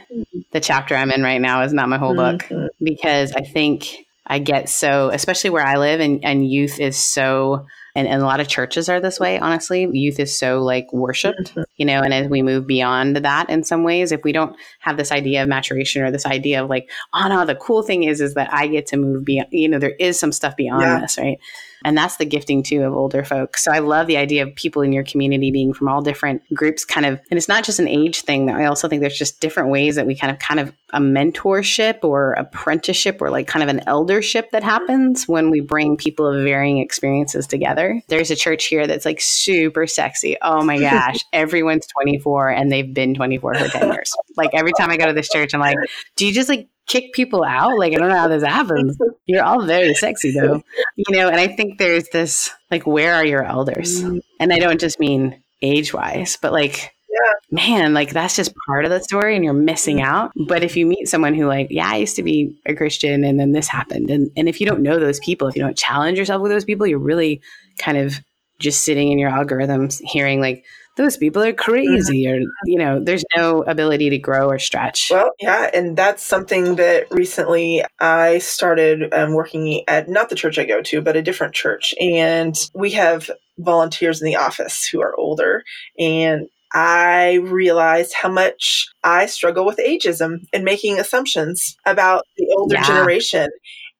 The 0.52 0.60
chapter 0.60 0.94
I'm 0.94 1.10
in 1.10 1.22
right 1.22 1.40
now 1.40 1.62
is 1.62 1.72
not 1.72 1.88
my 1.88 1.98
whole 1.98 2.14
book 2.14 2.42
mm-hmm. 2.42 2.66
because 2.82 3.32
I 3.32 3.42
think 3.42 4.06
I 4.26 4.38
get 4.38 4.68
so, 4.68 5.10
especially 5.10 5.50
where 5.50 5.66
I 5.66 5.76
live 5.76 6.00
and, 6.00 6.24
and 6.24 6.48
youth 6.48 6.78
is 6.78 6.96
so 6.96 7.66
and, 7.94 8.08
and 8.08 8.22
a 8.22 8.24
lot 8.24 8.40
of 8.40 8.48
churches 8.48 8.88
are 8.88 9.00
this 9.00 9.20
way 9.20 9.38
honestly 9.38 9.88
youth 9.92 10.18
is 10.18 10.36
so 10.36 10.62
like 10.62 10.92
worshiped 10.92 11.50
mm-hmm. 11.50 11.62
you 11.76 11.84
know 11.84 12.00
and 12.00 12.14
as 12.14 12.28
we 12.28 12.42
move 12.42 12.66
beyond 12.66 13.16
that 13.16 13.48
in 13.50 13.62
some 13.64 13.84
ways 13.84 14.12
if 14.12 14.22
we 14.24 14.32
don't 14.32 14.56
have 14.80 14.96
this 14.96 15.12
idea 15.12 15.42
of 15.42 15.48
maturation 15.48 16.02
or 16.02 16.10
this 16.10 16.26
idea 16.26 16.62
of 16.62 16.70
like 16.70 16.90
oh 17.14 17.28
no 17.28 17.44
the 17.44 17.54
cool 17.54 17.82
thing 17.82 18.02
is 18.02 18.20
is 18.20 18.34
that 18.34 18.52
i 18.52 18.66
get 18.66 18.86
to 18.86 18.96
move 18.96 19.24
beyond 19.24 19.48
you 19.50 19.68
know 19.68 19.78
there 19.78 19.96
is 19.98 20.18
some 20.18 20.32
stuff 20.32 20.56
beyond 20.56 20.82
yeah. 20.82 21.00
this 21.00 21.18
right 21.18 21.38
and 21.84 21.96
that's 21.96 22.16
the 22.16 22.24
gifting 22.24 22.62
too 22.62 22.82
of 22.82 22.94
older 22.94 23.24
folks. 23.24 23.64
So 23.64 23.72
I 23.72 23.78
love 23.78 24.06
the 24.06 24.16
idea 24.16 24.42
of 24.42 24.54
people 24.54 24.82
in 24.82 24.92
your 24.92 25.04
community 25.04 25.50
being 25.50 25.72
from 25.72 25.88
all 25.88 26.02
different 26.02 26.42
groups 26.54 26.84
kind 26.84 27.06
of 27.06 27.20
and 27.30 27.38
it's 27.38 27.48
not 27.48 27.64
just 27.64 27.78
an 27.78 27.88
age 27.88 28.22
thing. 28.22 28.50
I 28.50 28.66
also 28.66 28.88
think 28.88 29.00
there's 29.00 29.18
just 29.18 29.40
different 29.40 29.70
ways 29.70 29.96
that 29.96 30.06
we 30.06 30.16
kind 30.16 30.32
of 30.32 30.38
kind 30.38 30.60
of 30.60 30.72
a 30.90 31.00
mentorship 31.00 32.00
or 32.02 32.32
apprenticeship 32.34 33.20
or 33.20 33.30
like 33.30 33.46
kind 33.46 33.62
of 33.62 33.68
an 33.68 33.80
eldership 33.86 34.50
that 34.50 34.62
happens 34.62 35.26
when 35.26 35.50
we 35.50 35.60
bring 35.60 35.96
people 35.96 36.26
of 36.26 36.42
varying 36.44 36.78
experiences 36.78 37.46
together. 37.46 38.00
There's 38.08 38.30
a 38.30 38.36
church 38.36 38.66
here 38.66 38.86
that's 38.86 39.04
like 39.04 39.20
super 39.20 39.86
sexy. 39.86 40.36
Oh 40.42 40.62
my 40.62 40.78
gosh, 40.78 41.24
everyone's 41.32 41.86
24 41.86 42.50
and 42.50 42.70
they've 42.70 42.92
been 42.92 43.14
24 43.14 43.54
for 43.54 43.68
10 43.68 43.92
years. 43.92 44.12
Like 44.36 44.50
every 44.52 44.72
time 44.78 44.90
I 44.90 44.96
go 44.96 45.06
to 45.06 45.12
this 45.12 45.28
church, 45.28 45.54
I'm 45.54 45.60
like, 45.60 45.76
do 46.16 46.26
you 46.26 46.32
just 46.32 46.48
like 46.48 46.68
kick 46.86 47.12
people 47.12 47.44
out. 47.44 47.78
Like 47.78 47.92
I 47.92 47.96
don't 47.96 48.08
know 48.08 48.16
how 48.16 48.28
this 48.28 48.42
happens. 48.42 48.98
You're 49.26 49.44
all 49.44 49.64
very 49.64 49.94
sexy 49.94 50.32
though. 50.32 50.62
You 50.96 51.16
know, 51.16 51.28
and 51.28 51.38
I 51.38 51.48
think 51.48 51.78
there's 51.78 52.08
this 52.08 52.50
like 52.70 52.86
where 52.86 53.14
are 53.14 53.24
your 53.24 53.44
elders? 53.44 54.02
Mm. 54.02 54.20
And 54.40 54.52
I 54.52 54.58
don't 54.58 54.80
just 54.80 54.98
mean 54.98 55.42
age 55.62 55.94
wise, 55.94 56.36
but 56.40 56.52
like 56.52 56.92
yeah. 57.08 57.32
man, 57.50 57.94
like 57.94 58.10
that's 58.10 58.34
just 58.34 58.52
part 58.66 58.84
of 58.84 58.90
the 58.90 59.00
story 59.00 59.36
and 59.36 59.44
you're 59.44 59.54
missing 59.54 59.98
mm. 59.98 60.04
out. 60.04 60.32
But 60.48 60.64
if 60.64 60.76
you 60.76 60.86
meet 60.86 61.08
someone 61.08 61.34
who 61.34 61.46
like, 61.46 61.68
yeah, 61.70 61.88
I 61.88 61.96
used 61.96 62.16
to 62.16 62.22
be 62.22 62.56
a 62.66 62.74
Christian 62.74 63.24
and 63.24 63.38
then 63.38 63.52
this 63.52 63.68
happened. 63.68 64.10
And 64.10 64.30
and 64.36 64.48
if 64.48 64.60
you 64.60 64.66
don't 64.66 64.82
know 64.82 64.98
those 64.98 65.20
people, 65.20 65.46
if 65.48 65.54
you 65.54 65.62
don't 65.62 65.76
challenge 65.76 66.18
yourself 66.18 66.42
with 66.42 66.50
those 66.50 66.64
people, 66.64 66.86
you're 66.86 66.98
really 66.98 67.40
kind 67.78 67.98
of 67.98 68.20
just 68.58 68.84
sitting 68.84 69.10
in 69.10 69.18
your 69.18 69.30
algorithms 69.30 70.00
hearing 70.02 70.40
like 70.40 70.64
those 70.96 71.16
people 71.16 71.42
are 71.42 71.52
crazy 71.52 72.26
or 72.28 72.40
you 72.64 72.78
know 72.78 73.02
there's 73.02 73.24
no 73.36 73.62
ability 73.62 74.10
to 74.10 74.18
grow 74.18 74.48
or 74.48 74.58
stretch. 74.58 75.08
Well 75.10 75.30
yeah 75.40 75.70
and 75.72 75.96
that's 75.96 76.22
something 76.22 76.76
that 76.76 77.10
recently 77.10 77.84
i 78.00 78.38
started 78.38 79.12
um, 79.12 79.34
working 79.34 79.82
at 79.88 80.08
not 80.08 80.28
the 80.28 80.34
church 80.34 80.58
i 80.58 80.64
go 80.64 80.82
to 80.82 81.00
but 81.00 81.16
a 81.16 81.22
different 81.22 81.54
church. 81.54 81.94
And 82.00 82.56
we 82.74 82.90
have 82.92 83.30
volunteers 83.58 84.20
in 84.20 84.26
the 84.26 84.36
office 84.36 84.86
who 84.86 85.00
are 85.00 85.14
older. 85.16 85.62
And 85.98 86.48
I 86.74 87.34
realized 87.34 88.14
how 88.14 88.30
much 88.30 88.88
I 89.04 89.26
struggle 89.26 89.66
with 89.66 89.78
ageism 89.78 90.46
and 90.52 90.64
making 90.64 90.98
assumptions 90.98 91.76
about 91.84 92.24
the 92.38 92.54
older 92.56 92.76
yeah. 92.76 92.86
generation 92.86 93.50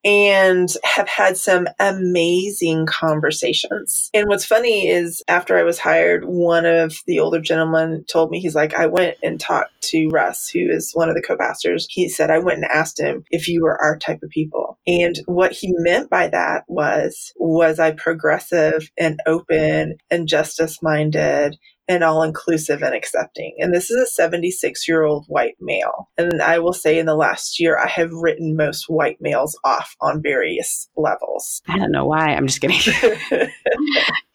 and 0.03 0.69
have 0.83 1.07
had 1.07 1.37
some 1.37 1.67
amazing 1.79 2.85
conversations. 2.85 4.09
And 4.13 4.27
what's 4.27 4.45
funny 4.45 4.89
is 4.89 5.23
after 5.27 5.57
I 5.57 5.63
was 5.63 5.79
hired, 5.79 6.25
one 6.25 6.65
of 6.65 6.97
the 7.07 7.19
older 7.19 7.39
gentlemen 7.39 8.03
told 8.11 8.29
me, 8.29 8.39
he's 8.39 8.55
like, 8.55 8.73
I 8.73 8.87
went 8.87 9.17
and 9.23 9.39
talked 9.39 9.71
to 9.83 10.09
Russ, 10.09 10.49
who 10.49 10.59
is 10.69 10.91
one 10.93 11.09
of 11.09 11.15
the 11.15 11.21
co-pastors. 11.21 11.87
He 11.89 12.09
said, 12.09 12.29
I 12.29 12.39
went 12.39 12.57
and 12.57 12.65
asked 12.65 12.99
him 12.99 13.23
if 13.31 13.47
you 13.47 13.63
were 13.63 13.81
our 13.81 13.97
type 13.97 14.23
of 14.23 14.29
people. 14.29 14.77
And 14.85 15.19
what 15.25 15.51
he 15.51 15.73
meant 15.77 16.09
by 16.09 16.27
that 16.29 16.63
was, 16.67 17.33
was 17.37 17.79
I 17.79 17.91
progressive 17.91 18.89
and 18.97 19.19
open 19.25 19.95
and 20.11 20.27
justice 20.27 20.81
minded 20.81 21.57
and 21.87 22.03
all 22.03 22.23
inclusive 22.23 22.81
and 22.81 22.95
accepting. 22.95 23.55
And 23.59 23.73
this 23.73 23.91
is 23.91 23.97
a 24.01 24.05
76 24.05 24.87
year 24.87 25.03
old 25.03 25.25
white 25.27 25.55
male. 25.59 26.09
And 26.17 26.41
I 26.41 26.59
will 26.59 26.73
say 26.73 26.97
in 26.97 27.05
the 27.05 27.15
last 27.15 27.59
year, 27.59 27.77
I 27.77 27.87
have 27.87 28.11
written 28.11 28.55
most 28.55 28.85
white 28.87 29.17
males 29.19 29.59
off 29.63 29.95
on 30.01 30.21
various 30.21 30.89
levels. 30.95 31.61
I 31.67 31.77
don't 31.77 31.91
know 31.91 32.05
why. 32.05 32.33
I'm 32.33 32.47
just 32.47 32.61
kidding. 32.61 32.79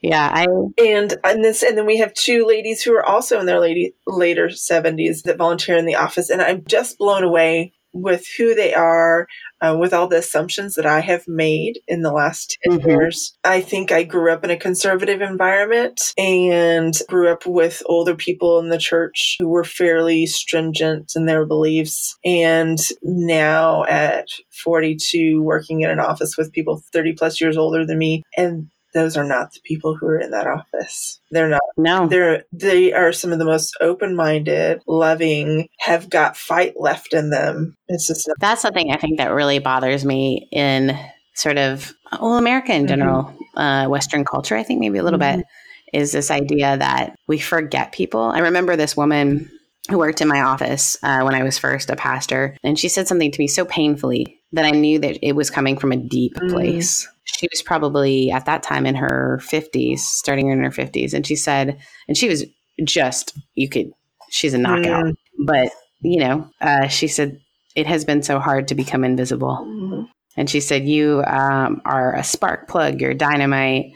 yeah. 0.03 0.31
I, 0.33 0.47
and, 0.79 1.15
and 1.25 1.45
this, 1.45 1.63
and 1.63 1.79
then 1.79 1.87
we 1.87 1.99
have 1.99 2.13
two 2.15 2.45
ladies 2.47 2.83
who 2.83 2.95
are 2.95 3.05
also 3.05 3.41
in 3.41 3.47
their 3.47 3.61
lady, 3.61 3.95
later 4.07 4.49
70s 4.49 5.23
that 5.23 5.39
volunteer 5.39 5.77
in 5.77 5.87
the 5.87 5.97
office. 5.97 6.31
And 6.31 6.43
I'm 6.43 6.65
just 6.67 6.99
blown 6.99 7.25
away 7.25 7.73
with 7.93 8.27
who 8.37 8.55
they 8.55 8.75
are, 8.75 9.27
uh, 9.61 9.77
with 9.79 9.93
all 9.93 10.09
the 10.09 10.19
assumptions 10.19 10.75
that 10.75 10.87
I 10.87 11.01
have 11.01 11.27
made 11.27 11.81
in 11.89 12.03
the 12.03 12.13
last 12.13 12.59
10 12.65 12.79
mm-hmm. 12.79 12.89
years. 12.89 13.37
I 13.45 13.61
think 13.61 13.91
I 13.91 14.03
grew 14.03 14.33
up 14.33 14.45
in 14.45 14.51
a 14.51 14.57
conservative 14.57 15.21
environment 15.21 16.01
and 16.17 16.95
grew 17.09 17.29
up 17.29 17.47
with 17.47 17.83
older 17.87 18.15
people 18.15 18.59
in 18.59 18.69
the 18.69 18.79
church 18.79 19.37
who 19.41 19.49
were 19.49 19.65
fairly 19.65 20.27
stringent 20.27 21.13
in 21.17 21.27
their 21.27 21.47
beliefs. 21.47 22.17
And 22.25 22.79
now 23.03 23.85
at 23.85 24.29
42, 24.63 25.43
working 25.43 25.81
in 25.81 25.91
an 25.91 26.01
office 26.01 26.37
with 26.37 26.53
people 26.53 26.83
30 26.93 27.15
plus 27.15 27.41
years 27.41 27.57
older 27.57 27.85
than 27.85 27.99
me, 27.99 28.23
and 28.37 28.69
those 28.95 29.17
are 29.17 29.25
not 29.25 29.53
the 29.53 29.61
people 29.65 29.97
who 29.97 30.07
are 30.07 30.19
in 30.19 30.31
that 30.31 30.47
office. 30.47 31.21
They're 31.31 31.49
not. 31.49 31.61
No. 31.77 32.09
They're 32.09 32.45
they 32.53 32.93
are 32.93 33.13
some 33.13 33.33
of 33.33 33.39
the 33.39 33.45
most 33.45 33.77
open-minded, 33.81 34.83
loving, 34.87 35.69
have 35.81 36.09
got 36.09 36.37
fight 36.37 36.75
left 36.77 37.15
in 37.15 37.31
them. 37.31 37.77
It's 37.89 38.07
just 38.07 38.31
That's 38.41 38.63
something 38.63 38.91
I 38.91 38.97
think 38.97 39.19
that 39.19 39.29
really 39.33 39.59
bothers 39.59 40.05
me 40.05 40.49
in 40.53 40.99
sort 41.35 41.59
of 41.59 41.93
well, 42.13 42.37
America 42.37 42.73
in 42.73 42.87
general, 42.87 43.25
mm-hmm. 43.25 43.59
uh, 43.59 43.89
Western 43.89 44.25
culture, 44.25 44.57
I 44.57 44.63
think 44.63 44.81
maybe 44.81 44.99
a 44.99 45.03
little 45.03 45.19
mm-hmm. 45.19 45.39
bit, 45.39 45.47
is 45.93 46.13
this 46.13 46.31
idea 46.31 46.77
that 46.77 47.17
we 47.27 47.39
forget 47.39 47.93
people. 47.93 48.23
I 48.23 48.39
remember 48.41 48.77
this 48.77 48.97
woman 48.97 49.51
who 49.91 49.99
worked 49.99 50.21
in 50.21 50.29
my 50.29 50.43
office 50.43 50.99
uh, 51.03 51.23
when 51.23 51.35
I 51.35 51.43
was 51.43 51.59
first 51.59 51.91
a 51.91 51.97
pastor, 51.97 52.57
and 52.63 52.79
she 52.79 52.89
said 52.89 53.09
something 53.09 53.31
to 53.31 53.39
me 53.39 53.47
so 53.47 53.65
painfully 53.65 54.39
that 54.53 54.65
I 54.65 54.71
knew 54.71 54.99
that 54.99 55.19
it 55.23 55.33
was 55.33 55.51
coming 55.51 55.79
from 55.79 55.93
a 55.93 55.97
deep 55.97 56.35
mm-hmm. 56.35 56.51
place 56.51 57.09
she 57.37 57.49
was 57.53 57.63
probably 57.63 58.31
at 58.31 58.47
that 58.47 58.63
time 58.63 58.87
in 58.87 58.95
her 58.95 59.41
50s, 59.43 59.99
starting 59.99 60.49
in 60.49 60.63
her 60.63 60.71
50s. 60.71 61.13
And 61.13 61.27
she 61.27 61.37
said, 61.37 61.79
and 62.09 62.17
she 62.17 62.29
was 62.29 62.45
just 62.85 63.37
you 63.55 63.69
could 63.69 63.93
she's 64.31 64.55
a 64.55 64.59
knockout. 64.59 65.05
Mm. 65.05 65.17
But, 65.45 65.71
you 66.01 66.21
know, 66.21 66.49
uh, 66.61 66.89
she 66.89 67.09
said 67.09 67.41
it 67.75 67.87
has 67.87 68.05
been 68.05 68.23
so 68.23 68.39
hard 68.39 68.69
to 68.69 68.75
become 68.75 69.05
invisible. 69.05 69.59
Mm-hmm. 69.67 70.03
And 70.37 70.49
she 70.49 70.61
said, 70.61 70.87
You 70.87 71.23
um, 71.27 71.83
are 71.85 72.15
a 72.15 72.25
spark 72.25 72.69
plug, 72.69 73.01
you're 73.01 73.15
dynamite. 73.15 73.93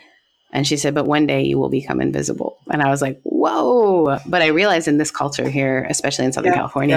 And 0.53 0.67
she 0.67 0.77
said, 0.77 0.95
But 0.95 1.07
one 1.07 1.27
day 1.27 1.43
you 1.43 1.59
will 1.59 1.71
become 1.71 2.01
invisible. 2.01 2.59
And 2.71 2.83
I 2.83 2.91
was 2.91 3.03
like, 3.03 3.21
Whoa. 3.23 4.19
But 4.27 4.43
I 4.43 4.49
realized 4.49 4.89
in 4.89 4.99
this 4.99 5.11
culture 5.11 5.49
here, 5.49 5.87
especially 5.89 6.27
in 6.27 6.33
Southern 6.33 6.53
yeah, 6.53 6.59
California, 6.59 6.97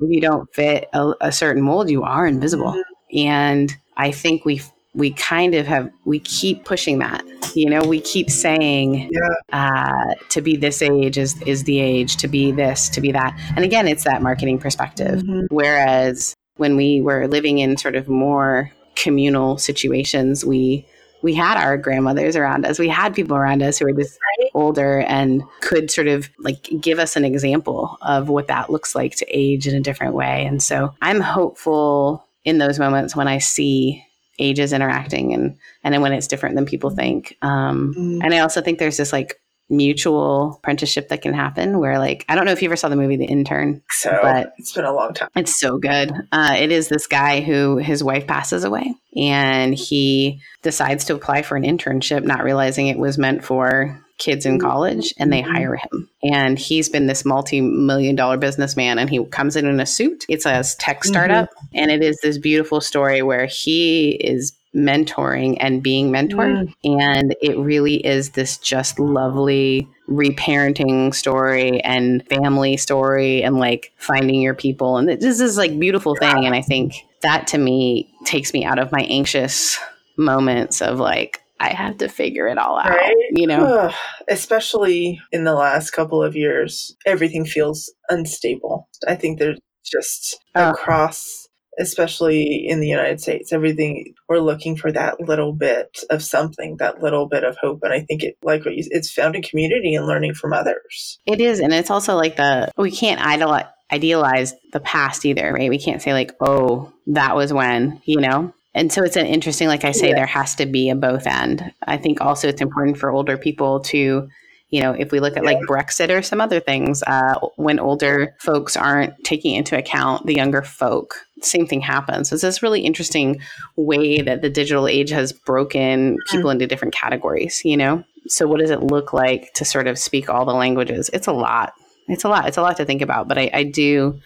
yeah. 0.00 0.06
if 0.06 0.10
you 0.10 0.20
don't 0.20 0.52
fit 0.54 0.88
a, 0.92 1.14
a, 1.20 1.32
certain 1.32 1.62
mold, 1.62 1.90
you 1.90 2.02
are 2.02 2.26
invisible. 2.26 2.72
Mm-hmm. 2.72 3.18
And 3.18 3.72
I 3.96 4.10
think 4.10 4.44
we 4.44 4.60
we 4.94 5.10
kind 5.12 5.54
of 5.54 5.66
have 5.66 5.90
we 6.04 6.20
keep 6.20 6.64
pushing 6.64 6.98
that 6.98 7.24
you 7.54 7.68
know 7.68 7.82
we 7.82 8.00
keep 8.00 8.30
saying 8.30 9.10
yeah. 9.12 9.34
uh, 9.52 10.14
to 10.28 10.40
be 10.40 10.56
this 10.56 10.82
age 10.82 11.18
is 11.18 11.40
is 11.42 11.64
the 11.64 11.80
age 11.80 12.16
to 12.16 12.28
be 12.28 12.52
this 12.52 12.88
to 12.88 13.00
be 13.00 13.12
that 13.12 13.38
and 13.56 13.64
again 13.64 13.86
it's 13.86 14.04
that 14.04 14.22
marketing 14.22 14.58
perspective 14.58 15.22
mm-hmm. 15.22 15.46
whereas 15.50 16.34
when 16.56 16.76
we 16.76 17.00
were 17.00 17.26
living 17.26 17.58
in 17.58 17.76
sort 17.76 17.96
of 17.96 18.08
more 18.08 18.70
communal 18.96 19.58
situations 19.58 20.44
we 20.44 20.86
we 21.22 21.34
had 21.34 21.56
our 21.56 21.76
grandmothers 21.78 22.36
around 22.36 22.64
us 22.64 22.78
we 22.78 22.88
had 22.88 23.14
people 23.14 23.36
around 23.36 23.62
us 23.62 23.78
who 23.78 23.86
were 23.86 23.92
just 23.92 24.18
right. 24.38 24.50
older 24.54 25.00
and 25.00 25.42
could 25.62 25.90
sort 25.90 26.06
of 26.06 26.28
like 26.38 26.68
give 26.80 26.98
us 26.98 27.16
an 27.16 27.24
example 27.24 27.98
of 28.02 28.28
what 28.28 28.46
that 28.46 28.70
looks 28.70 28.94
like 28.94 29.16
to 29.16 29.26
age 29.28 29.66
in 29.66 29.74
a 29.74 29.80
different 29.80 30.14
way 30.14 30.44
and 30.46 30.62
so 30.62 30.94
i'm 31.02 31.20
hopeful 31.20 32.24
in 32.44 32.58
those 32.58 32.78
moments 32.78 33.16
when 33.16 33.26
i 33.26 33.38
see 33.38 34.04
ages 34.38 34.72
interacting 34.72 35.32
and 35.32 35.56
and 35.82 35.94
then 35.94 36.02
when 36.02 36.12
it's 36.12 36.26
different 36.26 36.54
than 36.54 36.66
people 36.66 36.90
think 36.90 37.36
um 37.42 37.94
mm. 37.96 38.20
and 38.22 38.34
i 38.34 38.38
also 38.38 38.60
think 38.60 38.78
there's 38.78 38.96
this 38.96 39.12
like 39.12 39.40
mutual 39.70 40.56
apprenticeship 40.58 41.08
that 41.08 41.22
can 41.22 41.32
happen 41.32 41.78
where 41.78 41.98
like 41.98 42.24
i 42.28 42.34
don't 42.34 42.44
know 42.44 42.52
if 42.52 42.60
you 42.60 42.68
ever 42.68 42.76
saw 42.76 42.88
the 42.88 42.96
movie 42.96 43.16
the 43.16 43.24
intern 43.24 43.82
so 43.90 44.18
but 44.22 44.52
it's 44.58 44.72
been 44.72 44.84
a 44.84 44.92
long 44.92 45.14
time 45.14 45.28
it's 45.34 45.58
so 45.58 45.78
good 45.78 46.12
uh, 46.32 46.54
it 46.58 46.70
is 46.70 46.88
this 46.88 47.06
guy 47.06 47.40
who 47.40 47.78
his 47.78 48.04
wife 48.04 48.26
passes 48.26 48.64
away 48.64 48.94
and 49.16 49.74
he 49.74 50.40
decides 50.62 51.04
to 51.04 51.14
apply 51.14 51.42
for 51.42 51.56
an 51.56 51.62
internship 51.62 52.24
not 52.24 52.44
realizing 52.44 52.88
it 52.88 52.98
was 52.98 53.16
meant 53.16 53.42
for 53.42 53.98
kids 54.18 54.46
in 54.46 54.60
college 54.60 55.12
and 55.18 55.32
they 55.32 55.42
mm-hmm. 55.42 55.52
hire 55.52 55.76
him. 55.76 56.08
And 56.22 56.58
he's 56.58 56.88
been 56.88 57.06
this 57.06 57.24
multi 57.24 57.60
million 57.60 58.16
dollar 58.16 58.36
businessman 58.36 58.98
and 58.98 59.10
he 59.10 59.24
comes 59.26 59.56
in 59.56 59.66
in 59.66 59.80
a 59.80 59.86
suit. 59.86 60.24
It's 60.28 60.46
a 60.46 60.62
tech 60.78 61.00
mm-hmm. 61.00 61.08
startup 61.08 61.50
mm-hmm. 61.50 61.66
and 61.74 61.90
it 61.90 62.02
is 62.02 62.18
this 62.22 62.38
beautiful 62.38 62.80
story 62.80 63.22
where 63.22 63.46
he 63.46 64.10
is 64.10 64.52
mentoring 64.74 65.56
and 65.60 65.82
being 65.82 66.10
mentored. 66.10 66.74
Mm. 66.84 67.00
And 67.00 67.36
it 67.40 67.56
really 67.56 68.04
is 68.04 68.30
this 68.30 68.58
just 68.58 68.98
lovely 68.98 69.88
reparenting 70.08 71.14
story 71.14 71.80
and 71.82 72.26
family 72.28 72.76
story 72.76 73.42
and 73.42 73.58
like 73.58 73.92
finding 73.96 74.42
your 74.42 74.54
people. 74.54 74.96
And 74.96 75.08
this 75.08 75.40
is 75.40 75.56
like 75.56 75.78
beautiful 75.78 76.16
thing. 76.16 76.44
And 76.44 76.54
I 76.54 76.60
think 76.62 76.94
that 77.22 77.46
to 77.48 77.58
me 77.58 78.12
takes 78.24 78.52
me 78.52 78.64
out 78.64 78.78
of 78.78 78.92
my 78.92 79.02
anxious 79.02 79.78
moments 80.16 80.82
of 80.82 80.98
like, 80.98 81.40
I 81.60 81.72
have 81.72 81.98
to 81.98 82.08
figure 82.08 82.48
it 82.48 82.58
all 82.58 82.78
out. 82.78 82.90
Right? 82.90 83.14
You 83.30 83.46
know, 83.46 83.64
Ugh. 83.64 83.94
especially 84.28 85.20
in 85.32 85.44
the 85.44 85.54
last 85.54 85.92
couple 85.92 86.22
of 86.22 86.36
years, 86.36 86.94
everything 87.06 87.46
feels 87.46 87.92
unstable. 88.10 88.88
I 89.06 89.14
think 89.14 89.38
there's 89.38 89.60
just 89.84 90.42
uh. 90.54 90.72
across, 90.74 91.43
especially 91.78 92.66
in 92.66 92.80
the 92.80 92.88
United 92.88 93.20
States, 93.20 93.52
everything 93.52 94.14
we're 94.28 94.38
looking 94.38 94.76
for 94.76 94.92
that 94.92 95.20
little 95.20 95.52
bit 95.52 95.98
of 96.10 96.22
something, 96.22 96.76
that 96.78 97.02
little 97.02 97.26
bit 97.26 97.44
of 97.44 97.56
hope. 97.60 97.82
And 97.82 97.92
I 97.92 98.00
think 98.00 98.22
it, 98.22 98.36
like 98.42 98.64
what 98.64 98.74
you, 98.74 98.84
it's 98.90 99.12
found 99.12 99.34
in 99.36 99.42
community 99.42 99.94
and 99.94 100.06
learning 100.06 100.34
from 100.34 100.52
others. 100.52 101.18
It 101.26 101.40
is, 101.40 101.60
and 101.60 101.72
it's 101.72 101.90
also 101.90 102.16
like 102.16 102.36
the 102.36 102.70
we 102.76 102.90
can't 102.90 103.20
idolize 103.20 103.66
idealize 103.92 104.54
the 104.72 104.80
past 104.80 105.24
either, 105.24 105.52
right? 105.52 105.70
We 105.70 105.78
can't 105.78 106.02
say 106.02 106.12
like, 106.12 106.34
oh, 106.40 106.92
that 107.08 107.36
was 107.36 107.52
when, 107.52 108.00
you 108.04 108.20
know, 108.20 108.52
and 108.74 108.92
so 108.92 109.04
it's 109.04 109.16
an 109.16 109.26
interesting 109.26 109.68
like 109.68 109.84
i 109.84 109.92
say 109.92 110.08
yeah. 110.08 110.16
there 110.16 110.26
has 110.26 110.56
to 110.56 110.66
be 110.66 110.90
a 110.90 110.96
both 110.96 111.26
end 111.26 111.72
i 111.86 111.96
think 111.96 112.20
also 112.20 112.48
it's 112.48 112.60
important 112.60 112.98
for 112.98 113.10
older 113.10 113.38
people 113.38 113.80
to 113.80 114.28
you 114.74 114.82
know 114.82 114.92
if 114.92 115.12
we 115.12 115.20
look 115.20 115.36
at 115.36 115.44
like 115.44 115.58
brexit 115.68 116.10
or 116.10 116.20
some 116.20 116.40
other 116.40 116.58
things 116.58 117.02
uh, 117.06 117.38
when 117.56 117.78
older 117.78 118.34
folks 118.40 118.76
aren't 118.76 119.14
taking 119.24 119.54
into 119.54 119.78
account 119.78 120.26
the 120.26 120.34
younger 120.34 120.62
folk 120.62 121.24
same 121.42 121.66
thing 121.66 121.80
happens. 121.80 122.30
So 122.30 122.34
it's 122.34 122.42
this 122.42 122.62
really 122.62 122.80
interesting 122.80 123.40
way 123.76 124.22
that 124.22 124.40
the 124.40 124.48
digital 124.48 124.88
age 124.88 125.10
has 125.10 125.32
broken 125.32 126.16
people 126.30 126.44
mm-hmm. 126.44 126.52
into 126.52 126.66
different 126.66 126.94
categories 126.94 127.62
you 127.64 127.76
know? 127.76 128.04
So 128.26 128.46
what 128.46 128.60
does 128.60 128.70
it 128.70 128.82
look 128.82 129.12
like 129.12 129.52
to 129.54 129.64
sort 129.64 129.86
of 129.86 129.98
speak 129.98 130.30
all 130.30 130.46
the 130.46 130.54
languages? 130.54 131.10
It's 131.12 131.26
a 131.26 131.32
lot. 131.32 131.74
It's 132.08 132.24
a 132.24 132.28
lot. 132.28 132.48
It's 132.48 132.56
a 132.56 132.62
lot 132.62 132.78
to 132.78 132.84
think 132.84 133.02
about 133.02 133.28
but 133.28 133.38
I, 133.38 133.50
I 133.52 133.62
do 133.64 134.20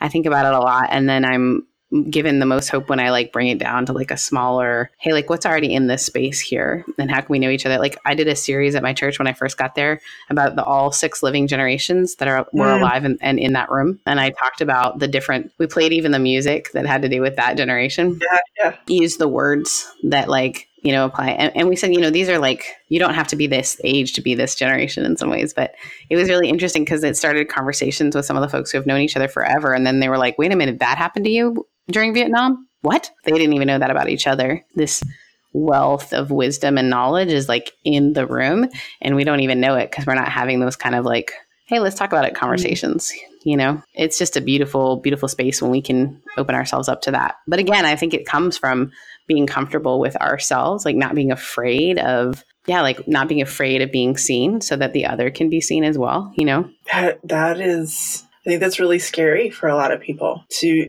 i 0.00 0.08
think 0.08 0.26
about 0.26 0.46
it 0.46 0.54
a 0.54 0.60
lot 0.60 0.88
and 0.90 1.08
then 1.08 1.24
i'm 1.24 1.66
given 2.08 2.38
the 2.38 2.46
most 2.46 2.68
hope 2.68 2.88
when 2.88 3.00
I 3.00 3.10
like 3.10 3.32
bring 3.32 3.48
it 3.48 3.58
down 3.58 3.86
to 3.86 3.92
like 3.92 4.10
a 4.10 4.16
smaller, 4.16 4.90
hey, 4.98 5.12
like 5.12 5.28
what's 5.28 5.44
already 5.44 5.74
in 5.74 5.88
this 5.88 6.06
space 6.06 6.40
here 6.40 6.84
and 6.98 7.10
how 7.10 7.20
can 7.20 7.28
we 7.28 7.38
know 7.38 7.50
each 7.50 7.66
other? 7.66 7.78
Like 7.78 7.98
I 8.04 8.14
did 8.14 8.28
a 8.28 8.36
series 8.36 8.74
at 8.74 8.82
my 8.82 8.92
church 8.92 9.18
when 9.18 9.26
I 9.26 9.32
first 9.32 9.58
got 9.58 9.74
there 9.74 10.00
about 10.28 10.54
the 10.54 10.64
all 10.64 10.92
six 10.92 11.22
living 11.22 11.48
generations 11.48 12.16
that 12.16 12.28
are 12.28 12.46
were 12.52 12.66
mm. 12.66 12.78
alive 12.78 13.04
and, 13.04 13.18
and, 13.20 13.38
in 13.40 13.54
that 13.54 13.70
room. 13.70 13.98
And 14.06 14.20
I 14.20 14.30
talked 14.30 14.60
about 14.60 15.00
the 15.00 15.08
different 15.08 15.52
we 15.58 15.66
played 15.66 15.92
even 15.92 16.12
the 16.12 16.18
music 16.18 16.70
that 16.72 16.86
had 16.86 17.02
to 17.02 17.08
do 17.08 17.20
with 17.20 17.36
that 17.36 17.56
generation. 17.56 18.20
Yeah. 18.20 18.40
yeah. 18.58 18.76
Use 18.86 19.16
the 19.16 19.28
words 19.28 19.90
that 20.04 20.28
like 20.28 20.68
you 20.82 20.92
know, 20.92 21.04
apply. 21.04 21.30
And, 21.30 21.54
and, 21.54 21.68
we 21.68 21.76
said, 21.76 21.92
you 21.92 22.00
know, 22.00 22.08
these 22.08 22.30
are 22.30 22.38
like, 22.38 22.64
you 22.88 22.98
don't 22.98 23.12
have 23.12 23.28
to 23.28 23.36
be 23.36 23.46
this 23.46 23.78
age 23.84 24.14
to 24.14 24.22
be 24.22 24.34
this 24.34 24.54
generation 24.54 25.04
in 25.04 25.16
some 25.16 25.28
ways. 25.28 25.52
But 25.52 25.74
it 26.08 26.16
was 26.16 26.30
really 26.30 26.48
interesting 26.48 26.84
because 26.84 27.04
it 27.04 27.18
started 27.18 27.48
conversations 27.48 28.16
with 28.16 28.24
some 28.24 28.36
of 28.36 28.40
the 28.40 28.48
folks 28.48 28.70
who 28.70 28.78
have 28.78 28.86
known 28.86 29.00
each 29.00 29.16
other 29.16 29.28
forever. 29.28 29.74
And 29.74 29.86
then 29.86 30.00
they 30.00 30.08
were 30.08 30.16
like, 30.16 30.38
wait 30.38 30.52
a 30.52 30.56
minute, 30.56 30.78
that 30.78 30.96
happened 30.96 31.26
to 31.26 31.30
you? 31.30 31.66
During 31.90 32.14
Vietnam? 32.14 32.66
What? 32.82 33.10
They 33.24 33.32
didn't 33.32 33.52
even 33.52 33.68
know 33.68 33.78
that 33.78 33.90
about 33.90 34.08
each 34.08 34.26
other. 34.26 34.64
This 34.74 35.02
wealth 35.52 36.12
of 36.12 36.30
wisdom 36.30 36.78
and 36.78 36.88
knowledge 36.88 37.28
is 37.28 37.48
like 37.48 37.72
in 37.84 38.12
the 38.12 38.26
room, 38.26 38.68
and 39.00 39.16
we 39.16 39.24
don't 39.24 39.40
even 39.40 39.60
know 39.60 39.74
it 39.76 39.90
because 39.90 40.06
we're 40.06 40.14
not 40.14 40.28
having 40.28 40.60
those 40.60 40.76
kind 40.76 40.94
of 40.94 41.04
like, 41.04 41.32
hey, 41.66 41.78
let's 41.78 41.96
talk 41.96 42.12
about 42.12 42.24
it 42.24 42.32
mm-hmm. 42.32 42.40
conversations. 42.40 43.12
You 43.44 43.56
know, 43.56 43.82
it's 43.94 44.18
just 44.18 44.36
a 44.36 44.40
beautiful, 44.40 44.96
beautiful 44.98 45.28
space 45.28 45.62
when 45.62 45.70
we 45.70 45.80
can 45.82 46.22
open 46.36 46.54
ourselves 46.54 46.88
up 46.88 47.02
to 47.02 47.10
that. 47.12 47.36
But 47.46 47.58
again, 47.58 47.86
I 47.86 47.96
think 47.96 48.12
it 48.12 48.26
comes 48.26 48.58
from 48.58 48.92
being 49.26 49.46
comfortable 49.46 50.00
with 50.00 50.16
ourselves, 50.16 50.84
like 50.84 50.96
not 50.96 51.14
being 51.14 51.32
afraid 51.32 51.98
of 51.98 52.44
yeah, 52.66 52.82
like 52.82 53.08
not 53.08 53.28
being 53.28 53.42
afraid 53.42 53.82
of 53.82 53.90
being 53.90 54.16
seen 54.16 54.60
so 54.60 54.76
that 54.76 54.92
the 54.92 55.06
other 55.06 55.30
can 55.30 55.48
be 55.48 55.60
seen 55.60 55.82
as 55.82 55.96
well, 55.96 56.32
you 56.36 56.44
know? 56.44 56.68
That 56.92 57.18
that 57.24 57.60
is 57.60 58.24
I 58.46 58.50
think 58.50 58.60
that's 58.60 58.80
really 58.80 58.98
scary 58.98 59.50
for 59.50 59.68
a 59.68 59.74
lot 59.74 59.92
of 59.92 60.00
people 60.00 60.44
to 60.60 60.86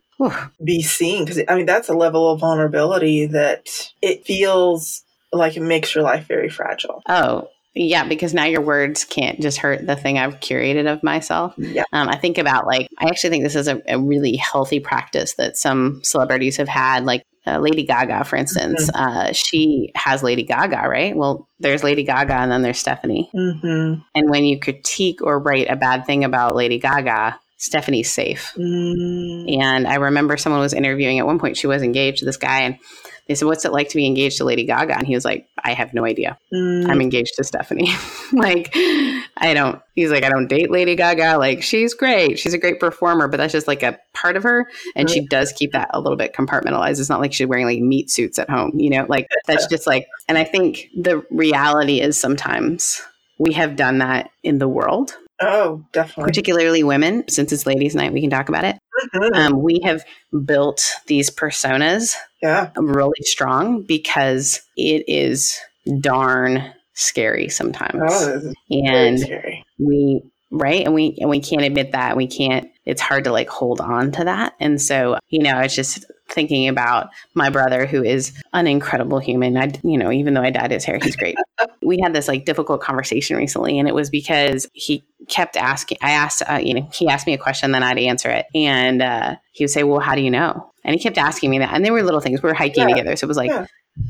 be 0.63 0.81
seen 0.81 1.25
because 1.25 1.41
I 1.47 1.55
mean 1.55 1.65
that's 1.65 1.89
a 1.89 1.93
level 1.93 2.29
of 2.29 2.39
vulnerability 2.39 3.25
that 3.27 3.67
it 4.01 4.25
feels 4.25 5.03
like 5.33 5.57
it 5.57 5.61
makes 5.61 5.95
your 5.95 6.03
life 6.03 6.27
very 6.27 6.49
fragile. 6.49 7.01
Oh, 7.07 7.49
yeah, 7.73 8.03
because 8.03 8.33
now 8.33 8.43
your 8.43 8.61
words 8.61 9.05
can't 9.05 9.39
just 9.39 9.57
hurt 9.59 9.85
the 9.87 9.95
thing 9.95 10.17
I've 10.17 10.41
curated 10.41 10.91
of 10.91 11.03
myself. 11.03 11.53
Yeah. 11.57 11.83
Um, 11.93 12.09
I 12.09 12.17
think 12.17 12.37
about 12.37 12.67
like, 12.67 12.89
I 12.99 13.05
actually 13.05 13.29
think 13.29 13.43
this 13.45 13.55
is 13.55 13.69
a, 13.69 13.81
a 13.87 13.97
really 13.97 14.35
healthy 14.35 14.81
practice 14.81 15.35
that 15.35 15.55
some 15.55 16.01
celebrities 16.03 16.57
have 16.57 16.67
had. 16.67 17.05
Like 17.05 17.23
uh, 17.47 17.59
Lady 17.59 17.83
Gaga, 17.83 18.25
for 18.25 18.35
instance, 18.35 18.91
mm-hmm. 18.91 19.01
uh, 19.01 19.31
she 19.31 19.91
has 19.95 20.21
Lady 20.21 20.43
Gaga, 20.43 20.87
right? 20.87 21.15
Well, 21.15 21.47
there's 21.59 21.83
Lady 21.83 22.03
Gaga 22.03 22.33
and 22.33 22.51
then 22.51 22.61
there's 22.61 22.77
Stephanie. 22.77 23.29
Mm-hmm. 23.33 24.01
And 24.15 24.29
when 24.29 24.43
you 24.43 24.59
critique 24.59 25.21
or 25.21 25.39
write 25.39 25.69
a 25.69 25.77
bad 25.77 26.05
thing 26.05 26.25
about 26.25 26.55
Lady 26.57 26.77
Gaga, 26.77 27.39
Stephanie's 27.61 28.11
safe. 28.11 28.53
Mm. 28.57 29.61
And 29.61 29.87
I 29.87 29.95
remember 29.95 30.35
someone 30.35 30.61
was 30.61 30.73
interviewing 30.73 31.19
at 31.19 31.27
one 31.27 31.37
point, 31.37 31.57
she 31.57 31.67
was 31.67 31.83
engaged 31.83 32.17
to 32.17 32.25
this 32.25 32.37
guy, 32.37 32.61
and 32.61 32.79
they 33.27 33.35
said, 33.35 33.45
What's 33.45 33.65
it 33.65 33.71
like 33.71 33.87
to 33.89 33.95
be 33.95 34.07
engaged 34.07 34.37
to 34.37 34.45
Lady 34.45 34.65
Gaga? 34.65 34.97
And 34.97 35.05
he 35.05 35.13
was 35.13 35.23
like, 35.23 35.47
I 35.63 35.73
have 35.73 35.93
no 35.93 36.03
idea. 36.03 36.39
Mm. 36.51 36.89
I'm 36.89 37.01
engaged 37.01 37.35
to 37.35 37.43
Stephanie. 37.43 37.91
like, 38.33 38.71
I 38.73 39.53
don't, 39.53 39.79
he's 39.93 40.09
like, 40.09 40.23
I 40.23 40.29
don't 40.29 40.47
date 40.47 40.71
Lady 40.71 40.95
Gaga. 40.95 41.37
Like, 41.37 41.61
she's 41.61 41.93
great. 41.93 42.39
She's 42.39 42.55
a 42.55 42.57
great 42.57 42.79
performer, 42.79 43.27
but 43.27 43.37
that's 43.37 43.53
just 43.53 43.67
like 43.67 43.83
a 43.83 43.99
part 44.15 44.37
of 44.37 44.41
her. 44.41 44.67
And 44.95 45.07
right. 45.07 45.13
she 45.13 45.27
does 45.27 45.53
keep 45.53 45.71
that 45.73 45.91
a 45.93 46.01
little 46.01 46.17
bit 46.17 46.33
compartmentalized. 46.33 46.99
It's 46.99 47.09
not 47.09 47.21
like 47.21 47.31
she's 47.31 47.47
wearing 47.47 47.67
like 47.67 47.79
meat 47.79 48.09
suits 48.09 48.39
at 48.39 48.49
home, 48.49 48.71
you 48.73 48.89
know, 48.89 49.05
like 49.07 49.27
that's 49.45 49.67
just 49.67 49.85
like, 49.85 50.07
and 50.27 50.39
I 50.39 50.45
think 50.45 50.87
the 50.95 51.23
reality 51.29 52.01
is 52.01 52.19
sometimes 52.19 53.03
we 53.37 53.53
have 53.53 53.75
done 53.75 53.99
that 53.99 54.31
in 54.41 54.57
the 54.57 54.67
world 54.67 55.15
Oh, 55.41 55.83
definitely. 55.91 56.29
Particularly 56.29 56.83
women, 56.83 57.23
since 57.27 57.51
it's 57.51 57.65
ladies' 57.65 57.95
night, 57.95 58.13
we 58.13 58.21
can 58.21 58.29
talk 58.29 58.49
about 58.49 58.63
it. 58.63 58.77
Mm-hmm. 59.15 59.33
Um, 59.33 59.61
we 59.63 59.79
have 59.83 60.03
built 60.45 60.93
these 61.07 61.29
personas 61.29 62.15
yeah. 62.41 62.69
really 62.77 63.21
strong 63.21 63.83
because 63.83 64.61
it 64.77 65.03
is 65.07 65.59
darn 65.99 66.73
scary 66.93 67.49
sometimes. 67.49 68.01
Oh, 68.07 68.53
and 68.69 69.19
scary. 69.19 69.65
we 69.79 70.21
right 70.51 70.85
and 70.85 70.93
we 70.93 71.17
and 71.19 71.29
we 71.29 71.39
can't 71.39 71.63
admit 71.63 71.93
that 71.93 72.17
we 72.17 72.27
can't 72.27 72.69
it's 72.85 73.01
hard 73.01 73.23
to 73.23 73.31
like 73.31 73.47
hold 73.47 73.79
on 73.79 74.11
to 74.11 74.25
that 74.25 74.53
and 74.59 74.81
so 74.81 75.17
you 75.29 75.41
know 75.41 75.59
it's 75.59 75.75
just 75.75 76.05
thinking 76.29 76.67
about 76.67 77.07
my 77.33 77.49
brother 77.49 77.85
who 77.85 78.03
is 78.03 78.33
an 78.51 78.67
incredible 78.67 79.19
human 79.19 79.55
i 79.55 79.71
you 79.83 79.97
know 79.97 80.11
even 80.11 80.33
though 80.33 80.41
i 80.41 80.49
dyed 80.49 80.71
his 80.71 80.83
hair 80.83 80.99
he's 81.01 81.15
great 81.15 81.37
we 81.83 81.99
had 82.01 82.13
this 82.13 82.27
like 82.27 82.45
difficult 82.45 82.81
conversation 82.81 83.37
recently 83.37 83.79
and 83.79 83.87
it 83.87 83.95
was 83.95 84.09
because 84.09 84.67
he 84.73 85.03
kept 85.27 85.57
asking. 85.57 85.97
I 86.01 86.11
asked, 86.11 86.43
uh, 86.49 86.59
you 86.61 86.73
know, 86.73 86.89
he 86.93 87.07
asked 87.07 87.27
me 87.27 87.33
a 87.33 87.37
question, 87.37 87.71
then 87.71 87.83
I'd 87.83 87.97
answer 87.97 88.29
it, 88.29 88.45
and 88.53 89.01
uh, 89.01 89.35
he 89.51 89.63
would 89.63 89.71
say, 89.71 89.83
"Well, 89.83 89.99
how 89.99 90.15
do 90.15 90.21
you 90.21 90.31
know?" 90.31 90.71
And 90.83 90.95
he 90.95 91.01
kept 91.01 91.17
asking 91.17 91.49
me 91.49 91.59
that, 91.59 91.73
and 91.73 91.85
they 91.85 91.91
were 91.91 92.03
little 92.03 92.19
things. 92.19 92.41
We 92.41 92.49
were 92.49 92.55
hiking 92.55 92.89
yeah. 92.89 92.95
together, 92.95 93.15
so 93.15 93.25
it 93.25 93.27
was 93.27 93.37
like, 93.37 93.49
yeah. 93.49 93.65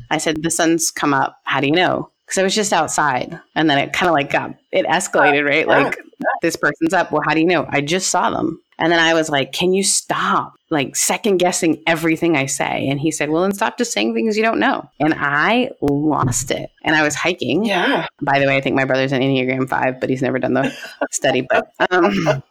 I 0.09 0.17
said, 0.17 0.41
"The 0.41 0.51
sun's 0.51 0.91
come 0.91 1.13
up. 1.13 1.37
How 1.43 1.59
do 1.59 1.67
you 1.67 1.73
know?" 1.73 2.09
Because 2.25 2.37
I 2.37 2.43
was 2.43 2.55
just 2.55 2.73
outside, 2.73 3.39
and 3.55 3.69
then 3.69 3.77
it 3.77 3.93
kind 3.93 4.09
of 4.09 4.13
like 4.13 4.31
got 4.31 4.55
it 4.71 4.85
escalated, 4.85 5.45
right? 5.45 5.67
Yeah. 5.67 5.83
Like 5.83 5.97
this 6.41 6.55
person's 6.55 6.93
up. 6.93 7.11
Well, 7.11 7.21
how 7.25 7.33
do 7.33 7.41
you 7.41 7.47
know? 7.47 7.65
I 7.69 7.81
just 7.81 8.09
saw 8.09 8.29
them. 8.29 8.61
And 8.79 8.91
then 8.91 8.99
I 8.99 9.13
was 9.13 9.29
like, 9.29 9.51
can 9.51 9.73
you 9.73 9.83
stop 9.83 10.53
like 10.71 10.95
second 10.95 11.37
guessing 11.37 11.83
everything 11.85 12.35
I 12.35 12.45
say? 12.45 12.87
And 12.87 12.99
he 12.99 13.11
said, 13.11 13.29
well, 13.29 13.43
then 13.43 13.53
stop 13.53 13.77
just 13.77 13.91
saying 13.91 14.13
things 14.13 14.37
you 14.37 14.43
don't 14.43 14.59
know. 14.59 14.89
And 14.99 15.13
I 15.15 15.71
lost 15.81 16.49
it. 16.51 16.71
And 16.83 16.95
I 16.95 17.03
was 17.03 17.13
hiking. 17.13 17.65
Yeah. 17.65 18.07
By 18.21 18.39
the 18.39 18.47
way, 18.47 18.55
I 18.55 18.61
think 18.61 18.75
my 18.75 18.85
brother's 18.85 19.11
an 19.11 19.21
Enneagram 19.21 19.67
5, 19.67 19.99
but 19.99 20.09
he's 20.09 20.21
never 20.21 20.39
done 20.39 20.53
the 20.53 20.75
study. 21.11 21.45
But 21.47 21.71
um, 21.91 22.43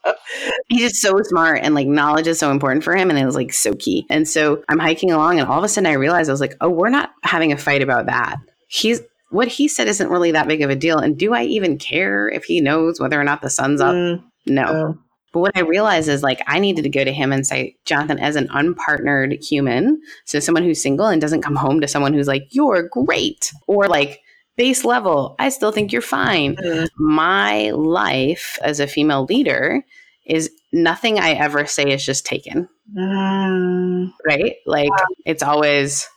he's 0.69 0.91
just 0.91 1.03
so 1.03 1.19
smart 1.23 1.61
and 1.63 1.75
like 1.75 1.89
knowledge 1.89 2.27
is 2.27 2.39
so 2.39 2.51
important 2.51 2.85
for 2.85 2.95
him. 2.95 3.11
And 3.11 3.19
it 3.19 3.27
was 3.27 3.35
like 3.35 3.53
so 3.53 3.75
key. 3.75 4.07
And 4.11 4.29
so 4.29 4.63
I'm 4.69 4.79
hiking 4.79 5.11
along 5.11 5.41
and 5.41 5.49
all 5.49 5.59
of 5.59 5.65
a 5.65 5.69
sudden 5.69 5.91
I 5.91 5.95
realized 5.95 6.29
I 6.29 6.33
was 6.33 6.41
like, 6.41 6.57
oh, 6.61 6.71
we're 6.71 6.91
not 6.91 7.11
having 7.23 7.53
a 7.53 7.57
fight 7.57 7.83
about 7.83 8.07
that. 8.07 8.37
He's 8.69 9.01
what 9.31 9.49
he 9.49 9.69
said 9.69 9.89
isn't 9.89 10.11
really 10.11 10.33
that 10.33 10.49
big 10.49 10.63
of 10.63 10.71
a 10.71 10.77
deal. 10.77 10.99
And 10.99 11.17
do 11.17 11.33
I 11.33 11.45
even 11.45 11.79
care 11.79 12.29
if 12.29 12.45
he 12.45 12.61
knows 12.61 13.01
whether 13.01 13.19
or 13.19 13.25
not 13.25 13.43
the 13.43 13.51
sun's 13.51 13.81
up? 13.81 13.95
Mm, 13.95 14.25
no. 14.47 14.65
no. 14.65 14.99
But 15.33 15.41
what 15.41 15.57
I 15.57 15.61
realized 15.61 16.09
is 16.09 16.23
like 16.23 16.43
I 16.47 16.59
needed 16.59 16.83
to 16.83 16.89
go 16.89 17.05
to 17.05 17.13
him 17.13 17.33
and 17.33 17.47
say, 17.47 17.77
Jonathan, 17.85 18.19
as 18.19 18.37
an 18.37 18.49
unpartnered 18.49 19.43
human, 19.45 20.01
so 20.25 20.41
someone 20.41 20.65
who's 20.65 20.83
single 20.83 21.07
and 21.07 21.21
doesn't 21.21 21.43
come 21.43 21.57
home 21.57 21.81
to 21.81 21.89
someone 21.89 22.15
who's 22.15 22.27
like, 22.27 22.49
you're 22.51 22.89
great, 22.89 23.53
or 23.67 23.87
like 23.87 24.21
base 24.57 24.85
level, 24.85 25.37
I 25.39 25.49
still 25.51 25.73
think 25.73 25.93
you're 25.93 26.03
fine. 26.03 26.57
Mm. 26.57 26.89
My 26.97 27.71
life 27.71 28.59
as 28.63 28.81
a 28.81 28.87
female 28.87 29.25
leader 29.25 29.85
is 30.27 30.51
nothing 30.73 31.19
I 31.19 31.31
ever 31.33 31.65
say 31.67 31.85
is 31.85 32.05
just 32.05 32.27
taken. 32.27 32.69
Mm. 32.95 34.13
Right? 34.27 34.57
Like 34.67 34.91
it's 35.25 35.43
always 35.43 36.09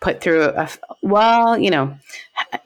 put 0.00 0.20
through 0.20 0.44
a, 0.44 0.68
well, 1.02 1.56
you 1.56 1.70
know, 1.70 1.96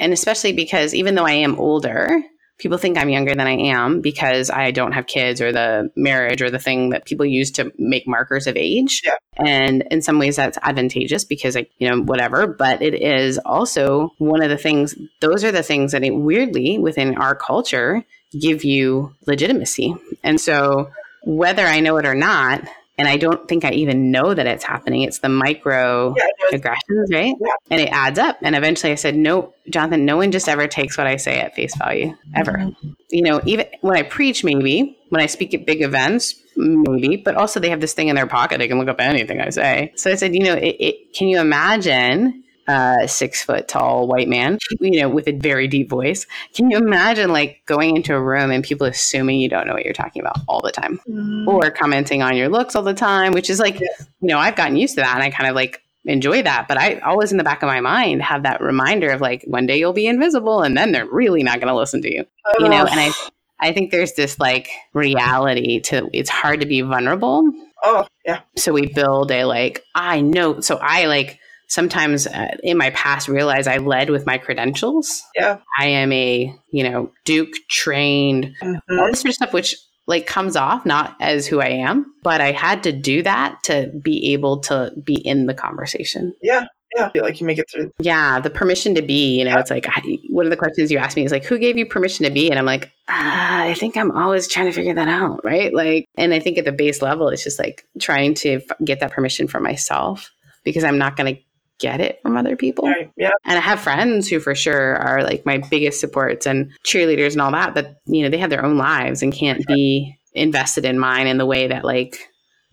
and 0.01 0.13
especially 0.13 0.53
because 0.53 0.95
even 0.95 1.15
though 1.15 1.27
I 1.27 1.33
am 1.33 1.61
older, 1.61 2.23
people 2.59 2.79
think 2.79 2.97
I'm 2.97 3.09
younger 3.09 3.35
than 3.35 3.47
I 3.47 3.57
am 3.57 4.01
because 4.01 4.51
I 4.51 4.71
don't 4.71 4.93
have 4.93 5.07
kids 5.07 5.41
or 5.41 5.53
the 5.53 5.91
marriage 5.97 6.41
or 6.41 6.51
the 6.51 6.59
thing 6.59 6.91
that 6.91 7.05
people 7.05 7.27
use 7.27 7.51
to 7.53 7.73
make 7.79 8.09
markers 8.09 8.47
of 8.47 8.57
age. 8.57 9.03
Yeah. 9.05 9.17
And 9.37 9.83
in 9.91 10.01
some 10.03 10.19
ways 10.19 10.37
that's 10.37 10.59
advantageous 10.63 11.25
because 11.25 11.55
like, 11.55 11.71
you 11.79 11.89
know, 11.89 12.03
whatever, 12.03 12.47
but 12.47 12.81
it 12.83 12.95
is 12.95 13.39
also 13.39 14.13
one 14.19 14.43
of 14.43 14.51
the 14.51 14.57
things 14.57 14.95
those 15.21 15.45
are 15.45 15.53
the 15.53 15.63
things 15.63 15.93
that 15.93 16.05
it, 16.05 16.15
weirdly 16.15 16.79
within 16.79 17.17
our 17.19 17.35
culture 17.35 18.05
give 18.39 18.65
you 18.65 19.15
legitimacy. 19.27 19.95
And 20.23 20.41
so 20.41 20.91
whether 21.25 21.67
I 21.67 21.81
know 21.81 21.97
it 21.99 22.07
or 22.07 22.15
not, 22.15 22.63
and 22.99 23.07
I 23.07 23.17
don't 23.17 23.47
think 23.47 23.65
I 23.65 23.73
even 23.73 24.11
know 24.11 24.33
that 24.33 24.47
it's 24.47 24.65
happening. 24.65 25.03
It's 25.03 25.19
the 25.19 25.29
micro 25.29 26.15
yeah, 26.17 26.27
aggressions, 26.53 27.11
right? 27.13 27.35
Yeah. 27.39 27.53
And 27.71 27.81
it 27.81 27.89
adds 27.91 28.19
up. 28.19 28.39
And 28.43 28.57
eventually 28.57 28.93
I 28.93 28.97
said, 28.97 29.17
No, 29.17 29.53
Jonathan, 29.69 30.05
no 30.07 30.17
one 30.17 30.33
just 30.33 30.49
ever 30.49 30.67
takes 30.67 30.97
what 30.97 31.07
I 31.07 31.17
say 31.17 31.39
at 31.41 31.55
face 31.55 31.77
value, 31.77 32.15
ever. 32.35 32.53
Mm-hmm. 32.53 32.91
You 33.11 33.23
know, 33.23 33.41
even 33.45 33.67
when 33.83 33.97
I 33.97 34.03
preach, 34.03 34.45
maybe, 34.45 34.97
when 35.11 35.21
I 35.21 35.27
speak 35.27 35.53
at 35.53 35.67
big 35.67 35.83
events, 35.83 36.35
maybe, 36.57 37.17
but 37.17 37.35
also 37.35 37.61
they 37.61 37.69
have 37.69 37.83
this 37.83 37.93
thing 37.93 38.09
in 38.09 38.17
their 38.17 38.27
pocket. 38.27 38.59
They 38.59 38.69
can 38.69 38.79
look 38.79 38.89
up 38.89 39.01
anything 39.01 39.41
I 39.41 39.51
say. 39.51 39.93
So 39.97 40.11
I 40.11 40.15
said, 40.15 40.35
You 40.35 40.45
know, 40.45 40.55
it, 40.55 40.77
it, 40.81 41.15
can 41.15 41.29
you 41.29 41.39
imagine 41.39 42.45
uh, 42.69 43.07
six 43.07 43.43
foot 43.43 43.69
tall 43.69 44.07
white 44.07 44.29
man, 44.29 44.59
you 44.81 45.01
know, 45.01 45.09
with 45.09 45.29
a 45.29 45.33
very 45.33 45.69
deep 45.69 45.89
voice. 45.89 46.27
Can 46.55 46.71
you 46.71 46.79
imagine 46.79 47.33
like 47.33 47.63
going 47.67 47.97
into 47.97 48.15
a 48.15 48.21
room 48.21 48.51
and 48.51 48.65
people 48.65 48.87
assuming 48.87 49.41
you 49.41 49.49
don't 49.49 49.67
know 49.67 49.75
what 49.75 49.85
you're 49.85 49.95
talking 49.95 50.21
about 50.21 50.39
all 50.49 50.61
the 50.61 50.73
time 50.73 51.01
mm. 51.09 51.47
or 51.47 51.71
commenting 51.71 52.23
on 52.23 52.37
your 52.37 52.49
looks 52.49 52.75
all 52.75 52.83
the 52.83 52.95
time, 52.95 53.33
which 53.33 53.51
is 53.51 53.61
like, 53.61 53.81
yeah. 53.81 53.87
you 54.21 54.29
know, 54.29 54.39
I've 54.39 54.57
gotten 54.57 54.77
used 54.77 54.97
to 54.97 55.01
that 55.01 55.15
and 55.15 55.23
I 55.23 55.31
kind 55.31 55.49
of 55.49 55.55
like 55.55 55.81
enjoy 56.05 56.43
that. 56.43 56.67
But 56.69 56.79
I 56.79 56.99
always 57.01 57.33
in 57.33 57.39
the 57.39 57.45
back 57.45 57.63
of 57.63 57.69
my 57.69 57.81
mind 57.81 58.23
have 58.23 58.43
that 58.45 58.61
reminder 58.61 59.11
of 59.11 59.21
like 59.21 59.45
one 59.45 59.67
day 59.67 59.79
you'll 59.79 59.93
be 59.93 60.07
invisible 60.07 60.63
and 60.63 60.77
then 60.77 60.93
they're 60.93 61.07
really 61.07 61.43
not 61.43 61.61
going 61.61 61.69
to 61.69 61.77
listen 61.77 62.03
to 62.03 62.13
you, 62.13 62.25
oh. 62.47 62.65
you 62.65 62.69
know, 62.69 62.87
and 62.87 63.01
I, 63.01 63.13
I 63.59 63.73
think 63.73 63.91
there's 63.91 64.15
this 64.15 64.39
like 64.39 64.69
reality 64.93 65.81
to 65.81 66.09
it's 66.13 66.31
hard 66.31 66.61
to 66.61 66.67
be 66.67 66.81
vulnerable. 66.83 67.51
Oh, 67.83 68.07
yeah. 68.25 68.41
So 68.57 68.73
we 68.73 68.87
build 68.87 69.31
a 69.31 69.45
like, 69.45 69.85
I 69.95 70.21
know. 70.21 70.61
So 70.61 70.79
I 70.81 71.07
like, 71.07 71.39
sometimes 71.69 72.27
uh, 72.27 72.57
in 72.63 72.79
my 72.79 72.91
past 72.91 73.29
realize 73.29 73.67
I 73.67 73.79
led 73.79 74.11
with 74.11 74.27
my 74.27 74.39
credentials. 74.39 75.23
Yeah. 75.35 75.59
I 75.79 75.87
am 75.87 76.13
a, 76.13 76.55
you 76.71 76.89
know, 76.89 77.13
Duke 77.25 77.55
trained, 77.69 78.55
mm-hmm. 78.63 78.99
all 78.99 79.07
this 79.07 79.21
sort 79.21 79.31
of 79.31 79.35
stuff, 79.35 79.53
which 79.53 79.77
like 80.07 80.27
comes 80.27 80.57
off 80.57 80.87
not 80.87 81.17
as 81.21 81.47
who 81.47 81.61
I 81.61 81.69
am, 81.69 82.13
but 82.23 82.41
I 82.41 82.53
had 82.53 82.85
to 82.85 82.93
do 82.93 83.23
that 83.23 83.63
to 83.65 83.91
be 84.03 84.33
able 84.33 84.61
to 84.63 84.93
be 85.03 85.15
in 85.15 85.47
the 85.47 85.55
conversation. 85.55 86.35
Yeah. 86.43 86.67
Yeah, 86.95 87.07
I 87.07 87.11
feel 87.11 87.25
like 87.25 87.41
you 87.41 87.47
make 87.47 87.59
it 87.59 87.69
through. 87.71 87.91
Yeah, 87.99 88.41
the 88.41 88.49
permission 88.49 88.95
to 88.95 89.03
be, 89.03 89.39
you 89.39 89.45
know, 89.45 89.51
yeah. 89.51 89.61
it's 89.61 89.71
like 89.71 89.87
one 90.31 90.47
of 90.47 90.51
the 90.51 90.57
questions 90.57 90.91
you 90.91 90.97
ask 90.97 91.17
me 91.17 91.25
is 91.25 91.33
like, 91.33 91.45
who 91.45 91.59
gave 91.59 91.77
you 91.77 91.85
permission 91.85 92.25
to 92.25 92.31
be? 92.31 92.49
And 92.49 92.59
I'm 92.59 92.65
like, 92.65 92.91
ah, 93.09 93.65
I 93.65 93.75
think 93.75 93.97
I'm 93.97 94.13
always 94.13 94.49
trying 94.49 94.67
to 94.67 94.73
figure 94.73 94.95
that 94.95 95.09
out, 95.09 95.45
right? 95.45 95.75
Like, 95.75 96.07
and 96.17 96.33
I 96.33 96.39
think 96.39 96.57
at 96.57 96.65
the 96.65 96.73
base 96.73 97.03
level, 97.03 97.29
it's 97.29 97.45
just 97.45 97.59
like 97.59 97.85
trying 98.01 98.35
to 98.35 98.61
f- 98.63 98.77
get 98.83 99.01
that 99.01 99.11
permission 99.13 99.47
for 99.47 99.61
myself 99.61 100.33
because 100.65 100.85
I'm 100.85 100.97
not 100.97 101.17
going 101.17 101.35
to 101.35 101.43
get 101.79 102.01
it 102.01 102.21
from 102.23 102.37
other 102.37 102.57
people. 102.57 102.89
Right. 102.89 103.11
Yeah. 103.17 103.31
And 103.45 103.59
I 103.59 103.61
have 103.61 103.81
friends 103.81 104.29
who 104.29 104.41
for 104.41 104.55
sure 104.55 104.97
are 104.97 105.23
like 105.23 105.45
my 105.45 105.59
biggest 105.59 106.01
supports 106.01 106.47
and 106.47 106.73
cheerleaders 106.85 107.33
and 107.33 107.41
all 107.41 107.53
that, 107.53 107.75
but 107.75 107.97
you 108.07 108.23
know, 108.23 108.29
they 108.29 108.39
have 108.39 108.51
their 108.51 108.65
own 108.65 108.79
lives 108.79 109.23
and 109.23 109.33
can't 109.33 109.67
be 109.67 110.19
invested 110.33 110.85
in 110.85 110.99
mine 110.99 111.27
in 111.27 111.39
the 111.39 111.47
way 111.47 111.69
that 111.69 111.85
like, 111.85 112.19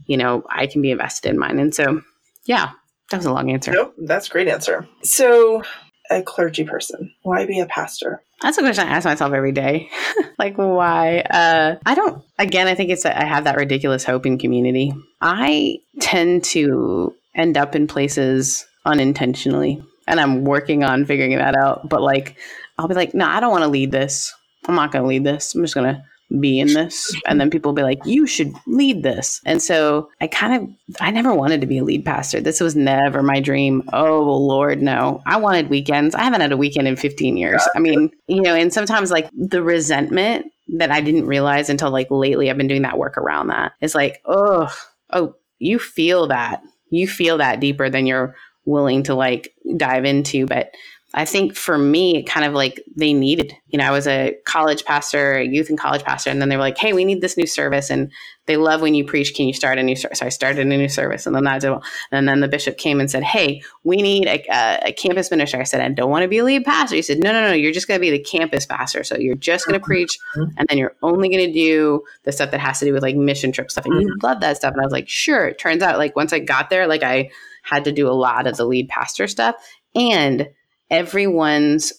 you 0.06 0.18
know, 0.18 0.43
I 0.49 0.68
can 0.68 0.82
be 0.82 0.91
invested 0.91 1.30
in 1.30 1.39
mine. 1.39 1.60
And 1.60 1.74
so, 1.74 2.01
yeah, 2.45 2.72
that 3.10 3.18
was 3.18 3.26
a 3.26 3.34
long 3.34 3.51
answer. 3.51 3.72
Nope, 3.72 3.95
that's 3.97 4.28
a 4.28 4.32
great 4.32 4.47
answer. 4.47 4.88
So, 5.04 5.64
a 6.10 6.22
clergy 6.22 6.66
person, 6.66 7.14
why 7.24 7.45
be 7.45 7.60
a 7.60 7.66
pastor? 7.66 8.22
That's 8.41 8.58
a 8.58 8.62
question 8.62 8.88
I 8.88 8.91
ask 8.91 9.06
myself 9.06 9.32
every 9.32 9.54
day. 9.54 9.89
like, 10.39 10.58
why? 10.58 11.20
Uh, 11.20 11.78
I 11.86 11.95
don't, 11.95 12.22
again, 12.38 12.68
I 12.68 12.76
think 12.76 12.89
it's, 12.89 13.04
that 13.04 13.18
I 13.18 13.24
have 13.24 13.45
that 13.45 13.56
ridiculous 13.56 14.04
hope 14.04 14.26
in 14.26 14.38
community. 14.38 14.93
I 15.22 15.78
tend 16.01 16.43
to 16.45 17.16
end 17.36 17.58
up 17.58 17.74
in 17.74 17.88
places 17.88 18.66
unintentionally. 18.86 19.84
And 20.07 20.19
I'm 20.19 20.43
working 20.43 20.84
on 20.84 21.05
figuring 21.05 21.38
that 21.38 21.55
out. 21.55 21.88
But 21.88 22.01
like, 22.01 22.38
I'll 22.77 22.88
be 22.88 22.95
like, 22.95 23.13
no, 23.13 23.25
I 23.25 23.39
don't 23.39 23.51
want 23.51 23.63
to 23.63 23.69
lead 23.69 23.91
this. 23.91 24.34
I'm 24.65 24.75
not 24.75 24.91
going 24.91 25.03
to 25.03 25.07
lead 25.07 25.23
this. 25.23 25.55
I'm 25.55 25.61
just 25.61 25.75
going 25.75 25.93
to 25.93 26.03
be 26.39 26.59
in 26.59 26.73
this. 26.73 27.15
And 27.27 27.39
then 27.39 27.49
people 27.49 27.69
will 27.69 27.75
be 27.75 27.84
like, 27.84 27.99
you 28.05 28.25
should 28.25 28.53
lead 28.65 29.03
this. 29.03 29.39
And 29.45 29.61
so 29.61 30.09
I 30.19 30.27
kind 30.27 30.63
of, 30.63 30.97
I 30.99 31.11
never 31.11 31.34
wanted 31.34 31.61
to 31.61 31.67
be 31.67 31.77
a 31.77 31.84
lead 31.84 32.05
pastor. 32.05 32.41
This 32.41 32.59
was 32.59 32.75
never 32.75 33.21
my 33.21 33.39
dream. 33.39 33.84
Oh, 33.93 34.23
Lord, 34.23 34.81
no. 34.81 35.21
I 35.25 35.38
wanted 35.38 35.69
weekends. 35.69 36.15
I 36.15 36.23
haven't 36.23 36.41
had 36.41 36.51
a 36.51 36.57
weekend 36.57 36.88
in 36.88 36.95
15 36.95 37.38
years. 37.38 37.61
I 37.75 37.79
mean, 37.79 38.09
you 38.27 38.41
know, 38.41 38.55
and 38.55 38.73
sometimes 38.73 39.11
like 39.11 39.29
the 39.31 39.61
resentment 39.61 40.47
that 40.75 40.91
I 40.91 41.01
didn't 41.01 41.27
realize 41.27 41.69
until 41.69 41.91
like 41.91 42.07
lately, 42.09 42.49
I've 42.49 42.57
been 42.57 42.67
doing 42.67 42.84
that 42.84 42.97
work 42.97 43.17
around 43.17 43.47
that. 43.47 43.73
It's 43.79 43.95
like, 43.95 44.21
oh, 44.25 44.73
oh, 45.11 45.36
you 45.59 45.77
feel 45.77 46.27
that. 46.27 46.63
You 46.89 47.07
feel 47.07 47.38
that 47.38 47.59
deeper 47.59 47.89
than 47.89 48.07
you're 48.07 48.36
willing 48.66 49.03
to 49.03 49.16
like 49.16 49.53
dive 49.78 50.05
into. 50.05 50.45
But 50.45 50.72
I 51.16 51.26
think 51.26 51.55
for 51.55 51.78
me, 51.78 52.24
kind 52.24 52.43
of 52.43 52.53
like 52.53 52.84
they 52.95 53.14
needed, 53.14 53.53
you 53.68 53.78
know, 53.78 53.86
I 53.86 53.91
was 53.91 54.07
a 54.07 54.36
college 54.45 54.84
pastor, 54.84 55.36
a 55.36 55.45
youth 55.45 55.70
and 55.70 55.78
college 55.78 56.03
pastor, 56.03 56.32
and 56.32 56.41
then 56.41 56.49
they 56.49 56.57
were 56.57 56.64
like, 56.64 56.80
hey, 56.80 56.91
we 56.91 57.05
need 57.05 57.22
this 57.22 57.38
new 57.38 57.45
service. 57.45 57.91
And 57.91 58.11
they 58.47 58.57
love 58.57 58.82
when 58.82 58.95
you 58.95 59.05
preach. 59.05 59.36
Can 59.36 59.47
you 59.47 59.53
start 59.53 59.78
a 59.78 59.84
new 59.84 59.95
service? 59.95 60.20
So 60.20 60.26
I 60.26 60.30
started 60.30 60.66
a 60.66 60.70
new 60.70 60.89
service. 60.89 61.28
And 61.28 61.36
then 61.36 61.45
I 61.45 61.59
did, 61.59 61.70
well. 61.70 61.84
and 62.11 62.28
then 62.28 62.39
the 62.39 62.47
bishop 62.47 62.80
came 62.80 62.99
and 62.99 63.11
said, 63.11 63.24
hey, 63.24 63.61
we 63.84 63.97
need 63.97 64.26
a, 64.26 64.43
a, 64.49 64.88
a 64.88 64.91
campus 64.91 65.30
minister. 65.30 65.59
I 65.59 65.66
said, 65.66 65.82
I 65.82 65.89
don't 65.89 66.09
want 66.09 66.24
to 66.24 66.28
be 66.28 66.39
a 66.39 66.43
lead 66.43 66.66
pastor. 66.66 66.95
He 66.95 67.03
said, 67.03 67.20
no, 67.20 67.32
no, 67.32 67.47
no, 67.47 67.53
you're 67.53 67.72
just 67.72 67.88
going 67.88 67.99
to 67.99 68.01
be 68.01 68.09
the 68.09 68.18
campus 68.18 68.66
pastor. 68.66 69.03
So 69.03 69.16
you're 69.16 69.36
just 69.36 69.68
going 69.68 69.80
to 69.80 69.86
preach, 69.86 70.18
and 70.36 70.68
then 70.68 70.80
you're 70.80 70.95
only 71.03 71.30
going 71.30 71.45
to 71.45 71.53
do 71.53 72.03
the 72.24 72.32
stuff 72.32 72.49
that 72.49 72.59
has 72.59 72.80
to 72.80 72.86
do 72.86 72.91
with 72.91 73.03
like 73.03 73.16
mission 73.16 73.51
trip 73.51 73.70
stuff. 73.70 73.86
And 73.86 74.01
you 74.01 74.07
mm-hmm. 74.07 74.26
love 74.26 74.41
that 74.41 74.57
stuff. 74.57 74.74
And 74.74 74.82
I 74.82 74.84
was 74.84 74.93
like, 74.93 75.07
sure. 75.07 75.45
It 75.45 75.59
turns 75.59 75.84
out, 75.84 75.99
like, 75.99 76.16
once 76.16 76.34
I 76.34 76.39
got 76.39 76.72
there, 76.72 76.88
like, 76.88 77.03
I, 77.03 77.30
had 77.64 77.86
to 77.86 77.91
do 77.91 78.07
a 78.07 78.14
lot 78.14 78.45
of 78.45 78.57
the 78.57 78.66
lead 78.66 78.88
pastor 78.88 79.28
stuff. 79.28 79.55
And 79.95 80.47
everyone's 80.89 81.93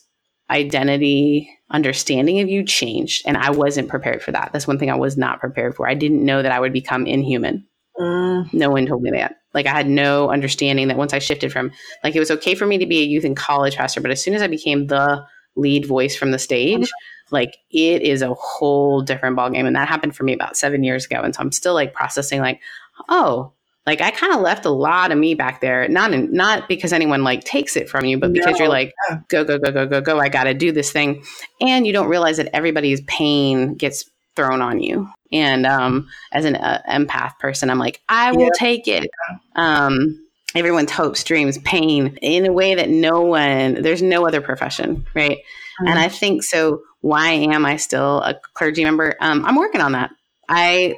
identity 0.50 1.50
understanding 1.70 2.40
of 2.40 2.48
you 2.48 2.64
changed. 2.64 3.22
And 3.26 3.36
I 3.36 3.50
wasn't 3.50 3.88
prepared 3.88 4.22
for 4.22 4.30
that. 4.32 4.50
That's 4.52 4.66
one 4.66 4.78
thing 4.78 4.90
I 4.90 4.96
was 4.96 5.16
not 5.16 5.40
prepared 5.40 5.74
for. 5.74 5.88
I 5.88 5.94
didn't 5.94 6.24
know 6.24 6.42
that 6.42 6.52
I 6.52 6.60
would 6.60 6.72
become 6.72 7.06
inhuman. 7.06 7.66
Mm. 7.98 8.52
No 8.52 8.70
one 8.70 8.86
told 8.86 9.02
me 9.02 9.10
that. 9.12 9.36
Like 9.52 9.66
I 9.66 9.70
had 9.70 9.88
no 9.88 10.30
understanding 10.30 10.88
that 10.88 10.96
once 10.96 11.14
I 11.14 11.18
shifted 11.18 11.52
from 11.52 11.70
like 12.02 12.14
it 12.14 12.20
was 12.20 12.30
okay 12.30 12.54
for 12.54 12.66
me 12.66 12.78
to 12.78 12.86
be 12.86 13.00
a 13.00 13.04
youth 13.04 13.24
and 13.24 13.36
college 13.36 13.76
pastor, 13.76 14.00
but 14.00 14.10
as 14.10 14.22
soon 14.22 14.34
as 14.34 14.42
I 14.42 14.48
became 14.48 14.88
the 14.88 15.24
lead 15.56 15.86
voice 15.86 16.16
from 16.16 16.32
the 16.32 16.38
stage, 16.38 16.90
like 17.30 17.56
it 17.70 18.02
is 18.02 18.20
a 18.20 18.34
whole 18.34 19.00
different 19.00 19.36
ballgame. 19.36 19.66
And 19.66 19.76
that 19.76 19.88
happened 19.88 20.16
for 20.16 20.24
me 20.24 20.32
about 20.32 20.56
seven 20.56 20.82
years 20.82 21.06
ago. 21.06 21.20
And 21.22 21.34
so 21.34 21.40
I'm 21.40 21.52
still 21.52 21.74
like 21.74 21.94
processing 21.94 22.40
like, 22.40 22.60
oh, 23.08 23.52
like 23.86 24.00
I 24.00 24.10
kind 24.10 24.32
of 24.32 24.40
left 24.40 24.64
a 24.64 24.70
lot 24.70 25.12
of 25.12 25.18
me 25.18 25.34
back 25.34 25.60
there. 25.60 25.86
Not 25.88 26.12
in, 26.12 26.32
not 26.32 26.68
because 26.68 26.92
anyone 26.92 27.22
like 27.22 27.44
takes 27.44 27.76
it 27.76 27.88
from 27.88 28.04
you, 28.04 28.18
but 28.18 28.32
because 28.32 28.54
no. 28.54 28.60
you're 28.60 28.68
like, 28.68 28.94
go, 29.28 29.44
go, 29.44 29.58
go, 29.58 29.70
go, 29.70 29.86
go, 29.86 30.00
go. 30.00 30.18
I 30.18 30.28
got 30.28 30.44
to 30.44 30.54
do 30.54 30.72
this 30.72 30.90
thing, 30.90 31.22
and 31.60 31.86
you 31.86 31.92
don't 31.92 32.08
realize 32.08 32.38
that 32.38 32.54
everybody's 32.54 33.02
pain 33.02 33.74
gets 33.74 34.08
thrown 34.36 34.62
on 34.62 34.80
you. 34.80 35.08
And 35.32 35.66
um, 35.66 36.08
as 36.32 36.44
an 36.44 36.56
uh, 36.56 36.80
empath 36.88 37.38
person, 37.38 37.70
I'm 37.70 37.78
like, 37.78 38.00
I 38.08 38.32
will 38.32 38.44
yeah. 38.44 38.50
take 38.58 38.88
it. 38.88 39.10
Um, 39.56 40.20
everyone's 40.54 40.90
hopes, 40.90 41.24
dreams, 41.24 41.58
pain 41.58 42.16
in 42.22 42.46
a 42.46 42.52
way 42.52 42.74
that 42.74 42.88
no 42.88 43.20
one, 43.20 43.82
there's 43.82 44.02
no 44.02 44.26
other 44.26 44.40
profession, 44.40 45.04
right? 45.14 45.38
Mm-hmm. 45.38 45.88
And 45.88 45.98
I 45.98 46.08
think 46.08 46.42
so. 46.42 46.82
Why 47.00 47.32
am 47.32 47.66
I 47.66 47.76
still 47.76 48.22
a 48.22 48.34
clergy 48.54 48.84
member? 48.84 49.16
Um, 49.20 49.44
I'm 49.44 49.56
working 49.56 49.80
on 49.80 49.92
that. 49.92 50.10
I 50.48 50.96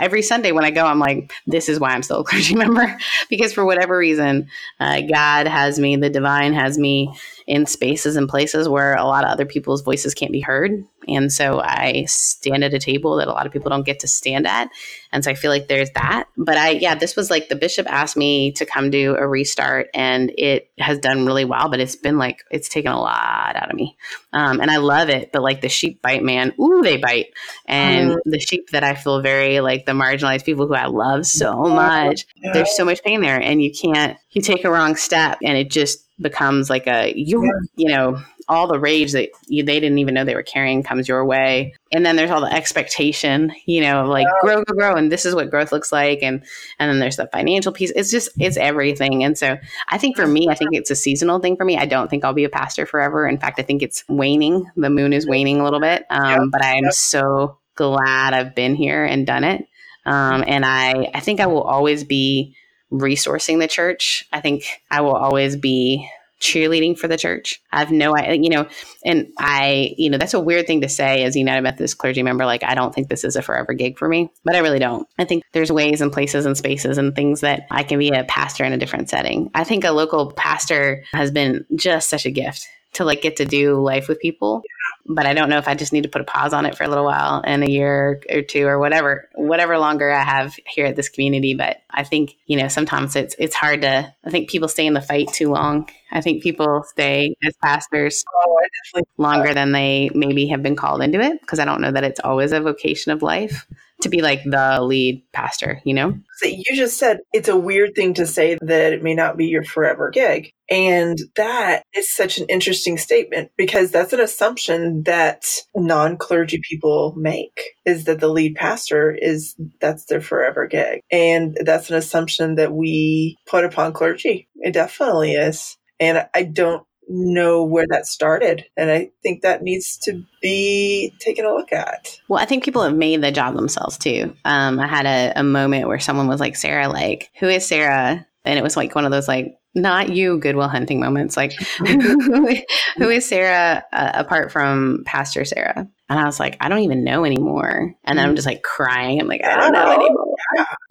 every 0.00 0.22
Sunday 0.22 0.52
when 0.52 0.64
I 0.64 0.70
go, 0.70 0.84
I'm 0.84 0.98
like, 0.98 1.32
this 1.46 1.68
is 1.68 1.78
why 1.78 1.90
I'm 1.90 2.02
still 2.02 2.20
a 2.20 2.24
clergy 2.24 2.54
member. 2.56 2.98
Because 3.28 3.52
for 3.52 3.64
whatever 3.64 3.96
reason, 3.96 4.48
uh, 4.80 5.02
God 5.02 5.46
has 5.46 5.78
me, 5.78 5.96
the 5.96 6.10
divine 6.10 6.52
has 6.54 6.78
me 6.78 7.14
in 7.46 7.66
spaces 7.66 8.16
and 8.16 8.28
places 8.28 8.68
where 8.68 8.94
a 8.94 9.04
lot 9.04 9.24
of 9.24 9.30
other 9.30 9.46
people's 9.46 9.82
voices 9.82 10.14
can't 10.14 10.32
be 10.32 10.40
heard. 10.40 10.84
And 11.08 11.32
so 11.32 11.60
I 11.60 12.04
stand 12.06 12.62
at 12.62 12.74
a 12.74 12.78
table 12.78 13.16
that 13.16 13.28
a 13.28 13.32
lot 13.32 13.46
of 13.46 13.52
people 13.52 13.70
don't 13.70 13.86
get 13.86 14.00
to 14.00 14.08
stand 14.08 14.46
at. 14.46 14.68
And 15.12 15.24
so 15.24 15.30
I 15.30 15.34
feel 15.34 15.50
like 15.50 15.66
there's 15.66 15.90
that. 15.92 16.28
But 16.36 16.56
I, 16.56 16.70
yeah, 16.70 16.94
this 16.94 17.16
was 17.16 17.30
like 17.30 17.48
the 17.48 17.56
bishop 17.56 17.90
asked 17.90 18.16
me 18.16 18.52
to 18.52 18.66
come 18.66 18.90
do 18.90 19.16
a 19.16 19.26
restart 19.26 19.88
and 19.94 20.30
it 20.36 20.70
has 20.78 20.98
done 20.98 21.26
really 21.26 21.44
well, 21.44 21.68
but 21.68 21.80
it's 21.80 21.96
been 21.96 22.18
like, 22.18 22.42
it's 22.50 22.68
taken 22.68 22.92
a 22.92 23.00
lot 23.00 23.56
out 23.56 23.70
of 23.70 23.76
me. 23.76 23.96
Um, 24.32 24.60
and 24.60 24.70
I 24.70 24.76
love 24.76 25.08
it. 25.08 25.32
But 25.32 25.42
like 25.42 25.62
the 25.62 25.68
sheep 25.68 26.02
bite, 26.02 26.22
man, 26.22 26.52
ooh, 26.60 26.82
they 26.82 26.98
bite. 26.98 27.32
And 27.66 28.12
mm. 28.12 28.18
the 28.24 28.38
sheep 28.38 28.70
that 28.70 28.84
I 28.84 28.94
feel 28.94 29.20
very 29.20 29.60
like 29.60 29.86
the 29.86 29.92
marginalized 29.92 30.44
people 30.44 30.66
who 30.66 30.74
I 30.74 30.86
love 30.86 31.26
so 31.26 31.62
much, 31.62 32.26
yeah. 32.36 32.52
there's 32.52 32.76
so 32.76 32.84
much 32.84 33.02
pain 33.02 33.22
there. 33.22 33.40
And 33.40 33.62
you 33.62 33.72
can't, 33.72 34.16
you 34.30 34.42
take 34.42 34.64
a 34.64 34.70
wrong 34.70 34.96
step 34.96 35.38
and 35.42 35.56
it 35.56 35.70
just 35.70 36.06
becomes 36.20 36.68
like 36.68 36.86
a 36.86 37.12
you 37.16 37.44
yeah. 37.44 37.50
you 37.76 37.88
know 37.88 38.22
all 38.48 38.66
the 38.66 38.80
rage 38.80 39.12
that 39.12 39.30
you, 39.46 39.62
they 39.62 39.78
didn't 39.78 39.98
even 39.98 40.12
know 40.12 40.24
they 40.24 40.34
were 40.34 40.42
carrying 40.42 40.82
comes 40.82 41.06
your 41.06 41.24
way. 41.24 41.72
And 41.92 42.04
then 42.04 42.16
there's 42.16 42.30
all 42.30 42.40
the 42.40 42.52
expectation 42.52 43.52
you 43.66 43.80
know 43.80 44.04
like 44.04 44.26
yeah. 44.26 44.32
grow 44.40 44.64
grow 44.64 44.76
grow 44.76 44.94
and 44.96 45.10
this 45.10 45.24
is 45.24 45.34
what 45.34 45.50
growth 45.50 45.72
looks 45.72 45.92
like. 45.92 46.22
And 46.22 46.44
and 46.78 46.90
then 46.90 46.98
there's 46.98 47.16
the 47.16 47.28
financial 47.32 47.72
piece. 47.72 47.92
It's 47.94 48.10
just 48.10 48.30
it's 48.38 48.56
everything. 48.56 49.24
And 49.24 49.36
so 49.38 49.56
i 49.88 49.98
think 49.98 50.16
for 50.16 50.26
me 50.26 50.48
i 50.48 50.54
think 50.54 50.70
it's 50.72 50.90
a 50.90 50.96
seasonal 50.96 51.38
thing 51.38 51.56
for 51.56 51.64
me. 51.64 51.76
I 51.76 51.86
don't 51.86 52.08
think 52.08 52.24
i'll 52.24 52.32
be 52.32 52.44
a 52.44 52.50
pastor 52.50 52.86
forever. 52.86 53.26
In 53.26 53.38
fact 53.38 53.58
i 53.58 53.62
think 53.62 53.82
it's 53.82 54.04
waning. 54.08 54.66
The 54.76 54.90
moon 54.90 55.12
is 55.12 55.26
waning 55.26 55.60
a 55.60 55.64
little 55.64 55.80
bit. 55.80 56.04
Um, 56.10 56.24
yeah. 56.24 56.44
but 56.50 56.64
i'm 56.64 56.90
so 56.90 57.58
glad 57.76 58.34
i've 58.34 58.54
been 58.54 58.74
here 58.74 59.04
and 59.04 59.26
done 59.26 59.44
it. 59.44 59.64
Um, 60.06 60.44
and 60.46 60.64
i 60.64 61.10
i 61.14 61.20
think 61.20 61.40
i 61.40 61.46
will 61.46 61.62
always 61.62 62.04
be 62.04 62.56
resourcing 62.92 63.60
the 63.60 63.68
church. 63.68 64.26
I 64.32 64.40
think 64.40 64.64
I 64.90 65.00
will 65.00 65.14
always 65.14 65.56
be 65.56 66.10
cheerleading 66.40 66.98
for 66.98 67.06
the 67.06 67.18
church. 67.18 67.60
I 67.70 67.80
have 67.80 67.90
no, 67.90 68.16
I, 68.16 68.32
you 68.32 68.48
know, 68.48 68.66
and 69.04 69.30
I, 69.38 69.94
you 69.98 70.08
know, 70.08 70.16
that's 70.16 70.34
a 70.34 70.40
weird 70.40 70.66
thing 70.66 70.80
to 70.80 70.88
say 70.88 71.22
as 71.24 71.36
a 71.36 71.38
United 71.38 71.60
Methodist 71.60 71.98
clergy 71.98 72.22
member. 72.22 72.46
Like, 72.46 72.64
I 72.64 72.74
don't 72.74 72.94
think 72.94 73.08
this 73.08 73.24
is 73.24 73.36
a 73.36 73.42
forever 73.42 73.74
gig 73.74 73.98
for 73.98 74.08
me, 74.08 74.30
but 74.42 74.56
I 74.56 74.60
really 74.60 74.78
don't. 74.78 75.06
I 75.18 75.26
think 75.26 75.44
there's 75.52 75.70
ways 75.70 76.00
and 76.00 76.10
places 76.10 76.46
and 76.46 76.56
spaces 76.56 76.96
and 76.96 77.14
things 77.14 77.42
that 77.42 77.66
I 77.70 77.82
can 77.82 77.98
be 77.98 78.08
a 78.08 78.24
pastor 78.24 78.64
in 78.64 78.72
a 78.72 78.78
different 78.78 79.10
setting. 79.10 79.50
I 79.54 79.64
think 79.64 79.84
a 79.84 79.92
local 79.92 80.32
pastor 80.32 81.04
has 81.12 81.30
been 81.30 81.66
just 81.76 82.08
such 82.08 82.24
a 82.24 82.30
gift 82.30 82.66
to 82.94 83.04
like 83.04 83.22
get 83.22 83.36
to 83.36 83.44
do 83.44 83.80
life 83.80 84.08
with 84.08 84.18
people 84.18 84.62
but 85.06 85.26
I 85.26 85.34
don't 85.34 85.48
know 85.48 85.58
if 85.58 85.68
I 85.68 85.74
just 85.74 85.92
need 85.92 86.02
to 86.02 86.08
put 86.08 86.20
a 86.20 86.24
pause 86.24 86.52
on 86.52 86.66
it 86.66 86.76
for 86.76 86.84
a 86.84 86.88
little 86.88 87.04
while 87.04 87.42
and 87.44 87.64
a 87.64 87.70
year 87.70 88.22
or 88.30 88.42
two 88.42 88.66
or 88.66 88.78
whatever, 88.78 89.28
whatever 89.34 89.78
longer 89.78 90.10
I 90.10 90.22
have 90.22 90.54
here 90.66 90.86
at 90.86 90.96
this 90.96 91.08
community. 91.08 91.54
But 91.54 91.78
I 91.90 92.04
think, 92.04 92.36
you 92.46 92.56
know, 92.56 92.68
sometimes 92.68 93.16
it's, 93.16 93.34
it's 93.38 93.54
hard 93.54 93.82
to, 93.82 94.14
I 94.24 94.30
think 94.30 94.50
people 94.50 94.68
stay 94.68 94.86
in 94.86 94.94
the 94.94 95.00
fight 95.00 95.28
too 95.32 95.50
long. 95.50 95.88
I 96.12 96.20
think 96.20 96.42
people 96.42 96.84
stay 96.86 97.34
as 97.44 97.56
pastors 97.62 98.24
oh, 98.34 99.00
longer 99.16 99.54
than 99.54 99.72
they 99.72 100.10
maybe 100.14 100.46
have 100.48 100.62
been 100.62 100.76
called 100.76 101.02
into 101.02 101.20
it 101.20 101.40
because 101.40 101.58
I 101.58 101.64
don't 101.64 101.80
know 101.80 101.92
that 101.92 102.04
it's 102.04 102.20
always 102.20 102.52
a 102.52 102.60
vocation 102.60 103.12
of 103.12 103.22
life 103.22 103.66
to 104.02 104.08
be 104.08 104.22
like 104.22 104.42
the 104.44 104.80
lead 104.80 105.22
pastor, 105.32 105.80
you 105.84 105.94
know? 105.94 106.18
So 106.38 106.48
you 106.48 106.64
just 106.74 106.98
said 106.98 107.18
it's 107.32 107.48
a 107.48 107.56
weird 107.56 107.94
thing 107.94 108.14
to 108.14 108.26
say 108.26 108.58
that 108.60 108.92
it 108.92 109.02
may 109.02 109.14
not 109.14 109.36
be 109.36 109.46
your 109.46 109.64
forever 109.64 110.10
gig. 110.10 110.50
And 110.70 111.18
that 111.36 111.82
is 111.94 112.14
such 112.14 112.38
an 112.38 112.46
interesting 112.48 112.96
statement 112.96 113.50
because 113.56 113.90
that's 113.90 114.12
an 114.12 114.20
assumption 114.20 115.02
that 115.02 115.44
non 115.74 116.16
clergy 116.16 116.60
people 116.68 117.14
make 117.16 117.60
is 117.84 118.04
that 118.04 118.20
the 118.20 118.28
lead 118.28 118.54
pastor 118.54 119.10
is 119.10 119.56
that's 119.80 120.04
their 120.06 120.20
forever 120.20 120.66
gig. 120.66 121.00
And 121.10 121.56
that's 121.64 121.90
an 121.90 121.96
assumption 121.96 122.54
that 122.54 122.72
we 122.72 123.36
put 123.46 123.64
upon 123.64 123.92
clergy. 123.92 124.48
It 124.56 124.72
definitely 124.72 125.32
is. 125.32 125.76
And 125.98 126.26
I 126.34 126.44
don't 126.44 126.84
know 127.10 127.64
where 127.64 127.86
that 127.90 128.06
started. 128.06 128.64
And 128.76 128.90
I 128.90 129.10
think 129.22 129.42
that 129.42 129.62
needs 129.62 129.98
to 130.04 130.22
be 130.40 131.12
taken 131.18 131.44
a 131.44 131.52
look 131.52 131.72
at. 131.72 132.20
Well, 132.28 132.40
I 132.40 132.46
think 132.46 132.64
people 132.64 132.82
have 132.82 132.94
made 132.94 133.22
the 133.22 133.32
job 133.32 133.54
themselves 133.56 133.98
too. 133.98 134.34
Um, 134.44 134.78
I 134.78 134.86
had 134.86 135.06
a, 135.06 135.40
a 135.40 135.42
moment 135.42 135.88
where 135.88 135.98
someone 135.98 136.28
was 136.28 136.40
like, 136.40 136.56
Sarah, 136.56 136.88
like, 136.88 137.30
who 137.38 137.48
is 137.48 137.66
Sarah? 137.66 138.26
And 138.44 138.58
it 138.58 138.62
was 138.62 138.76
like 138.76 138.94
one 138.94 139.04
of 139.04 139.10
those 139.10 139.28
like 139.28 139.60
not 139.74 140.10
you 140.10 140.38
goodwill 140.38 140.68
hunting 140.68 140.98
moments 140.98 141.36
like 141.36 141.52
who 141.78 143.08
is 143.08 143.28
sarah 143.28 143.84
uh, 143.92 144.10
apart 144.14 144.50
from 144.50 145.02
pastor 145.06 145.44
sarah 145.44 145.88
and 146.08 146.18
i 146.18 146.24
was 146.24 146.40
like 146.40 146.56
i 146.60 146.68
don't 146.68 146.80
even 146.80 147.04
know 147.04 147.24
anymore 147.24 147.94
and 148.04 148.18
then 148.18 148.28
i'm 148.28 148.34
just 148.34 148.46
like 148.46 148.62
crying 148.62 149.20
i'm 149.20 149.28
like 149.28 149.44
i 149.44 149.56
don't 149.56 149.72
know 149.72 149.92
anymore 149.92 150.29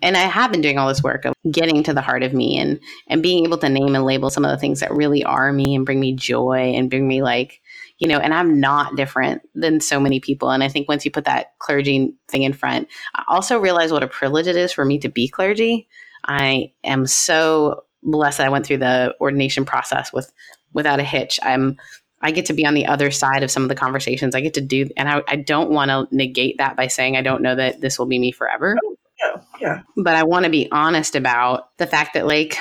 and 0.01 0.17
i 0.17 0.21
have 0.21 0.51
been 0.51 0.61
doing 0.61 0.77
all 0.77 0.87
this 0.87 1.03
work 1.03 1.25
of 1.25 1.33
getting 1.51 1.83
to 1.83 1.93
the 1.93 2.01
heart 2.01 2.23
of 2.23 2.33
me 2.33 2.57
and 2.57 2.79
and 3.07 3.23
being 3.23 3.45
able 3.45 3.57
to 3.57 3.69
name 3.69 3.95
and 3.95 4.05
label 4.05 4.29
some 4.29 4.45
of 4.45 4.51
the 4.51 4.57
things 4.57 4.79
that 4.79 4.91
really 4.91 5.23
are 5.23 5.51
me 5.51 5.75
and 5.75 5.85
bring 5.85 5.99
me 5.99 6.13
joy 6.13 6.73
and 6.75 6.89
bring 6.89 7.07
me 7.07 7.21
like 7.21 7.61
you 7.99 8.07
know, 8.07 8.17
and 8.17 8.33
I'm 8.33 8.59
not 8.59 8.95
different 8.95 9.41
than 9.53 9.81
so 9.81 9.99
many 9.99 10.19
people. 10.21 10.51
And 10.51 10.63
I 10.63 10.69
think 10.69 10.87
once 10.87 11.03
you 11.03 11.11
put 11.11 11.25
that 11.25 11.57
clergy 11.59 12.13
thing 12.29 12.43
in 12.43 12.53
front, 12.53 12.87
I 13.13 13.23
also 13.27 13.59
realize 13.59 13.91
what 13.91 14.03
a 14.03 14.07
privilege 14.07 14.47
it 14.47 14.55
is 14.55 14.71
for 14.71 14.85
me 14.85 14.99
to 14.99 15.09
be 15.09 15.27
clergy. 15.27 15.87
I 16.25 16.71
am 16.83 17.05
so 17.05 17.83
blessed 18.01 18.37
that 18.37 18.47
I 18.47 18.49
went 18.49 18.65
through 18.65 18.77
the 18.77 19.15
ordination 19.19 19.65
process 19.65 20.13
with 20.13 20.31
without 20.73 20.99
a 20.99 21.03
hitch. 21.03 21.39
I'm 21.43 21.77
I 22.21 22.31
get 22.31 22.47
to 22.47 22.53
be 22.53 22.65
on 22.65 22.73
the 22.73 22.85
other 22.85 23.11
side 23.11 23.43
of 23.43 23.51
some 23.51 23.63
of 23.63 23.69
the 23.69 23.75
conversations. 23.75 24.35
I 24.35 24.41
get 24.41 24.55
to 24.55 24.61
do, 24.61 24.89
and 24.97 25.07
I, 25.07 25.21
I 25.29 25.37
don't 25.37 25.71
want 25.71 25.89
to 25.89 26.13
negate 26.13 26.57
that 26.57 26.75
by 26.75 26.87
saying 26.87 27.15
I 27.15 27.21
don't 27.21 27.41
know 27.41 27.55
that 27.55 27.79
this 27.79 27.97
will 27.97 28.07
be 28.07 28.19
me 28.19 28.33
forever. 28.33 28.77
Yeah, 29.21 29.41
yeah. 29.59 29.81
But 29.97 30.15
I 30.15 30.23
want 30.23 30.45
to 30.45 30.51
be 30.51 30.69
honest 30.71 31.15
about 31.15 31.77
the 31.77 31.87
fact 31.87 32.13
that, 32.13 32.25
like, 32.25 32.57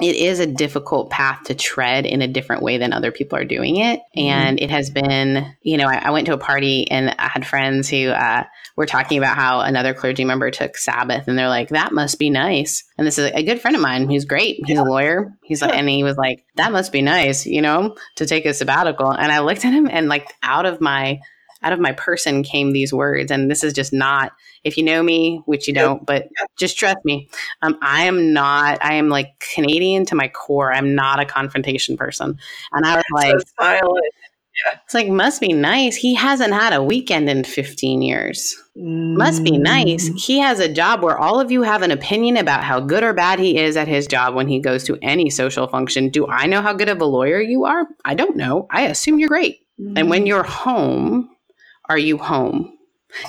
it 0.00 0.16
is 0.16 0.40
a 0.40 0.46
difficult 0.46 1.08
path 1.10 1.44
to 1.44 1.54
tread 1.54 2.04
in 2.04 2.20
a 2.20 2.26
different 2.26 2.62
way 2.62 2.78
than 2.78 2.92
other 2.92 3.12
people 3.12 3.38
are 3.38 3.44
doing 3.44 3.76
it. 3.76 4.00
Mm-hmm. 4.16 4.20
And 4.20 4.60
it 4.60 4.70
has 4.70 4.90
been, 4.90 5.54
you 5.62 5.76
know, 5.76 5.86
I, 5.86 6.06
I, 6.06 6.10
went 6.10 6.26
to 6.26 6.32
a 6.32 6.38
party 6.38 6.90
and 6.90 7.14
I 7.16 7.28
had 7.28 7.46
friends 7.46 7.88
who 7.88 8.08
uh, 8.08 8.42
were 8.76 8.86
talking 8.86 9.18
about 9.18 9.36
how 9.36 9.60
another 9.60 9.94
clergy 9.94 10.24
member 10.24 10.50
took 10.50 10.76
Sabbath 10.76 11.28
and 11.28 11.38
they're 11.38 11.48
like, 11.48 11.68
that 11.68 11.92
must 11.92 12.18
be 12.18 12.28
nice. 12.28 12.82
And 12.98 13.06
this 13.06 13.18
is 13.18 13.30
a 13.32 13.44
good 13.44 13.60
friend 13.60 13.76
of 13.76 13.82
mine 13.82 14.10
who's 14.10 14.24
great. 14.24 14.60
He's 14.66 14.76
yeah. 14.76 14.82
a 14.82 14.84
lawyer. 14.84 15.32
He's 15.44 15.62
like, 15.62 15.74
and 15.74 15.88
he 15.88 16.02
was 16.02 16.16
like, 16.16 16.44
that 16.56 16.72
must 16.72 16.90
be 16.90 17.00
nice, 17.00 17.46
you 17.46 17.62
know, 17.62 17.96
to 18.16 18.26
take 18.26 18.46
a 18.46 18.54
sabbatical. 18.54 19.12
And 19.12 19.30
I 19.30 19.40
looked 19.40 19.64
at 19.64 19.72
him 19.72 19.88
and 19.88 20.08
like 20.08 20.28
out 20.42 20.66
of 20.66 20.80
my, 20.80 21.20
out 21.64 21.72
of 21.72 21.80
my 21.80 21.92
person 21.92 22.42
came 22.42 22.72
these 22.72 22.92
words. 22.92 23.30
And 23.30 23.50
this 23.50 23.64
is 23.64 23.72
just 23.72 23.92
not, 23.92 24.32
if 24.62 24.76
you 24.76 24.84
know 24.84 25.02
me, 25.02 25.42
which 25.46 25.66
you 25.66 25.74
don't, 25.74 26.04
but 26.06 26.28
just 26.58 26.78
trust 26.78 26.98
me. 27.04 27.28
Um, 27.62 27.78
I 27.82 28.04
am 28.04 28.32
not, 28.32 28.78
I 28.84 28.94
am 28.94 29.08
like 29.08 29.44
Canadian 29.54 30.04
to 30.06 30.14
my 30.14 30.28
core. 30.28 30.72
I'm 30.72 30.94
not 30.94 31.20
a 31.20 31.24
confrontation 31.24 31.96
person. 31.96 32.38
And 32.72 32.86
I 32.86 32.96
was 32.96 33.04
like, 33.12 33.34
so 33.58 33.96
yeah. 34.54 34.78
It's 34.84 34.94
like, 34.94 35.08
must 35.08 35.40
be 35.40 35.52
nice. 35.52 35.96
He 35.96 36.14
hasn't 36.14 36.52
had 36.52 36.72
a 36.72 36.82
weekend 36.82 37.28
in 37.28 37.42
15 37.42 38.02
years. 38.02 38.54
Mm. 38.76 39.16
Must 39.16 39.42
be 39.42 39.58
nice. 39.58 40.08
Mm. 40.08 40.20
He 40.20 40.38
has 40.38 40.60
a 40.60 40.72
job 40.72 41.02
where 41.02 41.18
all 41.18 41.40
of 41.40 41.50
you 41.50 41.62
have 41.62 41.82
an 41.82 41.90
opinion 41.90 42.36
about 42.36 42.62
how 42.62 42.78
good 42.78 43.02
or 43.02 43.12
bad 43.12 43.40
he 43.40 43.58
is 43.58 43.76
at 43.76 43.88
his 43.88 44.06
job 44.06 44.34
when 44.34 44.46
he 44.46 44.60
goes 44.60 44.84
to 44.84 44.96
any 45.02 45.28
social 45.28 45.66
function. 45.66 46.08
Do 46.08 46.28
I 46.28 46.46
know 46.46 46.62
how 46.62 46.72
good 46.72 46.88
of 46.88 47.00
a 47.00 47.04
lawyer 47.04 47.40
you 47.40 47.64
are? 47.64 47.84
I 48.04 48.14
don't 48.14 48.36
know. 48.36 48.68
I 48.70 48.82
assume 48.82 49.18
you're 49.18 49.28
great. 49.28 49.58
Mm. 49.80 49.98
And 49.98 50.10
when 50.10 50.24
mm. 50.24 50.28
you're 50.28 50.44
home, 50.44 51.33
are 51.88 51.98
you 51.98 52.18
home? 52.18 52.76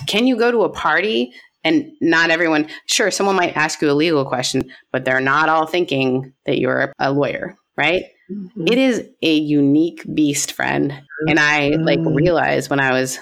Can 0.08 0.28
you 0.28 0.38
go 0.38 0.52
to 0.52 0.64
a 0.64 0.70
party 0.70 1.34
and 1.64 1.92
not 2.00 2.30
everyone, 2.30 2.68
sure, 2.86 3.10
someone 3.10 3.36
might 3.36 3.58
ask 3.58 3.82
you 3.82 3.90
a 3.90 3.94
legal 3.94 4.24
question, 4.24 4.72
but 4.92 5.04
they're 5.04 5.20
not 5.20 5.50
all 5.50 5.66
thinking 5.66 6.32
that 6.46 6.60
you're 6.60 6.94
a 7.00 7.12
lawyer, 7.12 7.56
right? 7.76 8.04
Mm-hmm. 8.32 8.68
It 8.68 8.78
is 8.78 9.08
a 9.22 9.34
unique 9.36 10.04
beast, 10.14 10.54
friend. 10.54 10.94
And 11.28 11.40
I 11.40 11.70
like 11.70 12.00
mm-hmm. 12.00 12.14
realized 12.14 12.70
when 12.70 12.80
I 12.80 12.92
was 12.92 13.20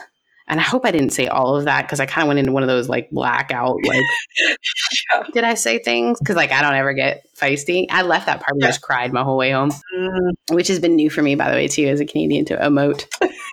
and 0.48 0.60
I 0.60 0.64
hope 0.64 0.86
I 0.86 0.92
didn't 0.92 1.12
say 1.12 1.28
all 1.28 1.56
of 1.56 1.66
that 1.66 1.84
because 1.84 2.00
I 2.00 2.06
kind 2.06 2.24
of 2.24 2.28
went 2.28 2.40
into 2.40 2.52
one 2.52 2.64
of 2.64 2.68
those 2.68 2.90
like 2.90 3.10
blackout, 3.12 3.78
like, 3.86 4.04
yeah. 4.40 5.24
did 5.34 5.44
I 5.44 5.54
say 5.54 5.80
things? 5.80 6.20
Because 6.20 6.36
like 6.36 6.52
I 6.52 6.62
don't 6.62 6.74
ever 6.74 6.94
get 6.94 7.26
feisty. 7.38 7.86
I 7.90 8.02
left 8.02 8.26
that 8.26 8.40
part 8.42 8.54
and 8.54 8.62
yeah. 8.62 8.68
just 8.68 8.82
cried 8.82 9.14
my 9.14 9.24
whole 9.24 9.38
way 9.38 9.52
home, 9.52 9.72
mm. 9.96 10.34
which 10.52 10.68
has 10.68 10.80
been 10.80 10.96
new 10.96 11.10
for 11.10 11.22
me, 11.22 11.36
by 11.36 11.50
the 11.50 11.56
way, 11.56 11.68
too, 11.68 11.88
as 11.88 12.00
a 12.00 12.06
Canadian 12.06 12.46
to 12.46 12.58
emote. 12.58 13.08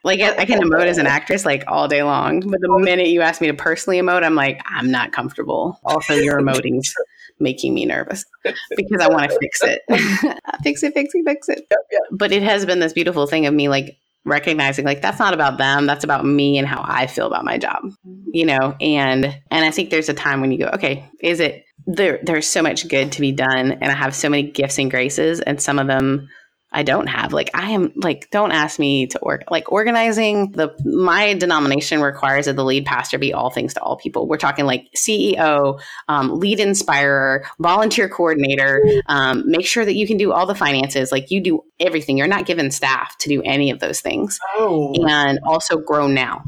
like 0.05 0.21
I, 0.21 0.39
I 0.39 0.45
can 0.45 0.61
emote 0.61 0.87
as 0.87 0.99
an 0.99 1.07
actress 1.07 1.45
like 1.45 1.65
all 1.69 1.87
day 1.87 2.03
long, 2.03 2.41
but 2.41 2.61
the 2.61 2.79
minute 2.79 3.09
you 3.09 3.21
ask 3.21 3.41
me 3.41 3.47
to 3.47 3.55
personally 3.55 4.01
emote, 4.01 4.25
I'm 4.25 4.35
like, 4.35 4.61
I'm 4.67 4.91
not 4.91 5.13
comfortable. 5.13 5.79
Also, 5.85 6.15
your 6.15 6.39
emoting's 6.39 6.93
making 7.39 7.73
me 7.73 7.87
nervous 7.87 8.25
because 8.77 9.01
I 9.01 9.09
want 9.09 9.31
to 9.31 9.39
fix 9.39 9.63
it. 9.63 9.83
fix 10.63 10.83
it, 10.83 10.93
fix 10.93 11.15
it, 11.15 11.25
fix 11.25 11.49
it. 11.49 11.67
But 12.11 12.33
it 12.33 12.43
has 12.43 12.67
been 12.67 12.81
this 12.81 12.93
beautiful 12.93 13.27
thing 13.27 13.47
of 13.47 13.55
me 13.55 13.69
like 13.69 13.97
recognizing 14.25 14.85
like 14.85 15.01
that's 15.01 15.19
not 15.19 15.33
about 15.33 15.59
them 15.59 15.87
that's 15.87 16.05
about 16.05 16.27
me 16.27 16.59
and 16.59 16.69
how 16.69 16.85
i 16.87 17.07
feel 17.07 17.27
about 17.27 17.45
my 17.45 17.57
job 17.57 17.83
mm-hmm. 17.83 18.21
you 18.33 18.45
know? 18.45 18.77
And 18.81 19.25
and 19.51 19.65
i 19.65 19.71
think 19.71 19.91
there's 19.91 20.09
a 20.09 20.15
time 20.15 20.41
when 20.41 20.53
you 20.53 20.59
go 20.59 20.71
okay 20.75 21.09
is 21.21 21.41
it 21.41 21.65
there 21.87 22.21
there's 22.23 22.47
so 22.47 22.63
much 22.63 22.87
good 22.89 23.13
to 23.13 23.21
be 23.21 23.33
done 23.33 23.73
and 23.73 23.87
i 23.87 23.95
have 23.95 24.15
so 24.15 24.29
many 24.29 24.43
gifts 24.43 24.79
and 24.79 24.91
graces 24.91 25.41
and 25.41 25.61
some 25.61 25.79
of 25.79 25.87
them 25.87 26.29
I 26.73 26.83
don't 26.85 27.09
have. 27.09 27.33
Like 27.33 27.51
I 27.55 27.73
am 27.73 27.93
like 27.97 28.31
don't 28.31 28.53
ask 28.53 28.79
me 28.79 29.07
to 29.09 29.19
work 29.23 29.43
like 29.51 29.73
organizing 29.73 30.53
the 30.53 30.75
my 30.85 31.35
denomination 31.35 32.01
requires 32.01 32.47
that 32.47 32.55
the 32.55 32.65
lead 32.65 32.87
pastor 32.87 33.19
be 33.19 33.33
all 33.33 33.51
things 33.51 33.75
to 33.75 33.83
all 33.83 33.97
people. 33.97 34.29
We're 34.29 34.37
talking 34.37 34.67
like 34.67 34.87
CEO, 34.97 35.81
um, 36.09 36.39
lead 36.39 36.61
inspirer, 36.61 37.45
volunteer 37.59 38.09
coordinator, 38.09 38.85
um, 39.07 39.51
make 39.51 39.67
sure 39.67 39.85
that 39.85 39.97
you 39.97 40.07
can 40.07 40.17
do 40.17 40.33
all 40.33 40.47
the 40.47 40.55
finances. 40.55 41.11
Like 41.11 41.31
you 41.31 41.41
do 41.41 41.65
everything. 41.81 42.17
You're 42.17 42.29
not 42.29 42.47
given 42.47 42.71
staff 42.71 43.19
to 43.19 43.29
do 43.29 43.43
any 43.43 43.71
of 43.71 43.81
those 43.81 44.01
things. 44.01 44.39
Oh. 44.57 44.95
And 45.09 45.41
also 45.45 45.79
grow 45.79 46.07
now. 46.07 46.45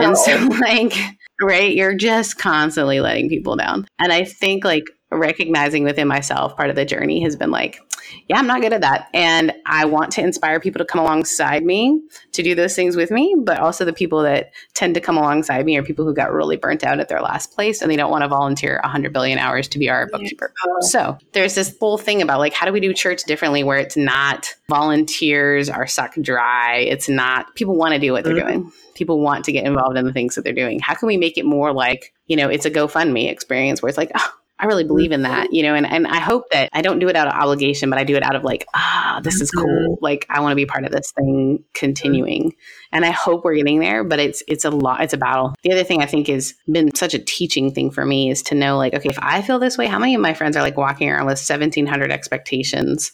And 0.00 0.16
so 0.16 0.36
like 0.60 0.94
right, 1.40 1.74
you're 1.74 1.94
just 1.94 2.38
constantly 2.38 3.00
letting 3.00 3.28
people 3.28 3.56
down. 3.56 3.86
And 3.98 4.12
I 4.12 4.24
think 4.24 4.64
like 4.64 4.84
recognizing 5.18 5.84
within 5.84 6.08
myself 6.08 6.56
part 6.56 6.70
of 6.70 6.76
the 6.76 6.84
journey 6.84 7.22
has 7.22 7.36
been 7.36 7.50
like 7.50 7.80
yeah, 8.28 8.38
I'm 8.38 8.46
not 8.46 8.60
good 8.60 8.72
at 8.72 8.80
that. 8.80 9.08
And 9.12 9.52
I 9.66 9.84
want 9.84 10.12
to 10.12 10.22
inspire 10.22 10.60
people 10.60 10.78
to 10.78 10.84
come 10.84 11.00
alongside 11.00 11.64
me 11.64 12.00
to 12.32 12.42
do 12.42 12.54
those 12.54 12.74
things 12.74 12.96
with 12.96 13.10
me. 13.10 13.34
But 13.38 13.58
also, 13.58 13.84
the 13.84 13.92
people 13.92 14.22
that 14.22 14.52
tend 14.74 14.94
to 14.94 15.00
come 15.00 15.16
alongside 15.16 15.64
me 15.64 15.76
are 15.76 15.82
people 15.82 16.04
who 16.04 16.14
got 16.14 16.32
really 16.32 16.56
burnt 16.56 16.84
out 16.84 17.00
at 17.00 17.08
their 17.08 17.20
last 17.20 17.52
place 17.52 17.82
and 17.82 17.90
they 17.90 17.96
don't 17.96 18.10
want 18.10 18.22
to 18.22 18.28
volunteer 18.28 18.80
100 18.82 19.12
billion 19.12 19.38
hours 19.38 19.68
to 19.68 19.78
be 19.78 19.88
our 19.88 20.06
bookkeeper. 20.06 20.52
So, 20.80 21.18
there's 21.32 21.54
this 21.54 21.76
whole 21.78 21.98
thing 21.98 22.22
about 22.22 22.38
like, 22.38 22.52
how 22.52 22.66
do 22.66 22.72
we 22.72 22.80
do 22.80 22.92
church 22.92 23.24
differently 23.24 23.64
where 23.64 23.78
it's 23.78 23.96
not 23.96 24.54
volunteers 24.68 25.68
are 25.68 25.86
sucked 25.86 26.20
dry? 26.22 26.78
It's 26.78 27.08
not 27.08 27.54
people 27.54 27.76
want 27.76 27.94
to 27.94 28.00
do 28.00 28.12
what 28.12 28.24
they're 28.24 28.34
mm-hmm. 28.34 28.60
doing. 28.60 28.72
People 28.94 29.20
want 29.20 29.44
to 29.46 29.52
get 29.52 29.64
involved 29.64 29.96
in 29.96 30.06
the 30.06 30.12
things 30.12 30.36
that 30.36 30.44
they're 30.44 30.52
doing. 30.52 30.78
How 30.78 30.94
can 30.94 31.08
we 31.08 31.16
make 31.16 31.36
it 31.36 31.44
more 31.44 31.72
like, 31.72 32.12
you 32.26 32.36
know, 32.36 32.48
it's 32.48 32.64
a 32.64 32.70
GoFundMe 32.70 33.28
experience 33.28 33.82
where 33.82 33.88
it's 33.88 33.98
like, 33.98 34.12
oh, 34.14 34.32
I 34.58 34.66
really 34.66 34.84
believe 34.84 35.10
in 35.10 35.22
that, 35.22 35.52
you 35.52 35.64
know, 35.64 35.74
and, 35.74 35.84
and 35.84 36.06
I 36.06 36.20
hope 36.20 36.44
that 36.52 36.70
I 36.72 36.80
don't 36.80 37.00
do 37.00 37.08
it 37.08 37.16
out 37.16 37.26
of 37.26 37.34
obligation, 37.34 37.90
but 37.90 37.98
I 37.98 38.04
do 38.04 38.14
it 38.14 38.22
out 38.22 38.36
of 38.36 38.44
like, 38.44 38.64
ah, 38.72 39.20
this 39.22 39.40
is 39.40 39.50
cool. 39.50 39.66
Mm-hmm. 39.66 40.04
Like 40.04 40.26
I 40.28 40.40
want 40.40 40.52
to 40.52 40.56
be 40.56 40.64
part 40.64 40.84
of 40.84 40.92
this 40.92 41.12
thing 41.12 41.64
continuing. 41.74 42.54
And 42.92 43.04
I 43.04 43.10
hope 43.10 43.44
we're 43.44 43.56
getting 43.56 43.80
there, 43.80 44.04
but 44.04 44.20
it's 44.20 44.44
it's 44.46 44.64
a 44.64 44.70
lot, 44.70 45.02
it's 45.02 45.12
a 45.12 45.18
battle. 45.18 45.54
The 45.62 45.72
other 45.72 45.82
thing 45.82 46.02
I 46.02 46.06
think 46.06 46.28
has 46.28 46.54
been 46.70 46.94
such 46.94 47.14
a 47.14 47.18
teaching 47.18 47.72
thing 47.72 47.90
for 47.90 48.04
me 48.04 48.30
is 48.30 48.42
to 48.44 48.54
know 48.54 48.76
like, 48.76 48.94
okay, 48.94 49.08
if 49.08 49.18
I 49.20 49.42
feel 49.42 49.58
this 49.58 49.76
way, 49.76 49.86
how 49.86 49.98
many 49.98 50.14
of 50.14 50.20
my 50.20 50.34
friends 50.34 50.56
are 50.56 50.62
like 50.62 50.76
walking 50.76 51.10
around 51.10 51.26
with 51.26 51.38
1700 51.38 52.12
expectations 52.12 53.12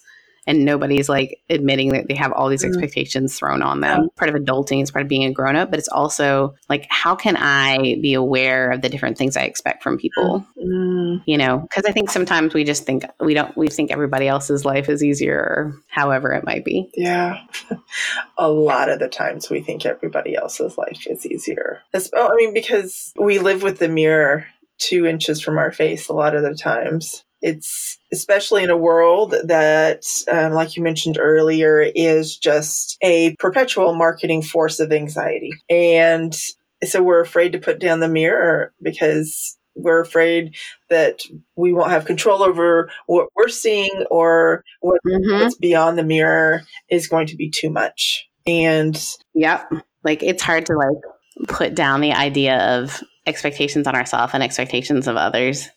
and 0.50 0.64
nobody's 0.64 1.08
like 1.08 1.40
admitting 1.48 1.90
that 1.92 2.08
they 2.08 2.14
have 2.14 2.32
all 2.32 2.48
these 2.48 2.64
mm. 2.64 2.68
expectations 2.68 3.38
thrown 3.38 3.62
on 3.62 3.80
them. 3.80 4.08
Part 4.16 4.34
of 4.34 4.34
adulting 4.34 4.82
is 4.82 4.90
part 4.90 5.04
of 5.04 5.08
being 5.08 5.24
a 5.24 5.32
grown 5.32 5.54
up, 5.54 5.70
but 5.70 5.78
it's 5.78 5.88
also 5.88 6.56
like, 6.68 6.86
how 6.90 7.14
can 7.14 7.36
I 7.36 7.96
be 8.02 8.14
aware 8.14 8.72
of 8.72 8.82
the 8.82 8.88
different 8.88 9.16
things 9.16 9.36
I 9.36 9.42
expect 9.42 9.80
from 9.80 9.96
people? 9.96 10.44
Mm. 10.58 11.22
You 11.24 11.38
know, 11.38 11.58
because 11.58 11.84
I 11.84 11.92
think 11.92 12.10
sometimes 12.10 12.52
we 12.52 12.64
just 12.64 12.84
think 12.84 13.04
we 13.20 13.32
don't, 13.32 13.56
we 13.56 13.68
think 13.68 13.92
everybody 13.92 14.26
else's 14.26 14.64
life 14.64 14.88
is 14.88 15.04
easier, 15.04 15.72
however 15.88 16.32
it 16.32 16.44
might 16.44 16.64
be. 16.64 16.90
Yeah. 16.94 17.40
a 18.36 18.50
lot 18.50 18.88
of 18.88 18.98
the 18.98 19.08
times 19.08 19.48
we 19.48 19.60
think 19.60 19.86
everybody 19.86 20.34
else's 20.34 20.76
life 20.76 21.06
is 21.06 21.24
easier. 21.24 21.80
Well, 22.12 22.32
I 22.32 22.34
mean, 22.34 22.52
because 22.52 23.12
we 23.16 23.38
live 23.38 23.62
with 23.62 23.78
the 23.78 23.88
mirror 23.88 24.46
two 24.78 25.06
inches 25.06 25.40
from 25.40 25.58
our 25.58 25.70
face 25.70 26.08
a 26.08 26.12
lot 26.12 26.34
of 26.34 26.42
the 26.42 26.54
times. 26.54 27.24
It's 27.42 27.98
especially 28.12 28.62
in 28.62 28.70
a 28.70 28.76
world 28.76 29.34
that, 29.44 30.04
um, 30.30 30.52
like 30.52 30.76
you 30.76 30.82
mentioned 30.82 31.18
earlier, 31.18 31.80
is 31.80 32.36
just 32.36 32.98
a 33.02 33.34
perpetual 33.36 33.94
marketing 33.94 34.42
force 34.42 34.80
of 34.80 34.92
anxiety. 34.92 35.52
And 35.68 36.36
so 36.84 37.02
we're 37.02 37.20
afraid 37.20 37.52
to 37.52 37.58
put 37.58 37.78
down 37.78 38.00
the 38.00 38.08
mirror 38.08 38.72
because 38.82 39.56
we're 39.74 40.00
afraid 40.00 40.54
that 40.88 41.20
we 41.56 41.72
won't 41.72 41.90
have 41.90 42.04
control 42.04 42.42
over 42.42 42.90
what 43.06 43.28
we're 43.34 43.48
seeing 43.48 44.04
or 44.10 44.64
what, 44.80 45.00
mm-hmm. 45.06 45.42
what's 45.42 45.54
beyond 45.56 45.98
the 45.98 46.04
mirror 46.04 46.62
is 46.90 47.08
going 47.08 47.26
to 47.28 47.36
be 47.36 47.50
too 47.50 47.70
much. 47.70 48.28
And 48.46 49.00
yep, 49.34 49.70
like 50.04 50.22
it's 50.22 50.42
hard 50.42 50.66
to 50.66 50.74
like 50.74 51.48
put 51.48 51.74
down 51.74 52.00
the 52.00 52.12
idea 52.12 52.58
of 52.58 53.02
expectations 53.26 53.86
on 53.86 53.94
ourselves 53.94 54.34
and 54.34 54.42
expectations 54.42 55.06
of 55.06 55.16
others 55.16 55.68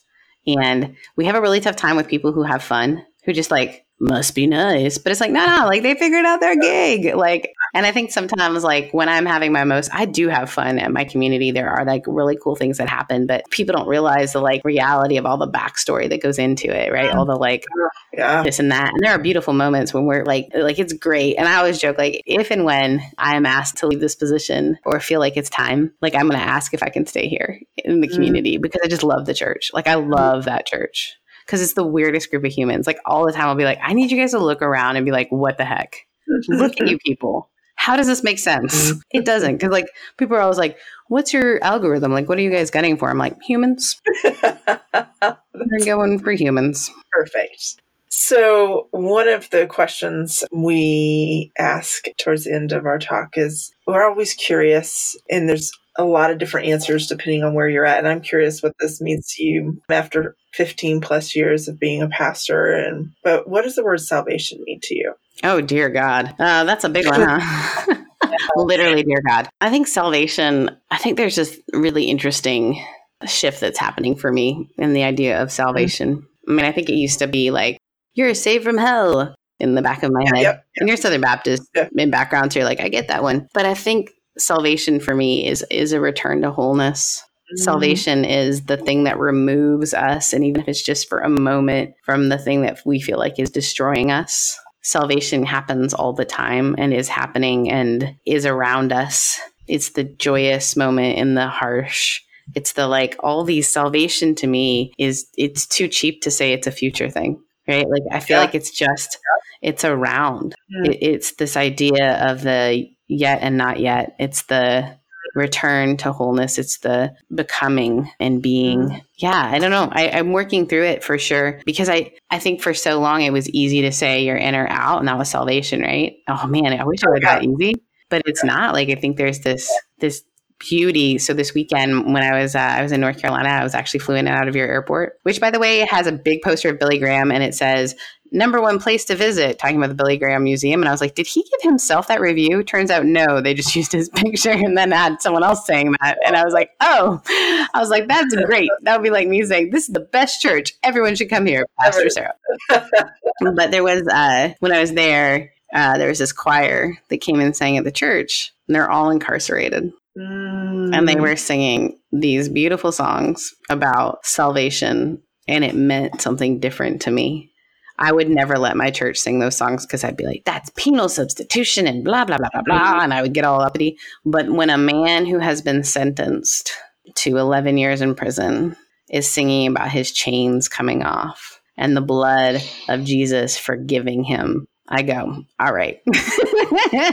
and 0.48 0.96
we 1.16 1.26
have 1.26 1.36
a 1.36 1.42
really 1.42 1.60
tough 1.60 1.76
time 1.76 1.96
with 1.96 2.08
people 2.08 2.32
who 2.32 2.44
have 2.44 2.64
fun, 2.64 3.06
who 3.24 3.34
just 3.34 3.52
like 3.52 3.86
must 4.04 4.36
be 4.36 4.48
nice. 4.48 4.98
But 4.98 5.12
it's 5.12 5.22
like, 5.22 5.32
no, 5.32 5.46
no, 5.46 5.66
like 5.66 5.82
they 5.82 5.96
figured 5.96 6.26
out 6.26 6.42
their 6.42 6.60
gig. 6.60 7.16
Like, 7.16 7.54
and 7.74 7.86
I 7.86 7.92
think 7.92 8.12
sometimes, 8.12 8.64
like, 8.64 8.94
when 8.94 9.10
I'm 9.10 9.26
having 9.26 9.52
my 9.52 9.64
most, 9.64 9.90
I 9.94 10.06
do 10.06 10.28
have 10.28 10.50
fun 10.50 10.78
at 10.78 10.92
my 10.92 11.06
community. 11.06 11.52
There 11.52 11.70
are 11.70 11.86
like 11.86 12.04
really 12.06 12.38
cool 12.42 12.56
things 12.56 12.78
that 12.78 12.90
happen, 12.90 13.26
but 13.26 13.50
people 13.50 13.76
don't 13.76 13.88
realize 13.88 14.34
the 14.34 14.42
like 14.42 14.64
reality 14.66 15.18
of 15.18 15.26
all 15.26 15.38
the 15.38 15.48
backstory 15.48 16.10
that 16.10 16.22
goes 16.22 16.38
into 16.38 16.68
it, 16.68 16.92
right? 16.92 17.10
All 17.12 17.26
the 17.26 17.36
like 17.36 17.64
yeah. 18.12 18.44
this 18.44 18.60
and 18.60 18.72
that. 18.72 18.90
And 18.94 19.00
there 19.02 19.14
are 19.14 19.20
beautiful 19.20 19.54
moments 19.54 19.94
when 19.94 20.06
we're 20.06 20.26
like, 20.26 20.50
like 20.54 20.80
it's 20.80 20.94
great. 20.94 21.38
And 21.38 21.48
I 21.48 21.56
always 21.56 21.80
joke, 21.80 21.98
like, 21.98 22.22
if 22.26 22.52
and 22.52 22.66
when 22.66 23.02
I 23.18 23.38
am 23.38 23.46
asked 23.46 23.78
to 23.78 23.88
leave 23.88 24.02
this 24.02 24.16
position 24.16 24.78
or 24.86 25.00
feel 25.00 25.20
like 25.22 25.38
it's 25.38 25.50
time, 25.50 25.94
like, 26.02 26.14
I'm 26.14 26.28
going 26.28 26.40
to 26.40 26.46
ask 26.46 26.74
if 26.74 26.84
I 26.84 26.90
can 26.90 27.06
stay 27.06 27.28
here 27.28 27.60
in 27.78 28.02
the 28.02 28.08
mm. 28.08 28.14
community 28.14 28.58
because 28.58 28.82
I 28.84 28.88
just 28.88 29.04
love 29.04 29.26
the 29.26 29.34
church. 29.34 29.72
Like, 29.74 29.88
I 29.88 29.96
love 29.96 30.46
that 30.46 30.68
church 30.68 31.18
because 31.46 31.62
it's 31.62 31.74
the 31.74 31.86
weirdest 31.86 32.30
group 32.30 32.44
of 32.44 32.52
humans. 32.52 32.88
Like 32.88 33.00
all 33.06 33.26
the 33.26 33.32
time, 33.32 33.48
I'll 33.48 33.56
be 33.56 33.66
like, 33.66 33.80
I 33.82 33.94
need 33.94 34.12
you 34.12 34.18
guys 34.18 34.32
to 34.32 34.40
look 34.40 34.62
around 34.62 34.96
and 34.96 35.06
be 35.06 35.12
like, 35.12 35.30
what 35.32 35.58
the 35.58 35.66
heck? 35.66 36.08
look 36.48 36.80
at 36.80 36.88
you 36.88 36.98
people. 37.00 37.50
How 37.76 37.96
does 37.96 38.08
this 38.08 38.24
make 38.24 38.40
sense? 38.40 38.94
It 39.12 39.26
doesn't. 39.26 39.56
Because 39.58 39.72
like 39.72 39.88
people 40.18 40.38
are 40.38 40.42
always 40.42 40.58
like, 40.58 40.78
what's 41.08 41.34
your 41.34 41.64
algorithm? 41.64 42.12
Like, 42.12 42.30
what 42.30 42.38
are 42.38 42.42
you 42.42 42.52
guys 42.52 42.72
getting 42.72 42.98
for? 42.98 43.10
I'm 43.10 43.18
like, 43.18 43.42
humans. 43.42 44.02
We're 44.24 45.86
going 45.86 46.20
for 46.20 46.32
humans. 46.32 46.90
Perfect. 47.12 47.82
So, 48.10 48.88
one 48.92 49.28
of 49.28 49.50
the 49.50 49.66
questions 49.66 50.44
we 50.52 51.52
ask 51.58 52.06
towards 52.20 52.46
the 52.46 52.54
end 52.54 52.72
of 52.72 52.86
our 52.86 53.00
talk 53.00 53.38
is 53.38 53.74
we're 53.88 54.08
always 54.08 54.36
curious, 54.36 55.18
and 55.32 55.50
there's 55.50 55.72
a 55.96 56.04
lot 56.04 56.32
of 56.32 56.38
different 56.38 56.68
answers 56.68 57.08
depending 57.08 57.44
on 57.44 57.54
where 57.54 57.70
you're 57.70 57.86
at. 57.86 58.00
And 58.00 58.08
I'm 58.08 58.22
curious 58.22 58.64
what 58.64 58.74
this 58.80 59.00
means 59.00 59.28
to 59.34 59.44
you 59.44 59.82
after 59.90 60.36
15 60.54 61.02
plus 61.02 61.36
years 61.36 61.68
of 61.68 61.80
being 61.80 62.02
a 62.02 62.10
pastor. 62.10 62.74
And 62.74 63.12
but 63.24 63.48
what 63.48 63.64
does 63.64 63.76
the 63.76 63.84
word 63.84 64.02
salvation 64.02 64.64
mean 64.66 64.80
to 64.84 64.96
you? 64.96 65.14
Oh 65.44 65.62
dear 65.62 65.90
God, 65.90 66.36
uh, 66.40 66.64
that's 66.64 66.84
a 66.84 66.90
big 66.90 67.08
one, 67.08 67.22
huh? 67.22 67.96
Literally, 68.56 69.04
dear 69.04 69.22
God. 69.28 69.50
I 69.62 69.70
think 69.70 69.88
salvation. 69.88 70.70
I 70.92 70.98
think 70.98 71.18
there's 71.18 71.36
this 71.36 71.60
really 71.74 72.06
interesting 72.06 72.84
shift 73.26 73.62
that's 73.62 73.80
happening 73.80 74.16
for 74.16 74.32
me 74.32 74.70
in 74.78 74.94
the 74.94 75.04
idea 75.04 75.42
of 75.42 75.52
salvation. 75.52 76.18
Mm-hmm. 76.18 76.52
I 76.52 76.54
mean, 76.54 76.66
I 76.66 76.72
think 76.72 76.90
it 76.90 76.96
used 76.96 77.20
to 77.20 77.28
be 77.28 77.52
like 77.52 77.78
you're 78.14 78.34
saved 78.34 78.64
from 78.64 78.78
hell 78.78 79.36
in 79.60 79.76
the 79.76 79.82
back 79.82 80.04
of 80.04 80.12
my 80.12 80.24
head. 80.26 80.42
Yep, 80.42 80.56
yep. 80.56 80.66
And 80.78 80.90
you're 80.90 80.98
Southern 80.98 81.22
Baptist 81.22 81.64
in 81.96 82.12
background, 82.12 82.54
so 82.54 82.60
you're 82.60 82.68
like, 82.68 82.82
I 82.82 82.90
get 82.90 83.08
that 83.08 83.24
one. 83.24 83.48
But 83.54 83.66
I 83.66 83.74
think 83.74 84.12
salvation 84.38 85.00
for 85.00 85.16
me 85.16 85.48
is 85.48 85.66
is 85.70 85.94
a 85.94 86.02
return 86.02 86.42
to 86.42 86.52
wholeness. 86.52 87.22
Mm-hmm. 87.22 87.64
Salvation 87.64 88.26
is 88.26 88.66
the 88.66 88.78
thing 88.78 89.04
that 89.04 89.20
removes 89.20 89.94
us, 89.94 90.34
and 90.34 90.44
even 90.44 90.62
if 90.62 90.68
it's 90.68 90.84
just 90.84 91.10
for 91.10 91.20
a 91.20 91.30
moment, 91.30 91.94
from 92.04 92.30
the 92.30 92.38
thing 92.38 92.62
that 92.62 92.80
we 92.86 93.00
feel 93.00 93.18
like 93.18 93.40
is 93.40 93.50
destroying 93.50 94.12
us. 94.12 94.58
Salvation 94.82 95.44
happens 95.46 95.94
all 95.94 96.12
the 96.12 96.26
time 96.26 96.76
and 96.78 96.94
is 96.94 97.08
happening 97.08 97.72
and 97.72 98.16
is 98.26 98.46
around 98.46 98.92
us. 98.92 99.40
It's 99.68 99.92
the 99.92 100.04
joyous 100.04 100.76
moment 100.76 101.18
in 101.18 101.36
the 101.36 101.48
harsh. 101.48 102.22
It's 102.54 102.74
the 102.74 102.88
like 102.88 103.16
all 103.20 103.46
these 103.46 103.70
salvation 103.70 104.36
to 104.36 104.48
me 104.48 104.92
is 104.98 105.28
it's 105.38 105.66
too 105.66 105.88
cheap 105.88 106.22
to 106.24 106.32
say 106.32 106.52
it's 106.52 106.68
a 106.68 106.72
future 106.72 107.10
thing, 107.10 107.42
right? 107.68 107.88
Like 107.88 108.04
I 108.12 108.20
feel 108.20 108.38
yeah. 108.38 108.42
like 108.42 108.56
it's 108.56 108.72
just 108.72 109.18
it's 109.62 109.86
around. 109.86 110.54
Mm. 110.76 110.90
It, 110.90 110.98
it's 111.02 111.36
this 111.36 111.56
idea 111.56 112.22
of 112.30 112.42
the 112.42 112.86
yet 113.08 113.40
and 113.42 113.58
not 113.58 113.80
yet. 113.80 114.16
It's 114.20 114.44
the 114.44 114.98
return 115.36 115.98
to 115.98 116.12
wholeness. 116.12 116.58
It's 116.58 116.80
the 116.80 117.14
becoming 117.34 118.10
and 118.20 118.42
being. 118.42 118.90
Mm. 118.90 119.02
Yeah, 119.18 119.50
I 119.52 119.60
don't 119.60 119.72
know. 119.72 119.90
I, 119.92 120.04
am 120.20 120.32
working 120.32 120.68
through 120.68 120.86
it 120.86 121.04
for 121.04 121.18
sure 121.18 121.60
because 121.66 121.90
I, 121.90 122.14
I 122.30 122.40
think 122.40 122.62
for 122.62 122.74
so 122.74 123.00
long 123.00 123.22
it 123.22 123.34
was 123.34 123.50
easy 123.50 123.82
to 123.82 123.92
say 123.92 124.24
you're 124.24 124.38
in 124.38 124.56
or 124.56 124.68
out 124.70 125.00
and 125.00 125.08
that 125.08 125.18
was 125.18 125.30
salvation, 125.30 125.82
right? 125.82 126.14
Oh 126.28 126.48
man, 126.48 126.80
I 126.80 126.84
wish 126.84 127.04
it 127.04 127.10
were 127.10 127.20
that 127.22 127.44
easy, 127.44 127.76
but 128.10 128.22
it's 128.26 128.44
not. 128.44 128.74
Like 128.74 128.90
I 128.90 128.96
think 128.96 129.18
there's 129.18 129.40
this 129.40 129.72
this 130.00 130.24
beauty. 130.60 131.18
So 131.18 131.34
this 131.34 131.54
weekend 131.54 132.14
when 132.14 132.24
I 132.24 132.42
was 132.42 132.56
uh, 132.56 132.60
I 132.60 132.82
was 132.82 132.92
in 132.92 133.02
North 133.02 133.20
Carolina, 133.20 133.50
I 133.50 133.64
was 133.64 133.76
actually 133.76 134.02
flew 134.02 134.16
in 134.16 134.28
and 134.28 134.38
out 134.38 134.48
of 134.48 134.56
your 134.56 134.68
airport, 134.68 135.20
which 135.24 135.40
by 135.42 135.52
the 135.52 135.60
way 135.60 135.80
has 135.90 136.08
a 136.08 136.12
big 136.12 136.42
poster 136.42 136.70
of 136.70 136.80
Billy 136.80 137.00
Graham 137.00 137.32
and 137.32 137.44
it 137.44 137.56
says 137.56 137.96
number 138.34 138.60
one 138.60 138.80
place 138.80 139.06
to 139.06 139.16
visit, 139.16 139.60
talking 139.60 139.78
about 139.78 139.90
the 139.90 139.96
Billy 139.96 140.18
Graham 140.18 140.44
Museum. 140.44 140.82
And 140.82 140.90
I 140.90 140.92
was 140.92 141.00
like, 141.00 141.16
did 141.16 141.28
he 141.28 141.44
give 141.44 141.62
himself 141.62 142.08
that 142.08 142.20
review? 142.20 142.64
Turns 142.64 142.90
out, 142.90 143.06
no, 143.06 143.40
they 143.40 143.54
just 143.54 143.76
used 143.76 143.92
his 143.92 144.10
picture 144.10 144.52
and 144.52 144.78
then 144.78 144.92
had 144.92 145.22
someone 145.22 145.44
else 145.44 145.66
saying 145.66 145.96
that. 146.02 146.18
And 146.26 146.36
I 146.36 146.44
was 146.44 146.54
like, 146.54 146.72
oh, 146.82 147.22
I 147.28 147.80
was 147.80 147.90
like, 147.90 148.08
that's 148.08 148.36
great. 148.36 148.70
That 148.82 148.98
would 148.98 149.04
be 149.04 149.12
like 149.12 149.28
me 149.28 149.44
saying, 149.44 149.70
this 149.70 149.88
is 149.88 149.94
the 149.94 150.00
best 150.02 150.42
church. 150.42 150.74
Everyone 150.84 151.16
should 151.16 151.30
come 151.30 151.46
here, 151.46 151.66
Pastor 151.80 152.10
Sarah. 152.10 152.34
but 152.70 153.72
there 153.72 153.84
was, 153.84 154.06
uh, 154.08 154.54
when 154.60 154.74
I 154.74 154.82
was 154.82 154.94
there, 154.94 155.54
uh, 155.74 155.98
there 155.98 156.10
was 156.10 156.20
this 156.20 156.34
choir 156.34 156.98
that 157.10 157.22
came 157.22 157.40
and 157.40 157.56
sang 157.56 157.78
at 157.78 157.84
the 157.84 157.92
church, 157.92 158.52
and 158.68 158.76
they're 158.76 158.90
all 158.90 159.10
incarcerated. 159.10 159.94
Mm. 160.18 160.96
And 160.96 161.08
they 161.08 161.16
were 161.16 161.36
singing 161.36 162.00
these 162.12 162.50
beautiful 162.50 162.92
songs 162.92 163.54
about 163.70 164.26
salvation, 164.26 165.22
and 165.48 165.64
it 165.64 165.76
meant 165.76 166.22
something 166.22 166.60
different 166.60 167.02
to 167.04 167.12
me. 167.12 167.52
I 167.98 168.12
would 168.12 168.30
never 168.30 168.58
let 168.58 168.76
my 168.76 168.92
church 168.92 169.20
sing 169.20 169.40
those 169.40 169.56
songs 169.56 169.86
because 169.86 170.04
I'd 170.04 170.18
be 170.18 170.26
like, 170.26 170.44
that's 170.46 170.72
penal 170.76 171.10
substitution 171.10 171.88
and 171.88 172.04
blah, 172.04 172.26
blah, 172.26 172.38
blah, 172.38 172.50
blah, 172.52 172.64
blah. 172.64 173.00
And 173.02 173.14
I 173.14 173.22
would 173.22 173.34
get 173.34 173.46
all 173.46 173.62
uppity. 173.62 173.98
But 174.26 174.50
when 174.50 174.72
a 174.72 174.78
man 174.78 175.26
who 175.26 175.38
has 175.38 175.62
been 175.62 175.84
sentenced 175.84 176.74
to 177.16 177.38
11 177.38 177.78
years 177.78 178.02
in 178.02 178.16
prison 178.16 178.76
is 179.10 179.30
singing 179.30 179.68
about 179.68 179.92
his 179.92 180.12
chains 180.12 180.68
coming 180.68 181.04
off 181.04 181.62
and 181.78 181.96
the 181.96 182.02
blood 182.02 182.62
of 182.90 183.04
Jesus 183.04 183.58
forgiving 183.58 184.24
him, 184.24 184.68
I 184.90 185.02
go, 185.02 185.44
all 185.60 185.74
right, 185.74 186.02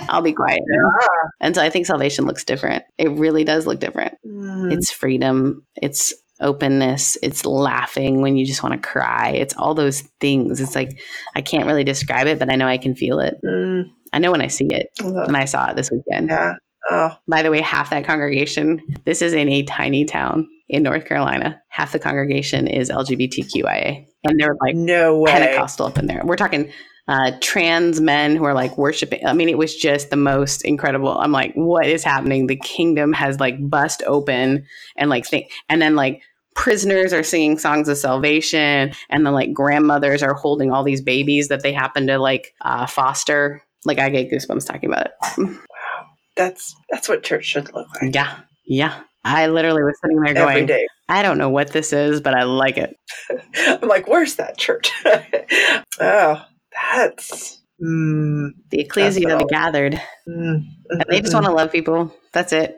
I'll 0.09 0.23
be 0.23 0.33
quiet. 0.33 0.61
now." 0.67 0.91
Yeah. 1.01 1.29
And 1.41 1.55
so 1.55 1.63
I 1.63 1.71
think 1.71 1.87
salvation 1.87 2.27
looks 2.27 2.45
different. 2.45 2.85
It 2.99 3.11
really 3.11 3.45
does 3.45 3.67
look 3.67 3.81
different. 3.81 4.15
Mm. 4.27 4.73
It's 4.73 4.91
freedom, 4.91 5.65
it's 5.77 6.13
openness, 6.41 7.17
it's 7.23 7.45
laughing 7.45 8.23
when 8.23 8.37
you 8.37 8.47
just 8.47 8.63
want 8.63 8.75
to 8.81 8.89
cry. 8.89 9.31
It's 9.31 9.55
all 9.57 9.75
those 9.75 10.01
things. 10.21 10.61
It's 10.61 10.75
like 10.75 10.99
I 11.35 11.43
can't 11.43 11.67
really 11.67 11.85
describe 11.85 12.27
it, 12.27 12.39
but 12.39 12.51
I 12.51 12.57
know 12.57 12.67
I 12.67 12.79
can 12.79 12.95
feel 12.95 13.21
it. 13.21 13.35
Mm. 13.45 13.85
I 14.13 14.19
know 14.19 14.33
when 14.33 14.41
I 14.43 14.49
see 14.49 14.67
it. 14.71 14.89
And 15.01 15.37
I 15.37 15.45
saw 15.45 15.71
it 15.71 15.77
this 15.77 15.91
weekend. 15.91 16.31
Yeah. 16.31 16.55
Oh, 16.91 17.15
By 17.29 17.43
the 17.43 17.51
way, 17.51 17.61
half 17.61 17.91
that 17.91 18.05
congregation, 18.05 18.81
this 19.05 19.23
is 19.23 19.33
in 19.35 19.49
a 19.49 19.63
tiny 19.63 20.07
town 20.07 20.49
in 20.69 20.83
North 20.83 21.05
Carolina. 21.05 21.61
Half 21.69 21.93
the 21.93 21.99
congregation 22.01 22.67
is 22.67 22.91
LGBTQIA. 22.91 24.07
And 24.25 24.41
they're 24.41 24.57
like 24.65 24.75
no 24.75 25.19
way. 25.19 25.31
Pentecostal 25.31 25.87
up 25.87 25.99
in 25.99 26.07
there. 26.07 26.23
We're 26.25 26.37
talking 26.37 26.73
uh, 27.11 27.33
trans 27.41 28.01
men 28.01 28.37
who 28.37 28.45
are 28.45 28.55
like 28.55 28.79
worshiping. 28.79 29.27
I 29.27 29.33
mean, 29.33 29.49
it 29.49 29.59
was 29.59 29.75
just 29.75 30.11
the 30.11 30.17
most 30.17 30.63
incredible. 30.63 31.19
I'm 31.19 31.33
like, 31.33 31.53
what 31.55 31.87
is 31.87 32.05
happening? 32.05 32.47
The 32.47 32.55
kingdom 32.55 33.13
has 33.15 33.41
like 33.41 33.57
bust 33.69 34.05
open 34.07 34.65
and 34.97 35.11
like 35.11 35.27
think, 35.27 35.51
and 35.69 35.83
then 35.83 35.97
like 35.97 36.23
prisoners 36.55 37.13
are 37.13 37.25
singing 37.25 37.59
songs 37.59 37.89
of 37.89 37.99
salvation, 37.99 38.93
and 39.09 39.27
then 39.27 39.33
like 39.33 39.53
grandmothers 39.53 40.23
are 40.23 40.35
holding 40.35 40.71
all 40.71 40.85
these 40.85 41.01
babies 41.03 41.49
that 41.49 41.65
they 41.65 41.73
happen 41.73 42.07
to 42.07 42.17
like 42.17 42.55
uh, 42.61 42.87
foster. 42.87 43.61
Like 43.85 43.99
I 43.99 44.09
get 44.09 44.31
goosebumps 44.31 44.65
talking 44.65 44.89
about 44.89 45.07
it. 45.07 45.13
Wow, 45.37 45.57
that's 46.37 46.77
that's 46.91 47.09
what 47.09 47.25
church 47.25 47.45
should 47.45 47.75
look 47.75 47.89
like 48.01 48.15
Yeah, 48.15 48.39
yeah. 48.65 49.01
I 49.25 49.49
literally 49.49 49.83
was 49.83 49.99
sitting 50.01 50.17
there 50.21 50.37
every 50.37 50.55
going, 50.55 50.67
day. 50.67 50.87
I 51.09 51.23
don't 51.23 51.39
know 51.39 51.51
what 51.51 51.73
this 51.73 51.93
is, 51.93 52.21
but 52.21 52.35
I 52.35 52.45
like 52.45 52.79
it. 52.79 52.97
I'm 53.83 53.89
like, 53.89 54.07
where's 54.07 54.37
that 54.37 54.57
church? 54.57 54.93
oh, 56.01 56.43
that's. 56.93 57.59
Mm, 57.83 58.51
The 58.71 58.81
ecclesia, 58.81 59.27
That's 59.29 59.43
the 59.43 59.49
gathered. 59.49 60.03
mm, 60.29 60.63
And 60.91 61.05
they 61.09 61.21
just 61.21 61.33
want 61.35 61.47
to 61.47 61.53
love 61.53 61.73
people. 61.73 62.15
That's 62.33 62.53
it. 62.53 62.77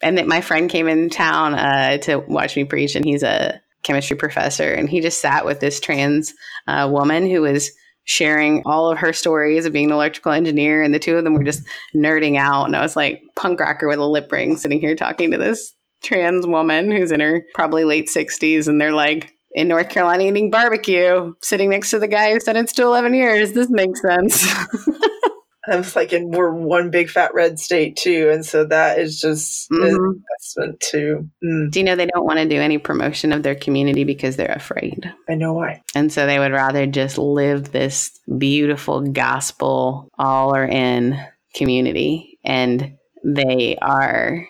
And 0.00 0.16
that 0.16 0.26
my 0.26 0.40
friend 0.40 0.70
came 0.70 0.88
in 0.88 1.10
town 1.10 1.54
uh, 1.54 1.98
to 1.98 2.18
watch 2.18 2.56
me 2.56 2.64
preach, 2.64 2.94
and 2.94 3.04
he's 3.04 3.22
a 3.22 3.60
chemistry 3.82 4.16
professor, 4.16 4.72
and 4.72 4.88
he 4.88 5.00
just 5.00 5.20
sat 5.20 5.44
with 5.44 5.60
this 5.60 5.80
trans 5.80 6.32
uh, 6.66 6.88
woman 6.90 7.28
who 7.28 7.42
was 7.42 7.70
sharing 8.04 8.62
all 8.64 8.90
of 8.90 8.98
her 8.98 9.12
stories 9.12 9.66
of 9.66 9.72
being 9.72 9.86
an 9.86 9.92
electrical 9.92 10.32
engineer, 10.32 10.82
and 10.82 10.94
the 10.94 10.98
two 10.98 11.16
of 11.16 11.24
them 11.24 11.34
were 11.34 11.44
just 11.44 11.62
nerding 11.94 12.38
out. 12.38 12.64
And 12.64 12.74
I 12.74 12.80
was 12.80 12.96
like, 12.96 13.20
punk 13.36 13.60
rocker 13.60 13.86
with 13.86 13.98
a 13.98 14.06
lip 14.06 14.32
ring, 14.32 14.56
sitting 14.56 14.80
here 14.80 14.94
talking 14.96 15.30
to 15.32 15.38
this 15.38 15.74
trans 16.02 16.46
woman 16.46 16.90
who's 16.90 17.12
in 17.12 17.20
her 17.20 17.44
probably 17.54 17.84
late 17.84 18.08
sixties, 18.08 18.66
and 18.66 18.80
they're 18.80 18.92
like. 18.92 19.34
In 19.52 19.68
North 19.68 19.88
Carolina, 19.88 20.24
eating 20.24 20.50
barbecue, 20.50 21.32
sitting 21.42 21.70
next 21.70 21.90
to 21.90 21.98
the 21.98 22.06
guy 22.08 22.32
who 22.32 22.40
sentenced 22.40 22.76
to 22.76 22.82
11 22.82 23.14
years. 23.14 23.52
This 23.52 23.70
makes 23.70 24.00
sense. 24.02 24.46
I 25.70 25.76
was 25.76 25.94
like, 25.96 26.12
and 26.12 26.32
we're 26.34 26.50
one 26.50 26.90
big 26.90 27.10
fat 27.10 27.34
red 27.34 27.58
state 27.58 27.96
too, 27.96 28.30
and 28.32 28.44
so 28.44 28.64
that 28.66 28.98
is 28.98 29.20
just 29.20 29.70
an 29.70 29.78
Mhm. 29.80 30.14
investment 30.14 30.80
too. 30.80 31.28
Mm, 31.44 31.70
Do 31.70 31.78
you 31.80 31.84
know 31.84 31.94
they 31.94 32.06
don't 32.06 32.24
want 32.24 32.38
to 32.38 32.48
do 32.48 32.58
any 32.58 32.78
promotion 32.78 33.32
of 33.34 33.42
their 33.42 33.54
community 33.54 34.04
because 34.04 34.36
they're 34.36 34.46
afraid? 34.54 35.12
I 35.28 35.34
know 35.34 35.52
why. 35.52 35.82
And 35.94 36.10
so 36.10 36.24
they 36.26 36.38
would 36.38 36.52
rather 36.52 36.86
just 36.86 37.18
live 37.18 37.72
this 37.72 38.18
beautiful 38.38 39.02
gospel 39.02 40.08
all 40.18 40.54
are 40.56 40.64
in 40.66 41.18
community. 41.54 42.38
And 42.44 42.96
they 43.22 43.76
are 43.82 44.46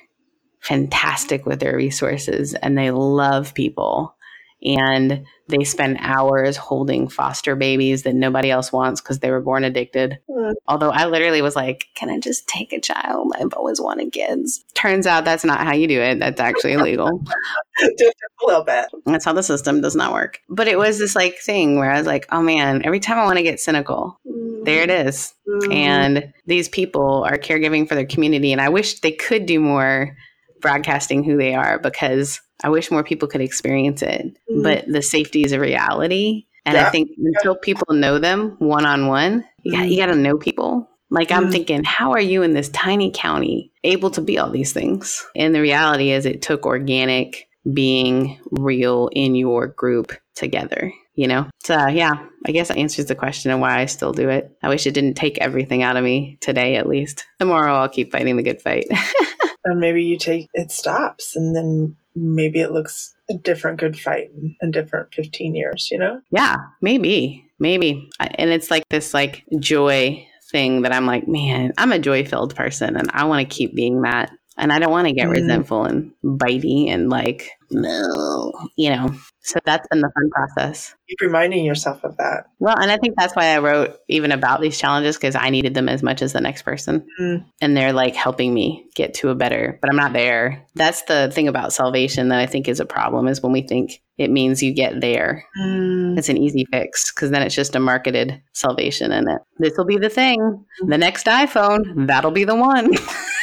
fantastic 0.61 1.47
with 1.47 1.59
their 1.61 1.77
resources 1.77 2.55
and 2.55 2.77
they 2.79 2.91
love 2.93 3.55
people. 3.55 4.15
And 4.63 5.25
they 5.49 5.65
spend 5.65 5.99
hours 6.01 6.57
holding 6.57 7.09
foster 7.09 7.57
babies 7.57 8.03
that 8.03 8.15
nobody 8.15 8.51
else 8.51 8.73
wants 8.73 9.01
because 9.01 9.21
they 9.21 9.31
were 9.31 9.41
born 9.41 9.65
addicted. 9.65 10.19
Mm. 10.29 10.55
Although 10.67 10.91
I 10.91 11.07
literally 11.07 11.43
was 11.43 11.57
like, 11.57 11.87
can 11.95 12.11
I 12.11 12.19
just 12.19 12.47
take 12.49 12.73
a 12.73 12.81
child? 12.81 13.33
I've 13.39 13.55
always 13.55 13.81
wanted 13.81 14.13
kids. 14.13 14.65
Turns 14.75 15.07
out 15.07 15.25
that's 15.25 15.45
not 15.45 15.61
how 15.61 15.75
you 15.75 15.87
do 15.87 16.01
it. 16.01 16.19
That's 16.19 16.41
actually 16.41 16.73
illegal. 16.75 17.23
Just 17.99 18.17
a 18.43 18.47
little 18.47 18.65
bit. 18.65 18.87
That's 19.07 19.25
how 19.25 19.33
the 19.33 19.43
system 19.43 19.81
does 19.81 19.95
not 19.95 20.13
work. 20.13 20.41
But 20.49 20.69
it 20.69 20.77
was 20.77 20.99
this 20.99 21.15
like 21.15 21.39
thing 21.39 21.79
where 21.79 21.91
I 21.91 21.99
was 21.99 22.07
like, 22.07 22.27
oh 22.31 22.43
man, 22.43 22.83
every 22.85 23.01
time 23.01 23.19
I 23.19 23.25
want 23.25 23.39
to 23.39 23.45
get 23.45 23.61
cynical, 23.61 24.19
there 24.65 24.83
it 24.83 24.91
is. 24.91 25.35
Mm. 25.49 25.75
And 25.75 26.33
these 26.47 26.69
people 26.69 27.25
are 27.25 27.39
caregiving 27.39 27.89
for 27.89 27.95
their 27.95 28.07
community. 28.07 28.53
And 28.53 28.61
I 28.61 28.69
wish 28.69 29.01
they 29.01 29.13
could 29.13 29.47
do 29.47 29.61
more 29.61 30.17
broadcasting 30.61 31.23
who 31.23 31.37
they 31.37 31.55
are 31.55 31.79
because 31.79 32.41
I 32.63 32.69
wish 32.69 32.91
more 32.91 33.05
people 33.05 33.29
could 33.29 33.41
experience 33.41 34.03
it. 34.03 34.37
Mhm. 34.51 34.63
But 34.63 34.85
the 34.89 35.03
safety 35.03 35.45
is 35.45 35.53
a 35.53 35.61
reality. 35.61 36.45
And 36.67 36.77
I 36.77 36.91
think 36.91 37.11
until 37.17 37.55
people 37.57 37.95
know 37.95 38.19
them 38.19 38.57
one 38.59 38.85
on 38.85 39.07
one, 39.07 39.45
you 39.63 39.73
got 39.73 39.89
you 39.89 39.97
got 39.97 40.07
to 40.07 40.15
know 40.15 40.37
people. 40.37 40.89
Like 41.11 41.33
I'm 41.33 41.47
Mhm. 41.47 41.53
thinking, 41.53 41.85
how 41.85 42.13
are 42.13 42.21
you 42.21 42.43
in 42.43 42.53
this 42.53 42.69
tiny 42.69 43.11
county 43.15 43.73
able 43.85 44.11
to 44.11 44.21
be 44.21 44.39
all 44.39 44.51
these 44.51 44.75
things? 44.75 45.25
And 45.35 45.55
the 45.55 45.63
reality 45.63 46.11
is, 46.11 46.27
it 46.27 46.43
took 46.43 46.67
organic 46.67 47.49
being 47.73 48.39
real 48.51 49.09
in 49.13 49.35
your 49.35 49.69
group 49.69 50.13
together. 50.35 50.93
You 51.15 51.27
know, 51.27 51.47
so 51.65 51.87
yeah, 51.89 52.27
I 52.47 52.53
guess 52.53 52.69
that 52.69 52.77
answers 52.77 53.07
the 53.07 53.15
question 53.17 53.51
of 53.51 53.59
why 53.59 53.81
I 53.81 53.87
still 53.87 54.13
do 54.13 54.29
it. 54.29 54.53
I 54.63 54.69
wish 54.69 54.87
it 54.87 54.95
didn't 54.95 55.15
take 55.15 55.39
everything 55.39 55.83
out 55.83 55.97
of 55.97 56.05
me 56.05 56.39
today, 56.41 56.77
at 56.77 56.87
least. 56.89 57.25
Tomorrow, 57.41 57.75
I'll 57.75 57.89
keep 57.89 58.13
fighting 58.13 58.37
the 58.37 58.45
good 58.45 58.63
fight. 58.63 58.87
and 59.65 59.81
maybe 59.81 60.05
you 60.05 60.17
take 60.17 60.47
it 60.55 60.71
stops, 60.71 61.35
and 61.35 61.57
then 61.57 61.97
maybe 62.21 62.61
it 62.61 62.73
looks 62.73 63.15
a 63.31 63.35
different 63.35 63.79
good 63.79 63.99
fight 63.99 64.31
in 64.35 64.57
a 64.63 64.71
different 64.71 65.15
15 65.15 65.55
years. 65.55 65.89
You 65.91 65.99
know? 65.99 66.21
Yeah, 66.31 66.57
maybe, 66.81 67.51
maybe. 67.59 68.09
And 68.21 68.51
it's 68.51 68.71
like 68.71 68.85
this 68.91 69.15
like 69.15 69.45
joy 69.59 70.27
thing 70.51 70.83
that 70.83 70.93
I'm 70.93 71.07
like, 71.07 71.29
man, 71.29 71.73
I'm 71.79 71.93
a 71.93 71.99
joy 71.99 72.25
filled 72.25 72.55
person 72.55 72.97
and 72.97 73.11
I 73.13 73.25
want 73.25 73.49
to 73.49 73.55
keep 73.55 73.75
being 73.75 74.03
that. 74.03 74.31
And 74.59 74.73
I 74.73 74.79
don't 74.81 74.91
want 74.91 75.07
to 75.07 75.15
get 75.15 75.29
Mhm. 75.29 75.33
resentful 75.33 75.85
and 75.85 76.11
bitey 76.25 76.89
and 76.91 77.09
like, 77.09 77.49
no, 77.71 78.53
you 78.77 78.91
know. 78.91 79.15
So 79.41 79.59
that's 79.65 79.87
been 79.89 80.01
the 80.01 80.11
fun 80.15 80.31
process. 80.31 80.95
Keep 81.09 81.21
reminding 81.23 81.65
yourself 81.65 82.03
of 82.05 82.17
that. 82.19 82.45
Well, 82.59 82.75
and 82.79 82.91
I 82.91 82.97
think 82.99 83.15
that's 83.17 83.35
why 83.37 83.55
I 83.55 83.59
wrote 83.59 83.97
even 84.09 84.33
about 84.33 84.61
these 84.61 84.77
challenges 84.79 85.17
because 85.17 85.35
I 85.37 85.49
needed 85.51 85.75
them 85.75 85.89
as 85.89 86.03
much 86.03 86.21
as 86.21 86.33
the 86.33 86.41
next 86.41 86.63
person. 86.63 87.07
Mm. 87.21 87.45
And 87.63 87.77
they're 87.77 87.93
like 87.93 88.15
helping 88.15 88.53
me 88.53 88.85
get 88.95 89.15
to 89.15 89.29
a 89.31 89.35
better, 89.35 89.79
but 89.81 89.89
I'm 89.91 89.97
not 89.97 90.13
there. 90.13 90.67
That's 90.75 91.03
the 91.03 91.31
thing 91.33 91.49
about 91.49 91.73
salvation 91.73 92.29
that 92.29 92.41
I 92.41 92.47
think 92.47 92.69
is 92.69 92.81
a 92.81 92.85
problem 92.85 93.29
is 93.29 93.43
when 93.43 93.53
we 93.53 93.63
think 93.63 94.03
it 94.19 94.31
means 94.31 94.63
you 94.63 94.75
get 94.75 95.01
there. 95.01 95.45
Mm. 95.59 96.19
It's 96.19 96.29
an 96.29 96.37
easy 96.37 96.67
fix 96.71 97.13
because 97.13 97.31
then 97.31 97.43
it's 97.43 97.55
just 97.55 97.77
a 97.77 97.81
marketed 97.81 98.43
salvation 98.55 99.13
in 99.13 99.29
it. 99.29 99.41
This 99.59 99.75
will 99.79 99.87
be 99.87 99.99
the 99.99 100.11
thing. 100.11 100.65
The 100.87 100.99
next 100.99 101.27
iPhone, 101.27 102.07
that'll 102.09 102.33
be 102.33 102.45
the 102.45 102.57
one. 102.57 102.93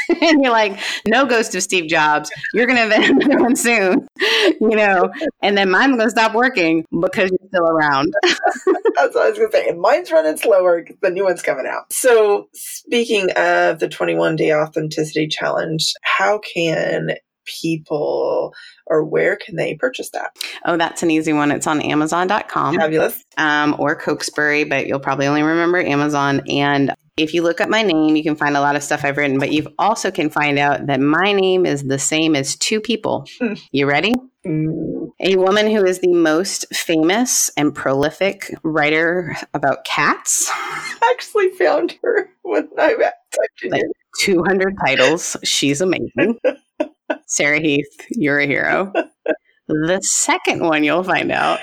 and 0.21 0.43
you're 0.43 0.51
like, 0.51 0.79
no 1.07 1.25
ghost 1.25 1.55
of 1.55 1.63
Steve 1.63 1.87
Jobs. 1.87 2.31
You're 2.53 2.67
going 2.67 2.77
to 2.77 2.83
invent 2.83 3.23
another 3.23 3.41
one 3.41 3.55
soon, 3.55 4.07
you 4.59 4.75
know, 4.75 5.09
and 5.41 5.57
then 5.57 5.69
mine's 5.69 5.95
going 5.95 6.07
to 6.07 6.09
stop 6.09 6.33
working 6.33 6.85
because 6.91 7.29
you're 7.31 7.47
still 7.47 7.67
around. 7.67 8.13
That's 8.23 9.15
what 9.15 9.25
I 9.25 9.29
was 9.29 9.37
going 9.37 9.51
to 9.51 9.57
say. 9.57 9.69
And 9.69 9.79
mine's 9.79 10.11
running 10.11 10.37
slower 10.37 10.85
the 11.01 11.09
new 11.09 11.23
one's 11.23 11.41
coming 11.41 11.67
out. 11.67 11.91
So, 11.91 12.49
speaking 12.53 13.29
of 13.35 13.79
the 13.79 13.89
21 13.89 14.35
day 14.35 14.53
authenticity 14.53 15.27
challenge, 15.27 15.93
how 16.01 16.39
can 16.39 17.15
people 17.45 18.53
or 18.87 19.03
where 19.03 19.35
can 19.35 19.55
they 19.55 19.75
purchase 19.75 20.09
that? 20.11 20.35
Oh, 20.65 20.77
that's 20.77 21.03
an 21.03 21.11
easy 21.11 21.33
one. 21.33 21.51
It's 21.51 21.67
on 21.67 21.81
Amazon.com. 21.81 22.75
Fabulous. 22.75 23.23
um, 23.37 23.75
or 23.79 23.95
Cokesbury, 23.95 24.63
but 24.63 24.87
you'll 24.87 24.99
probably 24.99 25.27
only 25.27 25.43
remember 25.43 25.79
Amazon. 25.79 26.41
And 26.49 26.93
if 27.17 27.33
you 27.33 27.43
look 27.43 27.61
up 27.61 27.69
my 27.69 27.81
name, 27.81 28.15
you 28.15 28.23
can 28.23 28.35
find 28.35 28.57
a 28.57 28.61
lot 28.61 28.75
of 28.75 28.83
stuff 28.83 29.05
I've 29.05 29.17
written, 29.17 29.39
but 29.39 29.51
you 29.53 29.73
also 29.79 30.11
can 30.11 30.29
find 30.29 30.59
out 30.59 30.87
that 30.87 30.99
my 30.99 31.31
name 31.31 31.65
is 31.65 31.83
the 31.83 31.99
same 31.99 32.35
as 32.35 32.57
two 32.57 32.81
people. 32.81 33.25
Hmm. 33.39 33.53
You 33.71 33.87
ready? 33.87 34.13
Mm. 34.45 35.11
A 35.21 35.37
woman 35.37 35.67
who 35.71 35.85
is 35.85 35.99
the 35.99 36.13
most 36.13 36.65
famous 36.75 37.49
and 37.55 37.73
prolific 37.73 38.53
writer 38.63 39.35
about 39.53 39.85
cats, 39.85 40.49
I 40.53 41.13
actually 41.15 41.49
found 41.51 41.97
her 42.03 42.29
when 42.41 42.67
I 42.77 42.93
typed 42.95 43.71
Like- 43.71 43.81
200 44.21 44.75
titles. 44.85 45.37
She's 45.43 45.79
amazing. 45.81 46.37
Sarah 47.27 47.59
Heath, 47.59 48.05
you're 48.09 48.39
a 48.39 48.47
hero. 48.47 48.91
The 49.67 49.99
second 50.01 50.61
one 50.61 50.83
you'll 50.83 51.03
find 51.03 51.31
out 51.31 51.59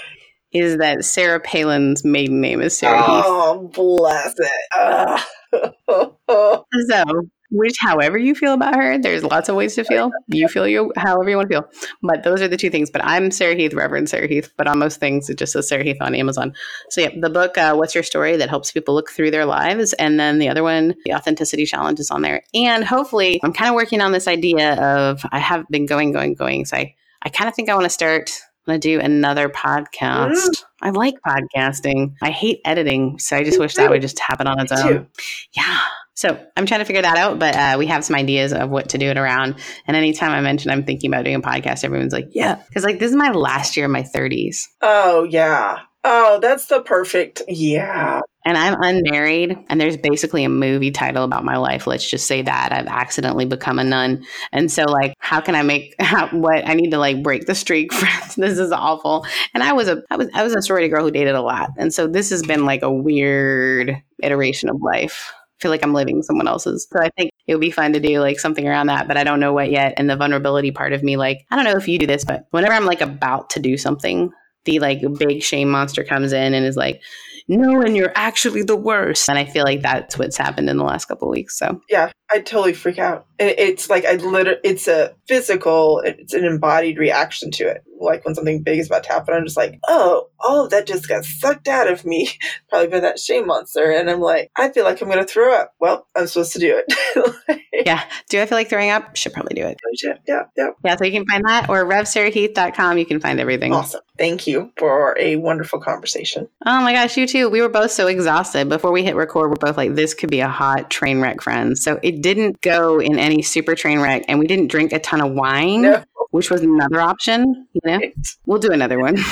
is 0.52 0.78
that 0.78 1.04
Sarah 1.04 1.40
Palin's 1.40 2.04
maiden 2.04 2.40
name 2.40 2.60
is 2.60 2.76
Sarah 2.76 3.02
oh, 3.06 3.62
Heath. 3.62 3.72
bless 3.74 4.34
it. 4.38 5.22
so, 6.28 7.04
which, 7.50 7.76
however 7.80 8.16
you 8.16 8.34
feel 8.34 8.54
about 8.54 8.74
her, 8.74 8.98
there's 8.98 9.22
lots 9.22 9.48
of 9.48 9.56
ways 9.56 9.74
to 9.74 9.84
feel. 9.84 10.10
You 10.28 10.48
feel 10.48 10.66
you 10.66 10.92
however 10.96 11.28
you 11.28 11.36
want 11.36 11.50
to 11.50 11.54
feel. 11.54 11.88
But 12.02 12.22
those 12.22 12.40
are 12.40 12.48
the 12.48 12.56
two 12.56 12.70
things. 12.70 12.90
But 12.90 13.04
I'm 13.04 13.30
Sarah 13.30 13.54
Heath, 13.54 13.74
Reverend 13.74 14.08
Sarah 14.08 14.26
Heath. 14.26 14.50
But 14.56 14.66
on 14.66 14.78
most 14.78 14.98
things, 15.00 15.28
it 15.28 15.36
just 15.38 15.52
says 15.52 15.68
Sarah 15.68 15.84
Heath 15.84 15.98
on 16.00 16.14
Amazon. 16.14 16.54
So 16.88 17.02
yeah, 17.02 17.10
the 17.20 17.28
book 17.28 17.58
uh, 17.58 17.74
"What's 17.74 17.94
Your 17.94 18.04
Story" 18.04 18.36
that 18.36 18.48
helps 18.48 18.72
people 18.72 18.94
look 18.94 19.10
through 19.10 19.30
their 19.30 19.44
lives, 19.44 19.92
and 19.94 20.18
then 20.18 20.38
the 20.38 20.48
other 20.48 20.62
one, 20.62 20.94
the 21.04 21.14
Authenticity 21.14 21.66
Challenge, 21.66 22.00
is 22.00 22.10
on 22.10 22.22
there. 22.22 22.42
And 22.54 22.84
hopefully, 22.84 23.40
I'm 23.44 23.52
kind 23.52 23.68
of 23.68 23.74
working 23.74 24.00
on 24.00 24.12
this 24.12 24.26
idea 24.26 24.74
of 24.82 25.24
I 25.30 25.38
have 25.38 25.68
been 25.68 25.86
going, 25.86 26.12
going, 26.12 26.34
going. 26.34 26.64
So 26.64 26.78
I, 26.78 26.94
I 27.22 27.28
kind 27.28 27.48
of 27.48 27.54
think 27.54 27.68
I 27.68 27.74
want 27.74 27.84
to 27.84 27.90
start 27.90 28.40
I'm 28.66 28.72
gonna 28.72 28.78
do 28.78 29.00
another 29.00 29.48
podcast. 29.48 30.34
Mm. 30.34 30.64
I 30.82 30.90
like 30.90 31.14
podcasting. 31.26 32.14
I 32.22 32.30
hate 32.30 32.60
editing, 32.64 33.18
so 33.18 33.36
I 33.36 33.42
just 33.42 33.58
wish 33.58 33.74
that 33.74 33.90
would 33.90 34.02
just 34.02 34.18
happen 34.20 34.46
on 34.46 34.60
its 34.60 34.72
own. 34.72 35.08
Yeah. 35.52 35.80
So 36.14 36.38
I'm 36.56 36.66
trying 36.66 36.80
to 36.80 36.84
figure 36.84 37.02
that 37.02 37.16
out, 37.16 37.38
but 37.38 37.56
uh, 37.56 37.76
we 37.78 37.86
have 37.86 38.04
some 38.04 38.14
ideas 38.14 38.52
of 38.52 38.70
what 38.70 38.90
to 38.90 38.98
do 38.98 39.06
it 39.06 39.16
around. 39.16 39.56
And 39.86 39.96
anytime 39.96 40.30
I 40.30 40.40
mention 40.40 40.70
I'm 40.70 40.84
thinking 40.84 41.10
about 41.10 41.24
doing 41.24 41.36
a 41.36 41.40
podcast, 41.40 41.84
everyone's 41.84 42.12
like, 42.12 42.28
"Yeah," 42.32 42.62
because 42.68 42.84
like 42.84 42.98
this 42.98 43.10
is 43.10 43.16
my 43.16 43.30
last 43.30 43.76
year 43.76 43.86
of 43.86 43.92
my 43.92 44.02
30s. 44.02 44.68
Oh 44.82 45.24
yeah. 45.24 45.78
Oh, 46.04 46.40
that's 46.40 46.66
the 46.66 46.80
perfect. 46.82 47.42
Yeah. 47.46 48.20
And 48.44 48.58
I'm 48.58 48.76
unmarried, 48.80 49.56
and 49.68 49.80
there's 49.80 49.96
basically 49.96 50.42
a 50.42 50.48
movie 50.48 50.90
title 50.90 51.22
about 51.22 51.44
my 51.44 51.56
life. 51.58 51.86
Let's 51.86 52.08
just 52.08 52.26
say 52.26 52.42
that 52.42 52.72
I've 52.72 52.88
accidentally 52.88 53.44
become 53.44 53.78
a 53.78 53.84
nun. 53.84 54.24
And 54.50 54.68
so, 54.68 54.82
like, 54.82 55.14
how 55.20 55.40
can 55.40 55.54
I 55.54 55.62
make 55.62 55.94
how, 56.00 56.26
what 56.30 56.68
I 56.68 56.74
need 56.74 56.90
to 56.90 56.98
like 56.98 57.22
break 57.22 57.46
the 57.46 57.54
streak? 57.54 57.92
Friends, 57.92 58.34
this 58.34 58.58
is 58.58 58.72
awful. 58.72 59.24
And 59.54 59.62
I 59.62 59.72
was 59.74 59.86
a 59.86 60.02
I 60.10 60.16
was 60.16 60.28
I 60.34 60.42
was 60.42 60.56
a 60.56 60.62
sorority 60.62 60.88
girl 60.88 61.04
who 61.04 61.12
dated 61.12 61.36
a 61.36 61.42
lot, 61.42 61.70
and 61.78 61.94
so 61.94 62.08
this 62.08 62.30
has 62.30 62.42
been 62.42 62.66
like 62.66 62.82
a 62.82 62.92
weird 62.92 63.96
iteration 64.20 64.68
of 64.68 64.82
life. 64.82 65.32
I 65.36 65.62
feel 65.62 65.70
like 65.70 65.84
I'm 65.84 65.94
living 65.94 66.24
someone 66.24 66.48
else's. 66.48 66.88
So 66.90 66.98
I 67.00 67.10
think 67.16 67.30
it 67.46 67.54
would 67.54 67.60
be 67.60 67.70
fun 67.70 67.92
to 67.92 68.00
do 68.00 68.18
like 68.18 68.40
something 68.40 68.66
around 68.66 68.88
that, 68.88 69.06
but 69.06 69.16
I 69.16 69.22
don't 69.22 69.38
know 69.38 69.52
what 69.52 69.70
yet. 69.70 69.94
And 69.96 70.10
the 70.10 70.16
vulnerability 70.16 70.72
part 70.72 70.92
of 70.92 71.04
me, 71.04 71.16
like, 71.16 71.46
I 71.52 71.54
don't 71.54 71.64
know 71.64 71.76
if 71.76 71.86
you 71.86 72.00
do 72.00 72.08
this, 72.08 72.24
but 72.24 72.46
whenever 72.50 72.72
I'm 72.72 72.86
like 72.86 73.00
about 73.00 73.50
to 73.50 73.60
do 73.60 73.76
something, 73.76 74.32
the 74.64 74.78
like 74.78 75.00
big 75.18 75.42
shame 75.42 75.70
monster 75.70 76.04
comes 76.04 76.32
in 76.32 76.54
and 76.54 76.64
is 76.64 76.76
like, 76.76 77.02
no, 77.48 77.80
and 77.82 77.96
you're 77.96 78.12
actually 78.14 78.62
the 78.62 78.76
worst. 78.76 79.28
And 79.28 79.38
I 79.38 79.44
feel 79.44 79.64
like 79.64 79.82
that's 79.82 80.16
what's 80.18 80.36
happened 80.36 80.70
in 80.70 80.76
the 80.76 80.84
last 80.84 81.06
couple 81.06 81.28
weeks. 81.28 81.58
So 81.58 81.80
yeah, 81.88 82.12
I 82.32 82.40
totally 82.40 82.72
freak 82.72 82.98
out. 82.98 83.26
It's 83.38 83.90
like 83.90 84.04
I 84.04 84.14
literally, 84.14 84.60
it's 84.64 84.88
a 84.88 85.14
physical, 85.28 86.00
it's 86.00 86.32
an 86.32 86.44
embodied 86.44 86.98
reaction 86.98 87.50
to 87.52 87.68
it. 87.68 87.84
Like 88.00 88.24
when 88.24 88.34
something 88.34 88.62
big 88.62 88.78
is 88.78 88.86
about 88.86 89.04
to 89.04 89.12
happen, 89.12 89.34
I'm 89.34 89.44
just 89.44 89.56
like, 89.56 89.78
oh, 89.88 90.28
all 90.40 90.64
of 90.64 90.70
that 90.70 90.86
just 90.86 91.08
got 91.08 91.24
sucked 91.24 91.68
out 91.68 91.90
of 91.90 92.04
me, 92.04 92.30
probably 92.68 92.88
by 92.88 93.00
that 93.00 93.18
shame 93.18 93.46
monster. 93.46 93.90
And 93.90 94.10
I'm 94.10 94.20
like, 94.20 94.50
I 94.56 94.70
feel 94.70 94.84
like 94.84 95.00
I'm 95.00 95.08
going 95.08 95.20
to 95.20 95.26
throw 95.26 95.54
up. 95.54 95.74
Well, 95.80 96.06
I'm 96.16 96.26
supposed 96.26 96.52
to 96.54 96.58
do 96.58 96.82
it. 96.84 97.34
like, 97.48 97.62
yeah. 97.72 98.02
Do 98.28 98.40
I 98.40 98.46
feel 98.46 98.58
like 98.58 98.68
throwing 98.68 98.90
up? 98.90 99.16
Should 99.16 99.32
probably 99.32 99.54
do 99.54 99.66
it. 99.66 99.80
Oh, 99.84 99.90
yeah, 100.02 100.14
yeah, 100.26 100.42
yeah. 100.56 100.70
Yeah, 100.84 100.96
so 100.96 101.04
you 101.04 101.12
can 101.12 101.26
find 101.26 101.44
that 101.46 101.68
or 101.68 101.84
revsarahheath.com. 101.84 102.98
You 102.98 103.06
can 103.06 103.20
find 103.20 103.40
everything. 103.40 103.72
Awesome. 103.72 104.00
Thank 104.18 104.46
you 104.46 104.72
for 104.76 105.16
a 105.18 105.36
wonderful 105.36 105.80
conversation. 105.80 106.48
Oh 106.66 106.80
my 106.82 106.92
gosh, 106.92 107.16
you 107.16 107.26
too. 107.26 107.48
We 107.48 107.60
were 107.60 107.68
both 107.68 107.90
so 107.90 108.06
exhausted. 108.06 108.68
Before 108.68 108.92
we 108.92 109.02
hit 109.02 109.16
record, 109.16 109.50
we're 109.50 109.56
both 109.56 109.76
like, 109.76 109.94
this 109.94 110.14
could 110.14 110.30
be 110.30 110.40
a 110.40 110.48
hot 110.48 110.90
train 110.90 111.20
wreck, 111.20 111.40
friends. 111.40 111.82
So 111.82 111.98
it 112.02 112.21
didn't 112.22 112.60
go 112.60 113.00
in 113.00 113.18
any 113.18 113.42
super 113.42 113.74
train 113.74 114.00
wreck, 114.00 114.24
and 114.28 114.38
we 114.38 114.46
didn't 114.46 114.68
drink 114.68 114.92
a 114.92 114.98
ton 114.98 115.20
of 115.20 115.32
wine, 115.32 115.82
no. 115.82 116.04
which 116.30 116.50
was 116.50 116.62
another 116.62 117.00
option. 117.00 117.66
You 117.74 117.80
know, 117.84 117.96
right. 117.98 118.14
we'll 118.46 118.58
do 118.58 118.70
another 118.70 118.98
one. 118.98 119.16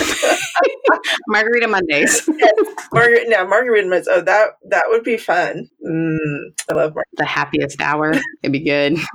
Margarita 1.28 1.68
Mondays. 1.68 2.28
yes. 2.38 2.52
Margarita, 2.92 3.30
no, 3.30 3.46
Margarita 3.46 3.88
Mondays. 3.88 4.08
Oh, 4.10 4.20
that 4.20 4.50
that 4.68 4.84
would 4.88 5.04
be 5.04 5.16
fun. 5.16 5.68
Mm, 5.86 6.52
I 6.68 6.74
love 6.74 6.94
margarita. 6.94 7.16
the 7.16 7.24
happiest 7.24 7.80
hour. 7.80 8.12
It'd 8.42 8.52
be 8.52 8.60
good. 8.60 8.98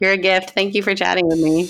You're 0.00 0.12
a 0.12 0.16
gift. 0.16 0.50
Thank 0.50 0.74
you 0.74 0.82
for 0.82 0.94
chatting 0.94 1.26
with 1.26 1.40
me. 1.40 1.66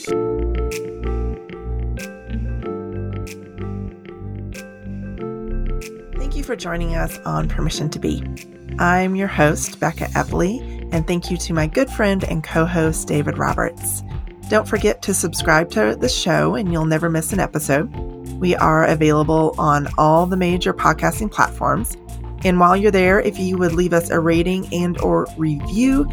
Thank 6.18 6.36
you 6.36 6.42
for 6.42 6.56
joining 6.56 6.94
us 6.96 7.18
on 7.20 7.48
Permission 7.48 7.88
to 7.90 7.98
Be. 7.98 8.22
I'm 8.78 9.14
your 9.14 9.28
host, 9.28 9.78
Becca 9.78 10.06
Epley, 10.06 10.88
and 10.92 11.06
thank 11.06 11.30
you 11.30 11.36
to 11.36 11.54
my 11.54 11.68
good 11.68 11.88
friend 11.90 12.24
and 12.24 12.42
co 12.42 12.66
host, 12.66 13.06
David 13.06 13.38
Roberts. 13.38 14.02
Don't 14.48 14.66
forget 14.66 15.00
to 15.02 15.14
subscribe 15.14 15.70
to 15.70 15.96
the 15.98 16.08
show, 16.08 16.56
and 16.56 16.72
you'll 16.72 16.84
never 16.84 17.08
miss 17.08 17.32
an 17.32 17.38
episode. 17.38 17.88
We 18.40 18.56
are 18.56 18.84
available 18.84 19.54
on 19.58 19.86
all 19.96 20.26
the 20.26 20.36
major 20.36 20.74
podcasting 20.74 21.30
platforms. 21.30 21.96
And 22.44 22.58
while 22.58 22.76
you're 22.76 22.90
there, 22.90 23.20
if 23.20 23.38
you 23.38 23.56
would 23.58 23.72
leave 23.72 23.92
us 23.92 24.10
a 24.10 24.18
rating 24.18 24.72
and 24.74 25.00
or 25.00 25.28
review, 25.38 26.08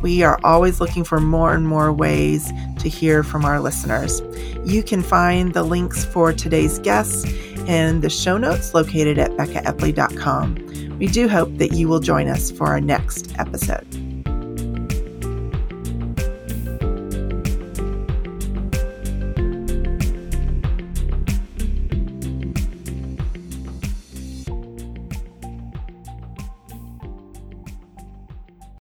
we 0.00 0.22
are 0.22 0.40
always 0.44 0.80
looking 0.80 1.04
for 1.04 1.20
more 1.20 1.52
and 1.52 1.68
more 1.68 1.92
ways 1.92 2.52
to 2.78 2.88
hear 2.88 3.22
from 3.22 3.44
our 3.44 3.60
listeners. 3.60 4.22
You 4.64 4.82
can 4.82 5.02
find 5.02 5.52
the 5.52 5.62
links 5.62 6.06
for 6.06 6.32
today's 6.32 6.78
guests 6.78 7.24
and 7.66 8.00
the 8.00 8.10
show 8.10 8.38
notes 8.38 8.72
located 8.72 9.18
at 9.18 9.32
beccaepley.com. 9.32 10.67
We 10.98 11.06
do 11.06 11.28
hope 11.28 11.56
that 11.58 11.72
you 11.72 11.88
will 11.88 12.00
join 12.00 12.28
us 12.28 12.50
for 12.50 12.66
our 12.66 12.80
next 12.80 13.38
episode. 13.38 14.07